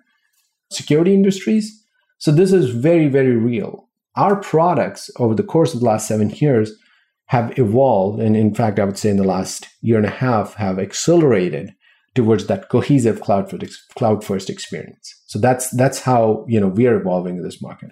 security 0.73 1.13
industries. 1.13 1.83
So 2.17 2.31
this 2.31 2.53
is 2.53 2.69
very, 2.69 3.07
very 3.07 3.35
real. 3.35 3.89
Our 4.15 4.35
products 4.35 5.09
over 5.17 5.33
the 5.33 5.43
course 5.43 5.73
of 5.73 5.79
the 5.79 5.85
last 5.85 6.07
seven 6.07 6.29
years 6.29 6.71
have 7.27 7.57
evolved, 7.57 8.19
and 8.19 8.35
in 8.35 8.53
fact, 8.53 8.79
I 8.79 8.85
would 8.85 8.97
say 8.97 9.09
in 9.09 9.17
the 9.17 9.23
last 9.23 9.67
year 9.81 9.97
and 9.97 10.05
a 10.05 10.09
half 10.09 10.55
have 10.55 10.77
accelerated 10.77 11.73
towards 12.15 12.45
that 12.47 12.69
cohesive 12.69 13.21
cloud 13.21 13.49
first, 13.49 13.89
cloud 13.95 14.23
first 14.23 14.49
experience. 14.49 15.13
So 15.25 15.39
that's 15.39 15.69
that's 15.71 15.99
how 16.01 16.45
you 16.47 16.59
know 16.59 16.67
we 16.67 16.85
are 16.87 16.99
evolving 16.99 17.37
in 17.37 17.43
this 17.43 17.61
market. 17.61 17.91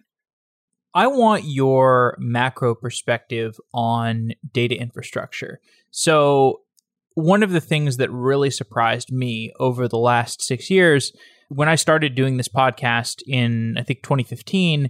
I 0.94 1.08
want 1.08 1.46
your 1.46 2.18
macro 2.20 2.76
perspective 2.76 3.58
on 3.74 4.32
data 4.52 4.76
infrastructure. 4.76 5.62
So 5.90 6.62
one 7.14 7.44
of 7.44 7.52
the 7.52 7.62
things 7.62 7.98
that 7.98 8.12
really 8.12 8.50
surprised 8.50 9.12
me 9.12 9.54
over 9.60 9.88
the 9.88 9.98
last 9.98 10.42
6 10.42 10.70
years 10.70 11.14
when 11.54 11.68
I 11.68 11.76
started 11.76 12.16
doing 12.16 12.38
this 12.38 12.48
podcast 12.48 13.22
in 13.28 13.76
I 13.78 13.84
think 13.84 14.04
2015, 14.04 14.90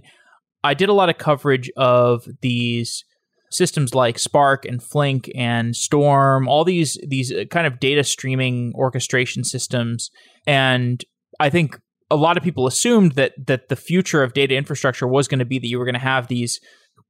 I 0.62 0.74
did 0.74 0.88
a 0.88 0.92
lot 0.92 1.08
of 1.08 1.18
coverage 1.18 1.68
of 1.76 2.24
these 2.40 3.04
systems 3.50 3.96
like 3.96 4.16
Spark 4.16 4.64
and 4.64 4.80
Flink 4.80 5.28
and 5.34 5.74
Storm, 5.74 6.48
all 6.48 6.64
these 6.64 6.96
these 7.06 7.32
uh, 7.32 7.44
kind 7.50 7.66
of 7.66 7.80
data 7.80 8.04
streaming 8.04 8.72
orchestration 8.76 9.42
systems. 9.42 10.10
And 10.46 11.04
I 11.40 11.50
think 11.50 11.80
a 12.10 12.16
lot 12.16 12.36
of 12.36 12.44
people 12.44 12.68
assumed 12.68 13.12
that 13.12 13.32
that 13.44 13.68
the 13.68 13.76
future 13.76 14.22
of 14.22 14.32
data 14.32 14.54
infrastructure 14.54 15.08
was 15.08 15.26
going 15.26 15.40
to 15.40 15.44
be 15.44 15.58
that 15.58 15.66
you 15.66 15.80
were 15.80 15.84
going 15.84 15.94
to 15.94 16.00
have 16.00 16.28
these 16.28 16.60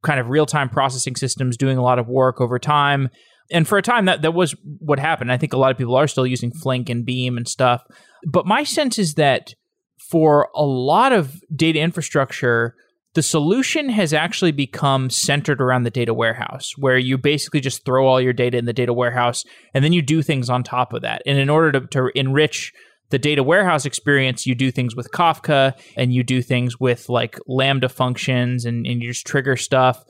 kind 0.03 0.19
of 0.19 0.31
real-time 0.31 0.71
processing 0.71 1.15
systems 1.15 1.59
doing 1.59 1.77
a 1.77 1.83
lot 1.83 1.99
of 1.99 2.09
work 2.09 2.41
over 2.41 2.59
time. 2.59 3.11
And 3.51 3.67
for 3.67 3.79
a 3.79 3.83
time 3.83 4.07
that 4.07 4.23
that 4.23 4.33
was 4.33 4.55
what 4.79 4.99
happened. 4.99 5.33
I 5.33 5.37
think 5.37 5.53
a 5.53 5.59
lot 5.59 5.71
of 5.71 5.79
people 5.79 5.97
are 5.97 6.07
still 6.07 6.27
using 6.27 6.53
Flink 6.53 6.89
and 6.89 7.05
Beam 7.05 7.37
and 7.37 7.49
stuff. 7.49 7.83
But 8.27 8.47
my 8.47 8.65
sense 8.65 8.99
is 8.99 9.15
that 9.15 9.55
for 9.99 10.49
a 10.55 10.63
lot 10.63 11.13
of 11.13 11.41
data 11.55 11.81
infrastructure, 11.81 12.75
the 13.15 13.23
solution 13.23 13.91
has 13.91 14.15
actually 14.15 14.53
become 14.53 15.11
centered 15.11 15.61
around 15.61 15.83
the 15.83 15.91
data 15.91 16.15
warehouse, 16.15 16.73
where 16.79 16.97
you 16.97 17.19
basically 17.19 17.61
just 17.61 17.85
throw 17.85 18.07
all 18.07 18.21
your 18.21 18.33
data 18.33 18.57
in 18.57 18.65
the 18.65 18.73
data 18.73 18.93
warehouse 18.93 19.45
and 19.75 19.85
then 19.85 19.93
you 19.93 20.01
do 20.01 20.23
things 20.23 20.49
on 20.49 20.63
top 20.63 20.93
of 20.93 21.03
that. 21.03 21.23
And 21.27 21.39
in 21.39 21.51
order 21.51 21.73
to, 21.73 21.87
to 21.89 22.11
enrich 22.15 22.73
the 23.11 23.19
data 23.19 23.43
warehouse 23.43 23.85
experience, 23.85 24.47
you 24.47 24.55
do 24.55 24.71
things 24.71 24.97
with 24.97 25.11
Kafka 25.13 25.79
and 25.97 26.15
you 26.15 26.23
do 26.23 26.41
things 26.41 26.81
with 26.81 27.11
like 27.11 27.39
Lambda 27.47 27.91
functions 27.91 28.65
and, 28.65 28.87
and 28.87 29.03
you 29.03 29.11
just 29.11 29.27
trigger 29.27 29.57
stuff. 29.57 30.03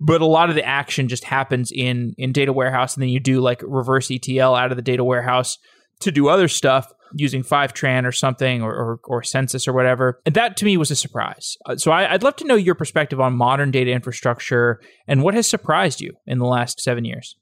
But 0.00 0.20
a 0.20 0.26
lot 0.26 0.48
of 0.48 0.54
the 0.54 0.64
action 0.64 1.08
just 1.08 1.24
happens 1.24 1.72
in 1.72 2.14
in 2.18 2.32
data 2.32 2.52
warehouse, 2.52 2.94
and 2.94 3.02
then 3.02 3.10
you 3.10 3.20
do 3.20 3.40
like 3.40 3.62
reverse 3.64 4.10
ETL 4.10 4.54
out 4.54 4.70
of 4.70 4.76
the 4.76 4.82
data 4.82 5.02
warehouse 5.02 5.58
to 6.00 6.12
do 6.12 6.28
other 6.28 6.48
stuff 6.48 6.92
using 7.14 7.42
Fivetran 7.42 8.04
or 8.04 8.12
something 8.12 8.62
or, 8.62 8.72
or, 8.72 9.00
or 9.04 9.22
Census 9.22 9.66
or 9.66 9.72
whatever. 9.72 10.20
And 10.26 10.34
that 10.34 10.56
to 10.58 10.64
me 10.64 10.76
was 10.76 10.90
a 10.90 10.96
surprise. 10.96 11.56
Uh, 11.66 11.76
so 11.76 11.90
I, 11.90 12.12
I'd 12.12 12.22
love 12.22 12.36
to 12.36 12.46
know 12.46 12.54
your 12.54 12.74
perspective 12.74 13.20
on 13.20 13.34
modern 13.34 13.70
data 13.70 13.90
infrastructure 13.90 14.80
and 15.06 15.22
what 15.22 15.34
has 15.34 15.48
surprised 15.48 16.00
you 16.00 16.14
in 16.26 16.38
the 16.38 16.46
last 16.46 16.80
seven 16.80 17.04
years. 17.04 17.36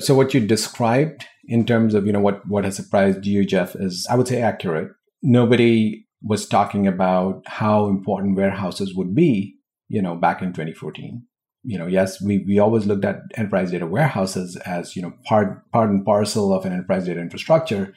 So 0.00 0.14
what 0.14 0.34
you 0.34 0.40
described 0.40 1.26
in 1.44 1.66
terms 1.66 1.94
of 1.94 2.06
you 2.06 2.12
know 2.12 2.20
what 2.20 2.46
what 2.48 2.64
has 2.64 2.76
surprised 2.76 3.26
you, 3.26 3.44
Jeff, 3.44 3.74
is 3.76 4.06
I 4.10 4.16
would 4.16 4.28
say 4.28 4.40
accurate. 4.40 4.90
Nobody 5.22 6.06
was 6.22 6.46
talking 6.46 6.86
about 6.86 7.42
how 7.46 7.88
important 7.88 8.36
warehouses 8.36 8.94
would 8.94 9.14
be, 9.14 9.56
you 9.88 10.00
know, 10.00 10.16
back 10.16 10.40
in 10.40 10.48
2014 10.48 11.24
you 11.64 11.78
know, 11.78 11.86
yes, 11.86 12.20
we, 12.20 12.38
we 12.38 12.58
always 12.58 12.86
looked 12.86 13.04
at 13.04 13.22
enterprise 13.36 13.70
data 13.70 13.86
warehouses 13.86 14.56
as, 14.56 14.96
you 14.96 15.02
know, 15.02 15.12
part, 15.24 15.70
part 15.70 15.90
and 15.90 16.04
parcel 16.04 16.52
of 16.52 16.64
an 16.64 16.72
enterprise 16.72 17.06
data 17.06 17.20
infrastructure. 17.20 17.94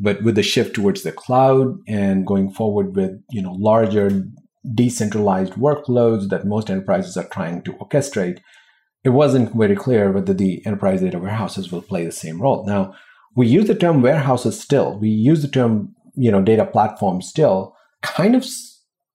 But 0.00 0.22
with 0.22 0.34
the 0.34 0.42
shift 0.42 0.74
towards 0.74 1.02
the 1.02 1.12
cloud 1.12 1.78
and 1.86 2.26
going 2.26 2.50
forward 2.50 2.96
with, 2.96 3.20
you 3.30 3.42
know, 3.42 3.52
larger 3.52 4.24
decentralized 4.74 5.54
workloads 5.54 6.28
that 6.28 6.46
most 6.46 6.70
enterprises 6.70 7.16
are 7.16 7.28
trying 7.28 7.62
to 7.62 7.72
orchestrate, 7.74 8.40
it 9.04 9.10
wasn't 9.10 9.54
very 9.54 9.76
clear 9.76 10.12
whether 10.12 10.34
the 10.34 10.64
enterprise 10.66 11.00
data 11.00 11.18
warehouses 11.18 11.70
will 11.72 11.82
play 11.82 12.04
the 12.04 12.12
same 12.12 12.42
role. 12.42 12.66
Now, 12.66 12.94
we 13.36 13.46
use 13.46 13.66
the 13.66 13.74
term 13.74 14.02
warehouses 14.02 14.60
still. 14.60 14.98
We 14.98 15.08
use 15.08 15.42
the 15.42 15.48
term, 15.48 15.94
you 16.14 16.30
know, 16.30 16.42
data 16.42 16.64
platform 16.64 17.22
still, 17.22 17.76
kind 18.02 18.34
of 18.34 18.44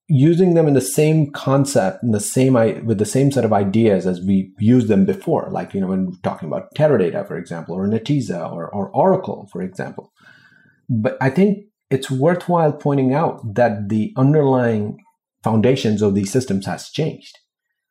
using 0.08 0.54
them 0.54 0.68
in 0.68 0.74
the 0.74 0.82
same 0.82 1.32
concept 1.32 2.04
in 2.04 2.12
the 2.12 2.20
same 2.20 2.54
with 2.86 2.97
the 2.97 3.06
same 3.06 3.32
set 3.32 3.45
of 3.45 3.54
ideas 3.54 4.06
as 4.06 4.22
we 4.22 4.51
used 4.60 4.88
them 4.88 5.06
before. 5.06 5.49
Like 5.51 5.74
you 5.74 5.82
know 5.82 5.88
when 5.88 6.08
we're 6.08 6.18
talking 6.24 6.47
about 6.47 6.74
teradata 6.76 7.28
for 7.28 7.38
example 7.38 7.76
or 7.76 7.88
netezza 7.88 8.51
or, 8.51 8.70
or 8.74 8.89
oracle 8.89 9.49
for 9.51 9.62
example. 9.62 10.12
But 10.89 11.18
i 11.22 11.30
think 11.30 11.66
it's 11.89 12.10
worthwhile 12.10 12.74
pointing 12.74 13.14
out 13.14 13.56
that 13.56 13.89
the 13.89 14.14
underlying 14.18 14.97
foundations 15.43 16.01
of 16.01 16.16
these 16.16 16.32
systems 16.32 16.66
has 16.66 16.89
changed. 16.89 17.38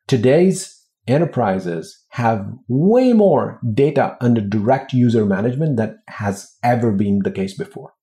Today's 0.07 0.83
enterprises 1.07 2.03
have 2.09 2.45
way 2.67 3.13
more 3.13 3.59
data 3.73 4.17
under 4.19 4.41
direct 4.41 4.93
user 4.93 5.25
management 5.25 5.77
than 5.77 5.99
has 6.07 6.53
ever 6.63 6.91
been 6.91 7.21
the 7.23 7.31
case 7.31 7.55
before. 7.55 7.93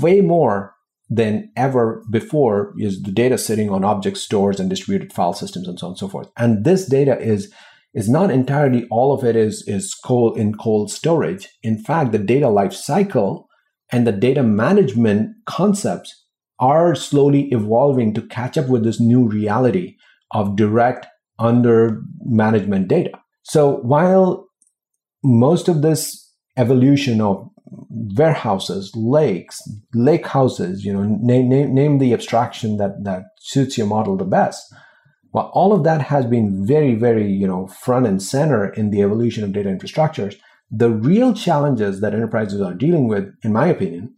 Way 0.00 0.20
more 0.20 0.74
than 1.14 1.50
ever 1.56 2.04
before 2.10 2.72
is 2.78 3.02
the 3.02 3.12
data 3.12 3.36
sitting 3.36 3.70
on 3.70 3.84
object 3.84 4.16
stores 4.16 4.58
and 4.58 4.70
distributed 4.70 5.12
file 5.12 5.34
systems 5.34 5.68
and 5.68 5.78
so 5.78 5.86
on 5.86 5.90
and 5.92 5.98
so 5.98 6.08
forth. 6.08 6.28
And 6.36 6.64
this 6.64 6.86
data 6.86 7.18
is 7.20 7.52
is 7.94 8.08
not 8.08 8.30
entirely 8.30 8.86
all 8.90 9.12
of 9.12 9.22
it 9.22 9.36
is 9.36 9.62
is 9.66 9.94
cold 9.94 10.38
in 10.38 10.54
cold 10.54 10.90
storage. 10.90 11.48
In 11.62 11.78
fact, 11.78 12.12
the 12.12 12.18
data 12.18 12.48
life 12.48 12.72
cycle 12.72 13.48
and 13.90 14.06
the 14.06 14.12
data 14.12 14.42
management 14.42 15.36
concepts 15.46 16.24
are 16.58 16.94
slowly 16.94 17.48
evolving 17.50 18.14
to 18.14 18.22
catch 18.22 18.56
up 18.56 18.68
with 18.68 18.84
this 18.84 19.00
new 19.00 19.28
reality 19.28 19.96
of 20.30 20.56
direct 20.56 21.06
under 21.38 22.00
management 22.24 22.88
data. 22.88 23.10
So 23.42 23.76
while 23.78 24.46
most 25.22 25.68
of 25.68 25.82
this 25.82 26.30
evolution 26.56 27.20
of 27.20 27.51
warehouses, 27.66 28.94
lakes, 28.94 29.62
lake 29.94 30.26
houses, 30.26 30.84
you 30.84 30.92
know, 30.92 31.02
name, 31.02 31.48
name, 31.48 31.74
name 31.74 31.98
the 31.98 32.12
abstraction 32.12 32.76
that, 32.76 33.04
that 33.04 33.22
suits 33.40 33.78
your 33.78 33.86
model 33.86 34.16
the 34.16 34.24
best. 34.24 34.72
Well, 35.32 35.50
all 35.54 35.72
of 35.72 35.84
that 35.84 36.02
has 36.02 36.26
been 36.26 36.66
very, 36.66 36.94
very, 36.94 37.30
you 37.30 37.46
know, 37.46 37.66
front 37.66 38.06
and 38.06 38.22
center 38.22 38.68
in 38.68 38.90
the 38.90 39.02
evolution 39.02 39.44
of 39.44 39.52
data 39.52 39.70
infrastructures. 39.70 40.36
The 40.70 40.90
real 40.90 41.32
challenges 41.32 42.00
that 42.00 42.14
enterprises 42.14 42.60
are 42.60 42.74
dealing 42.74 43.08
with, 43.08 43.32
in 43.42 43.52
my 43.52 43.66
opinion, 43.66 44.14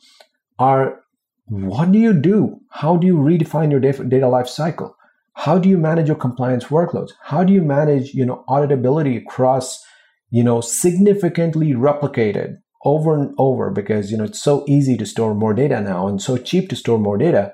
are 0.58 1.00
what 1.46 1.92
do 1.92 1.98
you 1.98 2.14
do? 2.14 2.60
How 2.70 2.96
do 2.96 3.06
you 3.06 3.16
redefine 3.16 3.70
your 3.70 3.80
data, 3.80 4.28
life 4.28 4.48
cycle? 4.48 4.96
How 5.34 5.58
do 5.58 5.68
you 5.68 5.76
manage 5.76 6.06
your 6.06 6.16
compliance 6.16 6.64
workloads? 6.64 7.10
How 7.22 7.44
do 7.44 7.52
you 7.52 7.60
manage, 7.60 8.14
you 8.14 8.24
know, 8.24 8.44
auditability 8.48 9.18
across, 9.18 9.84
you 10.30 10.42
know, 10.42 10.60
significantly 10.60 11.74
replicated 11.74 12.56
over 12.84 13.14
and 13.14 13.34
over 13.38 13.70
because 13.70 14.10
you 14.10 14.16
know 14.16 14.24
it's 14.24 14.42
so 14.42 14.64
easy 14.68 14.96
to 14.96 15.06
store 15.06 15.34
more 15.34 15.54
data 15.54 15.80
now 15.80 16.06
and 16.06 16.20
so 16.20 16.36
cheap 16.36 16.68
to 16.68 16.76
store 16.76 16.98
more 16.98 17.18
data. 17.18 17.52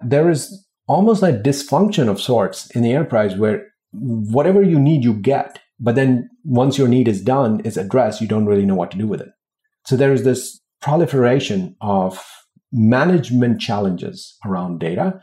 There 0.00 0.28
is 0.28 0.66
almost 0.88 1.22
like 1.22 1.42
dysfunction 1.42 2.08
of 2.08 2.20
sorts 2.20 2.70
in 2.70 2.82
the 2.82 2.92
enterprise 2.92 3.36
where 3.36 3.66
whatever 3.92 4.62
you 4.62 4.78
need 4.78 5.02
you 5.02 5.14
get 5.14 5.60
but 5.80 5.94
then 5.94 6.28
once 6.44 6.78
your 6.78 6.88
need 6.88 7.08
is 7.08 7.20
done 7.20 7.60
is 7.60 7.76
addressed 7.76 8.20
you 8.20 8.28
don't 8.28 8.46
really 8.46 8.64
know 8.66 8.74
what 8.74 8.90
to 8.90 8.98
do 8.98 9.06
with 9.06 9.20
it. 9.20 9.28
So 9.86 9.96
there 9.96 10.12
is 10.12 10.24
this 10.24 10.60
proliferation 10.80 11.76
of 11.80 12.24
management 12.72 13.60
challenges 13.60 14.36
around 14.44 14.80
data 14.80 15.20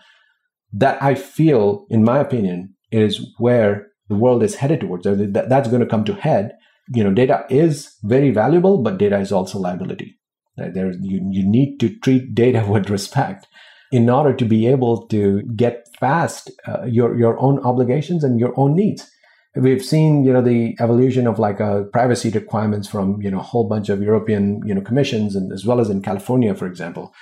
that 0.71 1.01
i 1.03 1.13
feel 1.13 1.85
in 1.89 2.03
my 2.03 2.17
opinion 2.17 2.73
is 2.91 3.21
where 3.37 3.87
the 4.09 4.15
world 4.15 4.43
is 4.43 4.55
headed 4.55 4.81
towards. 4.81 5.05
That's 5.05 5.67
going 5.67 5.81
to 5.81 5.87
come 5.87 6.05
to 6.05 6.13
head 6.13 6.53
you 6.89 7.03
know 7.03 7.13
data 7.13 7.45
is 7.49 7.95
very 8.03 8.31
valuable 8.31 8.81
but 8.81 8.97
data 8.97 9.19
is 9.19 9.31
also 9.31 9.59
liability. 9.59 10.17
There 10.57 10.91
you, 11.01 11.27
you 11.31 11.47
need 11.47 11.79
to 11.79 11.89
treat 11.99 12.36
data 12.36 12.65
with 12.69 12.89
respect 12.89 13.47
in 13.91 14.09
order 14.09 14.34
to 14.34 14.45
be 14.45 14.67
able 14.67 15.07
to 15.07 15.43
get 15.55 15.88
past 15.99 16.51
uh, 16.67 16.84
your 16.84 17.17
your 17.17 17.39
own 17.39 17.59
obligations 17.59 18.23
and 18.23 18.39
your 18.39 18.53
own 18.57 18.75
needs. 18.75 19.09
We've 19.55 19.86
seen 19.86 20.23
you 20.23 20.34
know 20.34 20.41
the 20.41 20.75
evolution 20.79 21.27
of 21.27 21.39
like 21.39 21.61
uh, 21.61 21.84
privacy 21.84 22.29
requirements 22.29 22.88
from 22.88 23.21
you 23.21 23.29
know 23.31 23.39
a 23.39 23.43
whole 23.43 23.67
bunch 23.67 23.89
of 23.89 24.01
european 24.01 24.61
you 24.65 24.73
know 24.73 24.81
commissions 24.81 25.36
and 25.36 25.51
as 25.53 25.63
well 25.63 25.79
as 25.79 25.91
in 25.91 26.01
california 26.01 26.55
for 26.55 26.65
example 26.65 27.13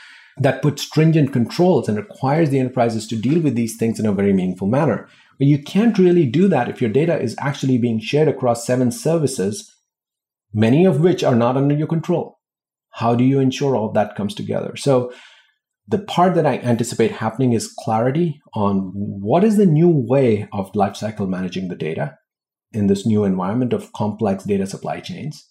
that 0.42 0.62
puts 0.62 0.84
stringent 0.84 1.34
controls 1.34 1.88
and 1.88 1.98
requires 1.98 2.50
the 2.50 2.60
enterprises 2.60 3.08
to 3.08 3.16
deal 3.16 3.42
with 3.42 3.56
these 3.56 3.78
things 3.78 4.00
in 4.00 4.06
a 4.06 4.14
very 4.14 4.34
meaningful 4.34 4.68
manner 4.68 5.08
but 5.42 5.48
you 5.48 5.58
can't 5.58 5.98
really 5.98 6.28
do 6.28 6.48
that 6.50 6.70
if 6.70 6.82
your 6.82 6.92
data 6.92 7.20
is 7.20 7.36
actually 7.40 7.80
being 7.80 8.00
shared 8.00 8.28
across 8.28 8.64
seven 8.64 8.92
services, 8.92 9.76
many 10.54 10.86
of 10.86 11.00
which 11.00 11.24
are 11.24 11.34
not 11.34 11.58
under 11.58 11.74
your 11.74 11.88
control. 11.88 12.38
How 12.92 13.16
do 13.16 13.24
you 13.24 13.40
ensure 13.40 13.76
all 13.76 13.92
that 13.94 14.16
comes 14.16 14.36
together? 14.36 14.76
So, 14.76 15.12
the 15.88 15.98
part 15.98 16.36
that 16.36 16.46
I 16.46 16.60
anticipate 16.60 17.14
happening 17.14 17.54
is 17.54 17.74
clarity 17.80 18.40
on 18.54 18.92
what 18.94 19.44
is 19.44 19.58
the 19.58 19.66
new 19.66 19.90
way 19.90 20.48
of 20.54 20.72
lifecycle 20.74 21.28
managing 21.28 21.70
the 21.70 21.76
data 21.76 22.20
in 22.72 22.86
this 22.86 23.08
new 23.08 23.24
environment 23.24 23.74
of 23.74 23.92
complex 23.94 24.44
data 24.44 24.68
supply 24.68 25.00
chains 25.00 25.44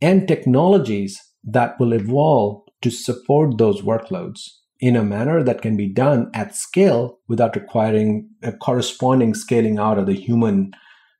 and 0.00 0.28
technologies 0.28 1.20
that 1.42 1.74
will 1.80 1.92
evolve 1.92 2.62
to 2.82 2.90
support 2.90 3.58
those 3.58 3.82
workloads 3.82 4.40
in 4.80 4.96
a 4.96 5.02
manner 5.02 5.42
that 5.42 5.62
can 5.62 5.76
be 5.76 5.92
done 5.92 6.30
at 6.34 6.54
scale 6.54 7.18
without 7.28 7.56
requiring 7.56 8.28
a 8.42 8.52
corresponding 8.52 9.34
scaling 9.34 9.78
out 9.78 9.98
of 9.98 10.06
the 10.06 10.14
human 10.14 10.70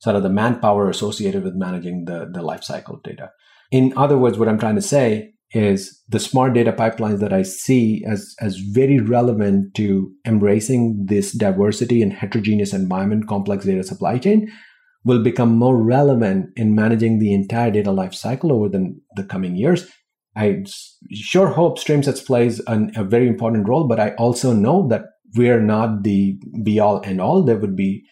sort 0.01 0.17
of 0.17 0.23
the 0.23 0.29
manpower 0.29 0.91
associated 0.91 1.43
with 1.43 1.55
managing 1.55 2.05
the, 2.05 2.29
the 2.33 2.43
life 2.43 2.63
cycle 2.63 3.01
data. 3.03 3.31
In 3.71 3.95
other 3.97 4.19
words, 4.19 4.39
what 4.39 4.49
I'm 4.49 4.59
trying 4.59 4.75
to 4.77 4.83
say 4.83 5.33
is 5.53 6.03
the 6.09 6.21
smart 6.21 6.53
data 6.53 6.73
pipelines 6.73 7.21
that 7.21 7.33
I 7.33 7.43
see 7.43 8.05
as, 8.07 8.35
as 8.41 8.57
very 8.57 8.99
relevant 8.99 9.75
to 9.77 10.13
embracing 10.27 11.07
this 11.09 11.33
diversity 11.33 12.03
and 12.03 12.13
heterogeneous 12.13 12.75
environment, 12.75 13.29
complex 13.29 13.65
data 13.65 13.83
supply 13.83 14.19
chain 14.19 14.49
will 15.05 15.23
become 15.23 15.57
more 15.57 15.77
relevant 15.83 16.51
in 16.57 16.75
managing 16.75 17.21
the 17.21 17.33
entire 17.33 17.71
data 17.71 17.93
life 17.93 18.13
cycle 18.13 18.53
over 18.53 18.69
the, 18.69 18.95
the 19.15 19.25
coming 19.25 19.57
years 19.57 19.89
I 20.37 20.65
sure 21.11 21.49
hope 21.49 21.79
StreamSets 21.79 22.25
plays 22.25 22.61
an, 22.67 22.93
a 22.95 23.05
very 23.05 23.27
important 23.27 23.67
role, 23.69 23.89
but 23.89 23.99
I 23.99 24.11
also 24.11 24.53
know 24.53 24.87
that 24.89 25.05
we're 25.35 25.63
not 25.63 26.03
the 26.03 26.39
be 26.63 26.79
all 26.79 27.01
and 27.01 27.21
all. 27.21 27.43
There 27.43 27.57
would 27.57 27.75
be 27.75 28.05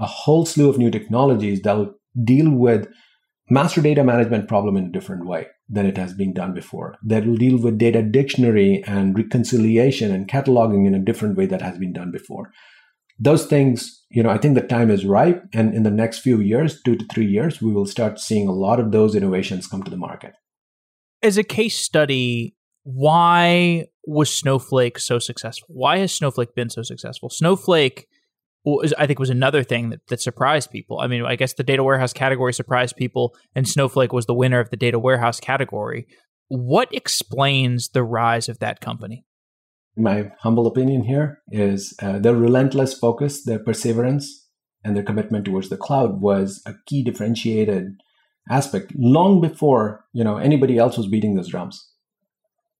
a 0.00 0.06
whole 0.06 0.46
slew 0.46 0.70
of 0.70 0.78
new 0.78 0.90
technologies 0.90 1.60
that 1.62 1.76
will 1.76 1.94
deal 2.24 2.50
with 2.50 2.88
master 3.50 3.82
data 3.82 4.02
management 4.02 4.48
problem 4.48 4.76
in 4.76 4.86
a 4.86 4.90
different 4.90 5.26
way 5.26 5.46
than 5.68 5.84
it 5.84 5.98
has 5.98 6.14
been 6.14 6.32
done 6.32 6.54
before. 6.54 6.96
That 7.04 7.26
will 7.26 7.36
deal 7.36 7.58
with 7.58 7.78
data 7.78 8.02
dictionary 8.02 8.82
and 8.86 9.16
reconciliation 9.16 10.12
and 10.12 10.28
cataloging 10.28 10.86
in 10.86 10.94
a 10.94 11.04
different 11.04 11.36
way 11.36 11.46
that 11.46 11.62
has 11.62 11.78
been 11.78 11.92
done 11.92 12.10
before. 12.10 12.52
Those 13.18 13.46
things, 13.46 14.04
you 14.10 14.22
know, 14.22 14.30
I 14.30 14.38
think 14.38 14.54
the 14.54 14.60
time 14.62 14.90
is 14.90 15.04
ripe. 15.04 15.42
And 15.52 15.74
in 15.74 15.82
the 15.82 15.90
next 15.90 16.20
few 16.20 16.40
years, 16.40 16.80
two 16.82 16.96
to 16.96 17.06
three 17.06 17.26
years, 17.26 17.60
we 17.60 17.72
will 17.72 17.86
start 17.86 18.18
seeing 18.18 18.48
a 18.48 18.52
lot 18.52 18.80
of 18.80 18.92
those 18.92 19.14
innovations 19.14 19.66
come 19.66 19.82
to 19.82 19.90
the 19.90 19.96
market 19.96 20.34
as 21.22 21.38
a 21.38 21.42
case 21.42 21.78
study, 21.78 22.54
why 22.82 23.86
was 24.06 24.34
Snowflake 24.34 24.98
so 24.98 25.18
successful? 25.18 25.68
Why 25.70 25.98
has 25.98 26.12
Snowflake 26.12 26.54
been 26.54 26.70
so 26.70 26.82
successful? 26.82 27.30
Snowflake, 27.30 28.06
was, 28.64 28.92
I 28.98 29.06
think, 29.06 29.18
was 29.18 29.30
another 29.30 29.62
thing 29.62 29.90
that, 29.90 30.00
that 30.08 30.20
surprised 30.20 30.70
people. 30.70 31.00
I 31.00 31.06
mean, 31.06 31.24
I 31.24 31.36
guess 31.36 31.54
the 31.54 31.62
data 31.62 31.82
warehouse 31.82 32.12
category 32.12 32.52
surprised 32.52 32.96
people, 32.96 33.34
and 33.54 33.68
Snowflake 33.68 34.12
was 34.12 34.26
the 34.26 34.34
winner 34.34 34.60
of 34.60 34.70
the 34.70 34.76
data 34.76 34.98
warehouse 34.98 35.40
category. 35.40 36.06
What 36.48 36.92
explains 36.92 37.88
the 37.88 38.02
rise 38.02 38.48
of 38.48 38.58
that 38.60 38.80
company? 38.80 39.24
My 39.96 40.30
humble 40.40 40.66
opinion 40.66 41.04
here 41.04 41.42
is 41.50 41.94
uh, 42.02 42.18
their 42.18 42.34
relentless 42.34 42.92
focus, 42.94 43.44
their 43.44 43.58
perseverance, 43.58 44.46
and 44.84 44.94
their 44.94 45.02
commitment 45.02 45.44
towards 45.44 45.68
the 45.68 45.76
cloud 45.76 46.20
was 46.20 46.62
a 46.66 46.74
key 46.86 47.02
differentiated 47.02 48.00
aspect 48.48 48.92
long 48.96 49.40
before 49.40 50.04
you 50.12 50.24
know 50.24 50.36
anybody 50.36 50.78
else 50.78 50.96
was 50.96 51.08
beating 51.08 51.34
those 51.34 51.48
drums. 51.48 51.88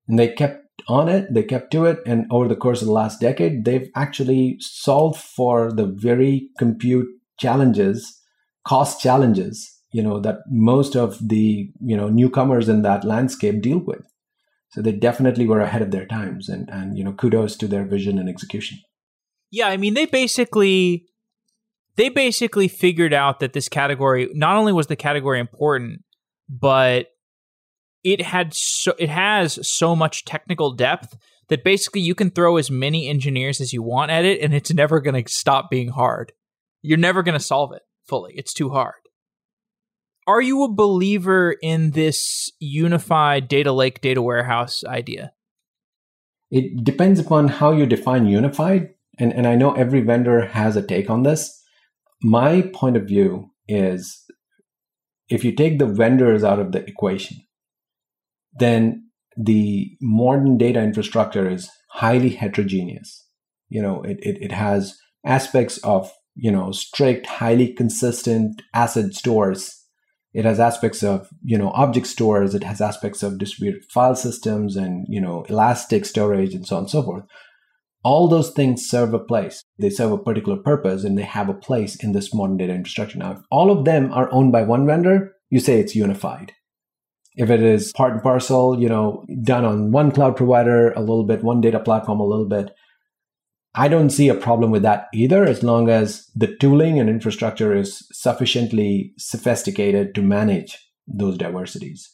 And 0.08 0.18
they 0.18 0.28
kept 0.28 0.62
on 0.88 1.08
it 1.08 1.32
they 1.32 1.42
kept 1.42 1.70
to 1.72 1.84
it 1.84 1.98
and 2.06 2.26
over 2.30 2.46
the 2.46 2.54
course 2.54 2.80
of 2.80 2.86
the 2.86 2.92
last 2.92 3.18
decade 3.18 3.64
they've 3.64 3.88
actually 3.96 4.56
solved 4.60 5.18
for 5.18 5.72
the 5.72 5.86
very 5.86 6.50
compute 6.58 7.08
challenges 7.38 8.20
cost 8.62 9.00
challenges 9.00 9.76
you 9.96 10.02
know 10.02 10.20
that 10.20 10.40
most 10.50 10.94
of 10.94 11.16
the 11.26 11.70
you 11.80 11.96
know 11.96 12.08
newcomers 12.08 12.68
in 12.68 12.82
that 12.82 13.04
landscape 13.04 13.62
deal 13.62 13.78
with. 13.78 14.04
So 14.70 14.82
they 14.82 14.92
definitely 14.92 15.46
were 15.46 15.60
ahead 15.60 15.80
of 15.80 15.90
their 15.90 16.06
times 16.06 16.50
and 16.50 16.68
and 16.70 16.98
you 16.98 17.04
know 17.04 17.12
kudos 17.12 17.56
to 17.56 17.66
their 17.66 17.84
vision 17.84 18.18
and 18.18 18.28
execution. 18.28 18.78
Yeah 19.50 19.68
i 19.68 19.76
mean 19.76 19.94
they 19.94 20.06
basically 20.06 21.06
they 21.96 22.08
basically 22.08 22.68
figured 22.68 23.12
out 23.12 23.40
that 23.40 23.52
this 23.52 23.68
category 23.68 24.28
not 24.34 24.56
only 24.56 24.72
was 24.72 24.86
the 24.86 24.96
category 24.96 25.40
important, 25.40 26.02
but 26.48 27.06
it 28.04 28.22
had 28.22 28.54
so 28.54 28.94
it 28.98 29.08
has 29.08 29.58
so 29.66 29.96
much 29.96 30.24
technical 30.24 30.72
depth 30.72 31.16
that 31.48 31.64
basically 31.64 32.00
you 32.00 32.14
can 32.14 32.30
throw 32.30 32.56
as 32.56 32.70
many 32.70 33.08
engineers 33.08 33.60
as 33.60 33.72
you 33.72 33.82
want 33.82 34.10
at 34.10 34.24
it 34.24 34.40
and 34.40 34.54
it's 34.54 34.72
never 34.72 35.00
going 35.00 35.22
to 35.22 35.30
stop 35.30 35.70
being 35.70 35.88
hard. 35.88 36.32
You're 36.82 36.98
never 36.98 37.22
going 37.22 37.38
to 37.38 37.44
solve 37.44 37.72
it 37.72 37.82
fully. 38.06 38.34
It's 38.36 38.52
too 38.52 38.70
hard. 38.70 38.94
Are 40.26 40.42
you 40.42 40.64
a 40.64 40.72
believer 40.72 41.56
in 41.62 41.92
this 41.92 42.50
unified 42.58 43.48
data 43.48 43.72
lake 43.72 44.00
data 44.00 44.20
warehouse 44.20 44.84
idea? 44.84 45.32
It 46.50 46.84
depends 46.84 47.18
upon 47.18 47.48
how 47.48 47.72
you 47.72 47.86
define 47.86 48.26
unified 48.26 48.94
and, 49.18 49.32
and 49.32 49.46
I 49.46 49.54
know 49.54 49.72
every 49.72 50.00
vendor 50.00 50.46
has 50.46 50.76
a 50.76 50.82
take 50.82 51.10
on 51.10 51.22
this. 51.22 51.62
My 52.22 52.62
point 52.74 52.96
of 52.96 53.06
view 53.06 53.50
is 53.68 54.24
if 55.28 55.44
you 55.44 55.54
take 55.54 55.78
the 55.78 55.86
vendors 55.86 56.44
out 56.44 56.58
of 56.58 56.72
the 56.72 56.84
equation, 56.86 57.38
then 58.58 59.10
the 59.36 59.90
modern 60.00 60.56
data 60.56 60.80
infrastructure 60.80 61.48
is 61.48 61.68
highly 61.90 62.30
heterogeneous. 62.30 63.26
You 63.68 63.82
know, 63.82 64.02
it, 64.02 64.18
it, 64.20 64.38
it 64.40 64.52
has 64.52 64.96
aspects 65.24 65.78
of, 65.78 66.10
you 66.34 66.50
know, 66.50 66.72
strict, 66.72 67.26
highly 67.26 67.72
consistent 67.72 68.62
ACID 68.74 69.14
stores. 69.14 69.82
It 70.32 70.44
has 70.44 70.60
aspects 70.60 71.02
of, 71.02 71.28
you 71.42 71.58
know, 71.58 71.70
object 71.70 72.06
stores. 72.06 72.54
It 72.54 72.62
has 72.62 72.80
aspects 72.80 73.22
of 73.22 73.38
distributed 73.38 73.82
file 73.90 74.14
systems 74.14 74.76
and, 74.76 75.06
you 75.08 75.20
know, 75.20 75.44
elastic 75.48 76.04
storage 76.04 76.54
and 76.54 76.66
so 76.66 76.76
on 76.76 76.82
and 76.82 76.90
so 76.90 77.02
forth. 77.02 77.24
All 78.08 78.28
those 78.28 78.50
things 78.50 78.88
serve 78.88 79.14
a 79.14 79.18
place. 79.18 79.64
They 79.80 79.90
serve 79.90 80.12
a 80.12 80.18
particular 80.18 80.58
purpose 80.58 81.02
and 81.02 81.18
they 81.18 81.24
have 81.24 81.48
a 81.48 81.54
place 81.54 81.96
in 82.04 82.12
this 82.12 82.32
modern 82.32 82.56
data 82.56 82.72
infrastructure. 82.72 83.18
Now, 83.18 83.32
if 83.32 83.38
all 83.50 83.68
of 83.68 83.84
them 83.84 84.12
are 84.12 84.32
owned 84.32 84.52
by 84.52 84.62
one 84.62 84.86
vendor, 84.86 85.32
you 85.50 85.58
say 85.58 85.80
it's 85.80 85.96
unified. 85.96 86.52
If 87.34 87.50
it 87.50 87.60
is 87.60 87.92
part 87.96 88.12
and 88.12 88.22
parcel, 88.22 88.80
you 88.80 88.88
know, 88.88 89.24
done 89.42 89.64
on 89.64 89.90
one 89.90 90.12
cloud 90.12 90.36
provider 90.36 90.92
a 90.92 91.00
little 91.00 91.26
bit, 91.26 91.42
one 91.42 91.60
data 91.60 91.80
platform 91.80 92.20
a 92.20 92.24
little 92.24 92.48
bit, 92.48 92.70
I 93.74 93.88
don't 93.88 94.10
see 94.10 94.28
a 94.28 94.36
problem 94.36 94.70
with 94.70 94.82
that 94.82 95.08
either, 95.12 95.44
as 95.44 95.64
long 95.64 95.90
as 95.90 96.30
the 96.36 96.56
tooling 96.60 97.00
and 97.00 97.10
infrastructure 97.10 97.74
is 97.74 98.06
sufficiently 98.12 99.14
sophisticated 99.18 100.14
to 100.14 100.22
manage 100.22 100.78
those 101.08 101.36
diversities. 101.36 102.08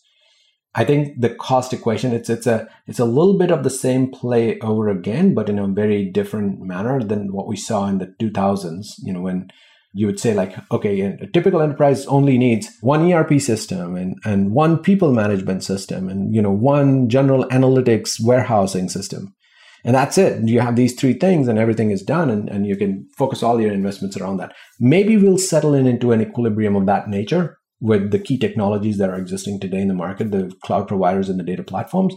I 0.74 0.84
think 0.84 1.20
the 1.20 1.34
cost 1.34 1.72
equation 1.72 2.12
it's 2.12 2.30
it's 2.30 2.46
a 2.46 2.66
it's 2.86 2.98
a 2.98 3.04
little 3.04 3.36
bit 3.36 3.50
of 3.50 3.62
the 3.62 3.70
same 3.70 4.10
play 4.10 4.58
over 4.60 4.88
again, 4.88 5.34
but 5.34 5.48
in 5.48 5.58
a 5.58 5.66
very 5.66 6.04
different 6.10 6.60
manner 6.60 7.02
than 7.02 7.32
what 7.32 7.46
we 7.46 7.56
saw 7.56 7.86
in 7.88 7.98
the 7.98 8.06
2000s. 8.20 8.94
You 9.02 9.12
know, 9.12 9.20
when 9.20 9.50
you 9.92 10.06
would 10.06 10.18
say 10.18 10.32
like, 10.32 10.54
okay, 10.70 11.00
a 11.02 11.26
typical 11.26 11.60
enterprise 11.60 12.06
only 12.06 12.38
needs 12.38 12.70
one 12.80 13.12
ERP 13.12 13.38
system 13.38 13.96
and 13.96 14.16
and 14.24 14.52
one 14.52 14.78
people 14.78 15.12
management 15.12 15.62
system 15.62 16.08
and 16.08 16.34
you 16.34 16.40
know 16.40 16.50
one 16.50 17.10
general 17.10 17.44
analytics 17.50 18.18
warehousing 18.24 18.88
system, 18.88 19.34
and 19.84 19.94
that's 19.94 20.16
it. 20.16 20.48
You 20.48 20.60
have 20.60 20.76
these 20.76 20.94
three 20.94 21.12
things, 21.12 21.48
and 21.48 21.58
everything 21.58 21.90
is 21.90 22.02
done, 22.02 22.30
and 22.30 22.48
and 22.48 22.66
you 22.66 22.76
can 22.76 23.06
focus 23.18 23.42
all 23.42 23.60
your 23.60 23.72
investments 23.72 24.16
around 24.16 24.38
that. 24.38 24.54
Maybe 24.80 25.18
we'll 25.18 25.36
settle 25.36 25.74
in 25.74 25.86
into 25.86 26.12
an 26.12 26.22
equilibrium 26.22 26.76
of 26.76 26.86
that 26.86 27.08
nature 27.08 27.58
with 27.82 28.12
the 28.12 28.18
key 28.18 28.38
technologies 28.38 28.96
that 28.98 29.10
are 29.10 29.18
existing 29.18 29.58
today 29.58 29.80
in 29.80 29.88
the 29.88 29.94
market, 29.94 30.30
the 30.30 30.54
cloud 30.62 30.86
providers 30.86 31.28
and 31.28 31.38
the 31.38 31.44
data 31.44 31.64
platforms. 31.64 32.14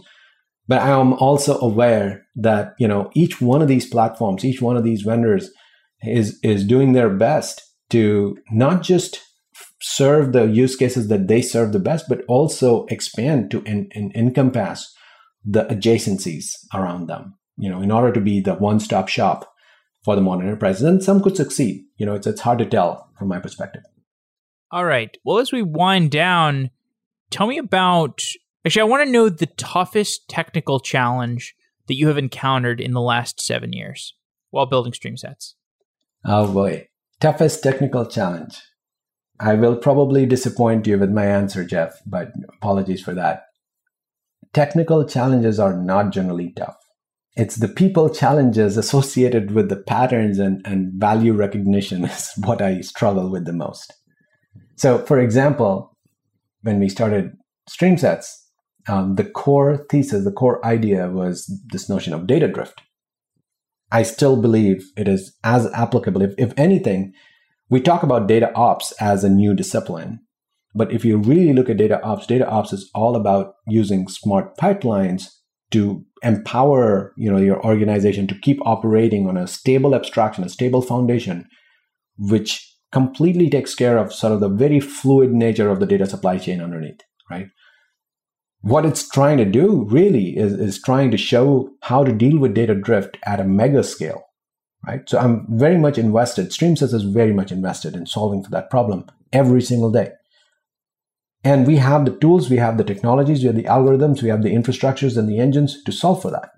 But 0.68 0.80
I 0.80 0.90
am 0.90 1.12
also 1.14 1.58
aware 1.58 2.24
that, 2.36 2.74
you 2.78 2.86
know, 2.86 3.10
each 3.14 3.40
one 3.40 3.62
of 3.62 3.68
these 3.68 3.88
platforms, 3.88 4.44
each 4.44 4.62
one 4.62 4.76
of 4.76 4.84
these 4.84 5.02
vendors 5.02 5.50
is, 6.02 6.38
is 6.44 6.64
doing 6.64 6.92
their 6.92 7.10
best 7.10 7.62
to 7.90 8.38
not 8.52 8.82
just 8.82 9.20
serve 9.82 10.32
the 10.32 10.44
use 10.44 10.76
cases 10.76 11.08
that 11.08 11.26
they 11.26 11.42
serve 11.42 11.72
the 11.72 11.80
best, 11.80 12.06
but 12.08 12.22
also 12.28 12.86
expand 12.86 13.50
to 13.50 13.64
encompass 13.66 14.94
the 15.44 15.64
adjacencies 15.64 16.52
around 16.74 17.08
them, 17.08 17.34
you 17.56 17.68
know, 17.68 17.80
in 17.80 17.90
order 17.90 18.12
to 18.12 18.20
be 18.20 18.40
the 18.40 18.54
one-stop 18.54 19.08
shop 19.08 19.52
for 20.04 20.14
the 20.14 20.22
modern 20.22 20.46
enterprise. 20.46 20.80
And 20.80 21.02
some 21.02 21.20
could 21.20 21.36
succeed. 21.36 21.82
You 21.96 22.06
know, 22.06 22.14
it's, 22.14 22.26
it's 22.26 22.40
hard 22.40 22.58
to 22.60 22.66
tell 22.66 23.10
from 23.18 23.28
my 23.28 23.40
perspective. 23.40 23.82
All 24.70 24.84
right. 24.84 25.16
Well, 25.24 25.38
as 25.38 25.52
we 25.52 25.62
wind 25.62 26.10
down, 26.10 26.70
tell 27.30 27.46
me 27.46 27.58
about. 27.58 28.22
Actually, 28.64 28.82
I 28.82 28.86
want 28.86 29.06
to 29.06 29.12
know 29.12 29.28
the 29.28 29.46
toughest 29.46 30.28
technical 30.28 30.80
challenge 30.80 31.54
that 31.86 31.94
you 31.94 32.08
have 32.08 32.18
encountered 32.18 32.80
in 32.80 32.92
the 32.92 33.00
last 33.00 33.40
seven 33.40 33.72
years 33.72 34.14
while 34.50 34.66
building 34.66 34.92
StreamSets. 34.92 35.54
Oh 36.24 36.52
boy, 36.52 36.88
toughest 37.20 37.62
technical 37.62 38.06
challenge. 38.06 38.60
I 39.38 39.54
will 39.54 39.76
probably 39.76 40.26
disappoint 40.26 40.86
you 40.86 40.98
with 40.98 41.10
my 41.10 41.26
answer, 41.26 41.64
Jeff, 41.64 42.00
but 42.06 42.32
apologies 42.48 43.02
for 43.02 43.14
that. 43.14 43.44
Technical 44.52 45.06
challenges 45.06 45.60
are 45.60 45.76
not 45.76 46.10
generally 46.10 46.52
tough. 46.56 46.78
It's 47.36 47.56
the 47.56 47.68
people 47.68 48.08
challenges 48.08 48.78
associated 48.78 49.50
with 49.50 49.68
the 49.68 49.76
patterns 49.76 50.38
and, 50.38 50.66
and 50.66 50.94
value 50.94 51.34
recognition 51.34 52.04
is 52.06 52.32
what 52.38 52.62
I 52.62 52.80
struggle 52.80 53.30
with 53.30 53.44
the 53.44 53.52
most. 53.52 53.92
So, 54.76 54.98
for 54.98 55.18
example, 55.18 55.96
when 56.62 56.78
we 56.78 56.88
started 56.88 57.32
StreamSets, 57.68 58.26
um, 58.88 59.16
the 59.16 59.24
core 59.24 59.86
thesis, 59.90 60.24
the 60.24 60.32
core 60.32 60.64
idea 60.64 61.08
was 61.08 61.50
this 61.72 61.88
notion 61.88 62.12
of 62.12 62.26
data 62.26 62.46
drift. 62.46 62.80
I 63.90 64.02
still 64.02 64.40
believe 64.40 64.84
it 64.96 65.08
is 65.08 65.36
as 65.44 65.72
applicable. 65.72 66.22
If, 66.22 66.34
if 66.38 66.52
anything, 66.56 67.12
we 67.68 67.80
talk 67.80 68.02
about 68.02 68.28
data 68.28 68.52
ops 68.54 68.92
as 69.00 69.24
a 69.24 69.28
new 69.28 69.54
discipline. 69.54 70.20
But 70.74 70.92
if 70.92 71.04
you 71.04 71.16
really 71.16 71.52
look 71.52 71.70
at 71.70 71.78
data 71.78 72.02
ops, 72.02 72.26
data 72.26 72.46
ops 72.48 72.72
is 72.72 72.90
all 72.94 73.16
about 73.16 73.54
using 73.66 74.08
smart 74.08 74.56
pipelines 74.58 75.28
to 75.70 76.04
empower 76.22 77.12
you 77.16 77.30
know 77.30 77.38
your 77.38 77.64
organization 77.64 78.26
to 78.28 78.38
keep 78.38 78.58
operating 78.64 79.26
on 79.26 79.36
a 79.36 79.46
stable 79.46 79.94
abstraction, 79.94 80.44
a 80.44 80.48
stable 80.48 80.82
foundation, 80.82 81.48
which 82.18 82.65
completely 82.92 83.50
takes 83.50 83.74
care 83.74 83.98
of 83.98 84.12
sort 84.12 84.32
of 84.32 84.40
the 84.40 84.48
very 84.48 84.80
fluid 84.80 85.32
nature 85.32 85.68
of 85.68 85.80
the 85.80 85.86
data 85.86 86.06
supply 86.06 86.38
chain 86.38 86.60
underneath, 86.60 87.00
right? 87.30 87.48
What 88.62 88.86
it's 88.86 89.08
trying 89.08 89.38
to 89.38 89.44
do 89.44 89.86
really 89.90 90.36
is, 90.36 90.52
is 90.52 90.82
trying 90.82 91.10
to 91.10 91.16
show 91.16 91.70
how 91.82 92.04
to 92.04 92.12
deal 92.12 92.38
with 92.38 92.54
data 92.54 92.74
drift 92.74 93.16
at 93.24 93.40
a 93.40 93.44
mega 93.44 93.84
scale, 93.84 94.22
right? 94.86 95.08
So 95.08 95.18
I'm 95.18 95.46
very 95.50 95.78
much 95.78 95.98
invested. 95.98 96.50
StreamSets 96.50 96.94
is 96.94 97.04
very 97.04 97.32
much 97.32 97.52
invested 97.52 97.94
in 97.94 98.06
solving 98.06 98.42
for 98.42 98.50
that 98.50 98.70
problem 98.70 99.06
every 99.32 99.62
single 99.62 99.90
day. 99.90 100.12
And 101.44 101.64
we 101.64 101.76
have 101.76 102.04
the 102.04 102.16
tools, 102.16 102.50
we 102.50 102.56
have 102.56 102.76
the 102.76 102.82
technologies, 102.82 103.40
we 103.40 103.46
have 103.46 103.56
the 103.56 103.64
algorithms, 103.64 104.20
we 104.20 104.30
have 104.30 104.42
the 104.42 104.54
infrastructures 104.54 105.16
and 105.16 105.28
the 105.28 105.38
engines 105.38 105.80
to 105.84 105.92
solve 105.92 106.22
for 106.22 106.30
that. 106.32 106.50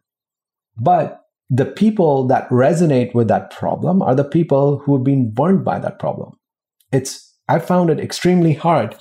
But 0.79 1.21
the 1.51 1.65
people 1.65 2.27
that 2.27 2.49
resonate 2.51 3.15
with 3.15 3.29
that 3.29 3.51
problem 3.51 4.03
are 4.03 4.15
the 4.15 4.25
people 4.25 4.79
who 4.81 4.97
have 4.97 5.05
been 5.05 5.33
burned 5.33 5.65
by 5.65 5.79
that 5.79 5.99
problem. 5.99 6.33
It's 6.93 7.37
I 7.49 7.59
found 7.59 7.89
it 7.91 8.01
extremely 8.01 8.53
hard 8.53 8.97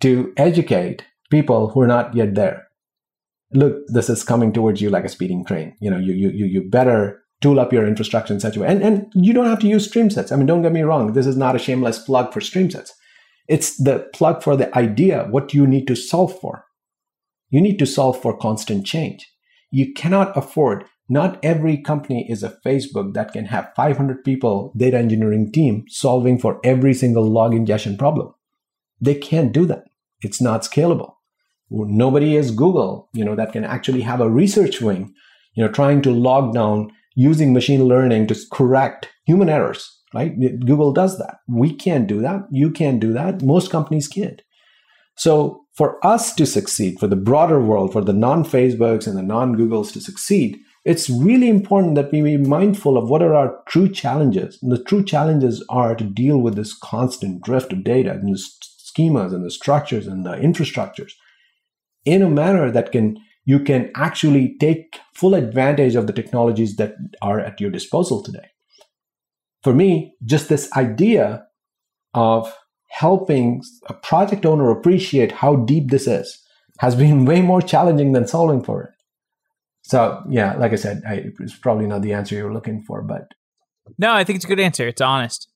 to 0.00 0.32
educate 0.36 1.04
people 1.30 1.68
who 1.68 1.80
are 1.80 1.86
not 1.86 2.14
yet 2.14 2.34
there. 2.34 2.66
Look, 3.52 3.86
this 3.88 4.10
is 4.10 4.24
coming 4.24 4.52
towards 4.52 4.80
you 4.80 4.90
like 4.90 5.04
a 5.04 5.08
speeding 5.08 5.44
train. 5.44 5.76
You 5.80 5.90
know, 5.90 5.98
you 5.98 6.12
you 6.12 6.30
you, 6.30 6.46
you 6.46 6.68
better 6.68 7.22
tool 7.40 7.60
up 7.60 7.72
your 7.72 7.86
infrastructure 7.86 8.34
in 8.34 8.40
such 8.40 8.56
a 8.56 8.60
way. 8.60 8.66
And 8.66 8.82
and 8.82 9.06
you 9.14 9.32
don't 9.32 9.46
have 9.46 9.60
to 9.60 9.68
use 9.68 9.90
StreamSets. 9.90 10.32
I 10.32 10.36
mean, 10.36 10.46
don't 10.46 10.62
get 10.62 10.72
me 10.72 10.82
wrong, 10.82 11.12
this 11.12 11.26
is 11.26 11.36
not 11.36 11.56
a 11.56 11.58
shameless 11.58 12.00
plug 12.00 12.32
for 12.32 12.40
StreamSets. 12.40 12.90
It's 13.48 13.76
the 13.76 14.08
plug 14.14 14.42
for 14.42 14.56
the 14.56 14.76
idea, 14.76 15.26
what 15.30 15.54
you 15.54 15.66
need 15.66 15.86
to 15.88 15.96
solve 15.96 16.38
for. 16.38 16.64
You 17.48 17.60
need 17.60 17.78
to 17.78 17.86
solve 17.86 18.20
for 18.20 18.36
constant 18.36 18.86
change. 18.86 19.28
You 19.72 19.92
cannot 19.92 20.36
afford 20.36 20.84
not 21.10 21.40
every 21.42 21.76
company 21.76 22.24
is 22.30 22.44
a 22.44 22.56
Facebook 22.64 23.14
that 23.14 23.32
can 23.32 23.46
have 23.46 23.72
500 23.74 24.22
people 24.24 24.72
data 24.76 24.96
engineering 24.96 25.50
team 25.50 25.84
solving 25.88 26.38
for 26.38 26.60
every 26.62 26.94
single 26.94 27.28
log 27.28 27.52
ingestion 27.52 27.98
problem. 27.98 28.32
They 29.00 29.16
can't 29.16 29.52
do 29.52 29.66
that. 29.66 29.84
It's 30.22 30.40
not 30.40 30.62
scalable. 30.62 31.14
Nobody 31.68 32.36
is 32.36 32.52
Google, 32.52 33.08
you 33.12 33.24
know, 33.24 33.34
that 33.34 33.52
can 33.52 33.64
actually 33.64 34.02
have 34.02 34.20
a 34.20 34.30
research 34.30 34.80
wing, 34.80 35.12
you 35.54 35.64
know, 35.64 35.70
trying 35.70 36.00
to 36.02 36.12
log 36.12 36.54
down 36.54 36.92
using 37.16 37.52
machine 37.52 37.84
learning 37.84 38.28
to 38.28 38.36
correct 38.52 39.08
human 39.26 39.48
errors, 39.48 40.00
right? 40.14 40.32
Google 40.64 40.92
does 40.92 41.18
that. 41.18 41.38
We 41.48 41.74
can't 41.74 42.06
do 42.06 42.20
that. 42.20 42.42
You 42.52 42.70
can't 42.70 43.00
do 43.00 43.12
that. 43.14 43.42
Most 43.42 43.70
companies 43.70 44.06
can't. 44.06 44.42
So 45.16 45.64
for 45.74 46.04
us 46.06 46.34
to 46.36 46.46
succeed, 46.46 47.00
for 47.00 47.08
the 47.08 47.16
broader 47.16 47.60
world, 47.60 47.92
for 47.92 48.02
the 48.02 48.12
non-Facebooks 48.12 49.08
and 49.08 49.16
the 49.16 49.22
non-Googles 49.22 49.92
to 49.92 50.00
succeed, 50.00 50.60
it's 50.84 51.10
really 51.10 51.48
important 51.48 51.94
that 51.94 52.10
we 52.10 52.22
be 52.22 52.36
mindful 52.38 52.96
of 52.96 53.10
what 53.10 53.22
are 53.22 53.34
our 53.34 53.62
true 53.68 53.88
challenges. 53.88 54.58
And 54.62 54.72
the 54.72 54.82
true 54.82 55.04
challenges 55.04 55.64
are 55.68 55.94
to 55.94 56.04
deal 56.04 56.38
with 56.38 56.56
this 56.56 56.74
constant 56.74 57.42
drift 57.42 57.72
of 57.72 57.84
data 57.84 58.12
and 58.12 58.34
the 58.34 58.38
schemas 58.38 59.34
and 59.34 59.44
the 59.44 59.50
structures 59.50 60.06
and 60.06 60.24
the 60.24 60.32
infrastructures 60.32 61.12
in 62.04 62.22
a 62.22 62.30
manner 62.30 62.70
that 62.70 62.92
can 62.92 63.18
you 63.44 63.58
can 63.58 63.90
actually 63.96 64.56
take 64.60 65.00
full 65.14 65.34
advantage 65.34 65.96
of 65.96 66.06
the 66.06 66.12
technologies 66.12 66.76
that 66.76 66.94
are 67.20 67.40
at 67.40 67.60
your 67.60 67.70
disposal 67.70 68.22
today. 68.22 68.46
For 69.62 69.74
me, 69.74 70.14
just 70.24 70.48
this 70.48 70.70
idea 70.72 71.46
of 72.14 72.52
helping 72.88 73.62
a 73.86 73.94
project 73.94 74.46
owner 74.46 74.70
appreciate 74.70 75.32
how 75.32 75.56
deep 75.56 75.90
this 75.90 76.06
is 76.06 76.42
has 76.78 76.94
been 76.94 77.24
way 77.30 77.40
more 77.40 77.62
challenging 77.62 78.12
than 78.12 78.26
solving 78.26 78.62
for 78.62 78.82
it. 78.84 78.90
So 79.82 80.22
yeah, 80.28 80.54
like 80.54 80.72
I 80.72 80.76
said, 80.76 81.02
I, 81.06 81.24
it's 81.40 81.56
probably 81.58 81.86
not 81.86 82.02
the 82.02 82.12
answer 82.12 82.34
you're 82.34 82.52
looking 82.52 82.82
for, 82.82 83.02
but 83.02 83.28
no, 83.98 84.12
I 84.12 84.24
think 84.24 84.36
it's 84.36 84.44
a 84.44 84.48
good 84.48 84.60
answer. 84.60 84.86
It's 84.86 85.00
honest. 85.00 85.48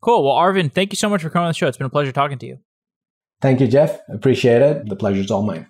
Cool. 0.00 0.24
Well, 0.24 0.34
Arvind, 0.34 0.72
thank 0.72 0.92
you 0.92 0.96
so 0.96 1.08
much 1.08 1.22
for 1.22 1.30
coming 1.30 1.46
on 1.46 1.50
the 1.50 1.54
show. 1.54 1.66
It's 1.66 1.78
been 1.78 1.86
a 1.86 1.90
pleasure 1.90 2.12
talking 2.12 2.38
to 2.38 2.46
you. 2.46 2.58
Thank 3.40 3.60
you, 3.60 3.66
Jeff. 3.66 4.00
Appreciate 4.08 4.62
it. 4.62 4.88
The 4.88 4.96
pleasure's 4.96 5.30
all 5.30 5.42
mine. 5.42 5.66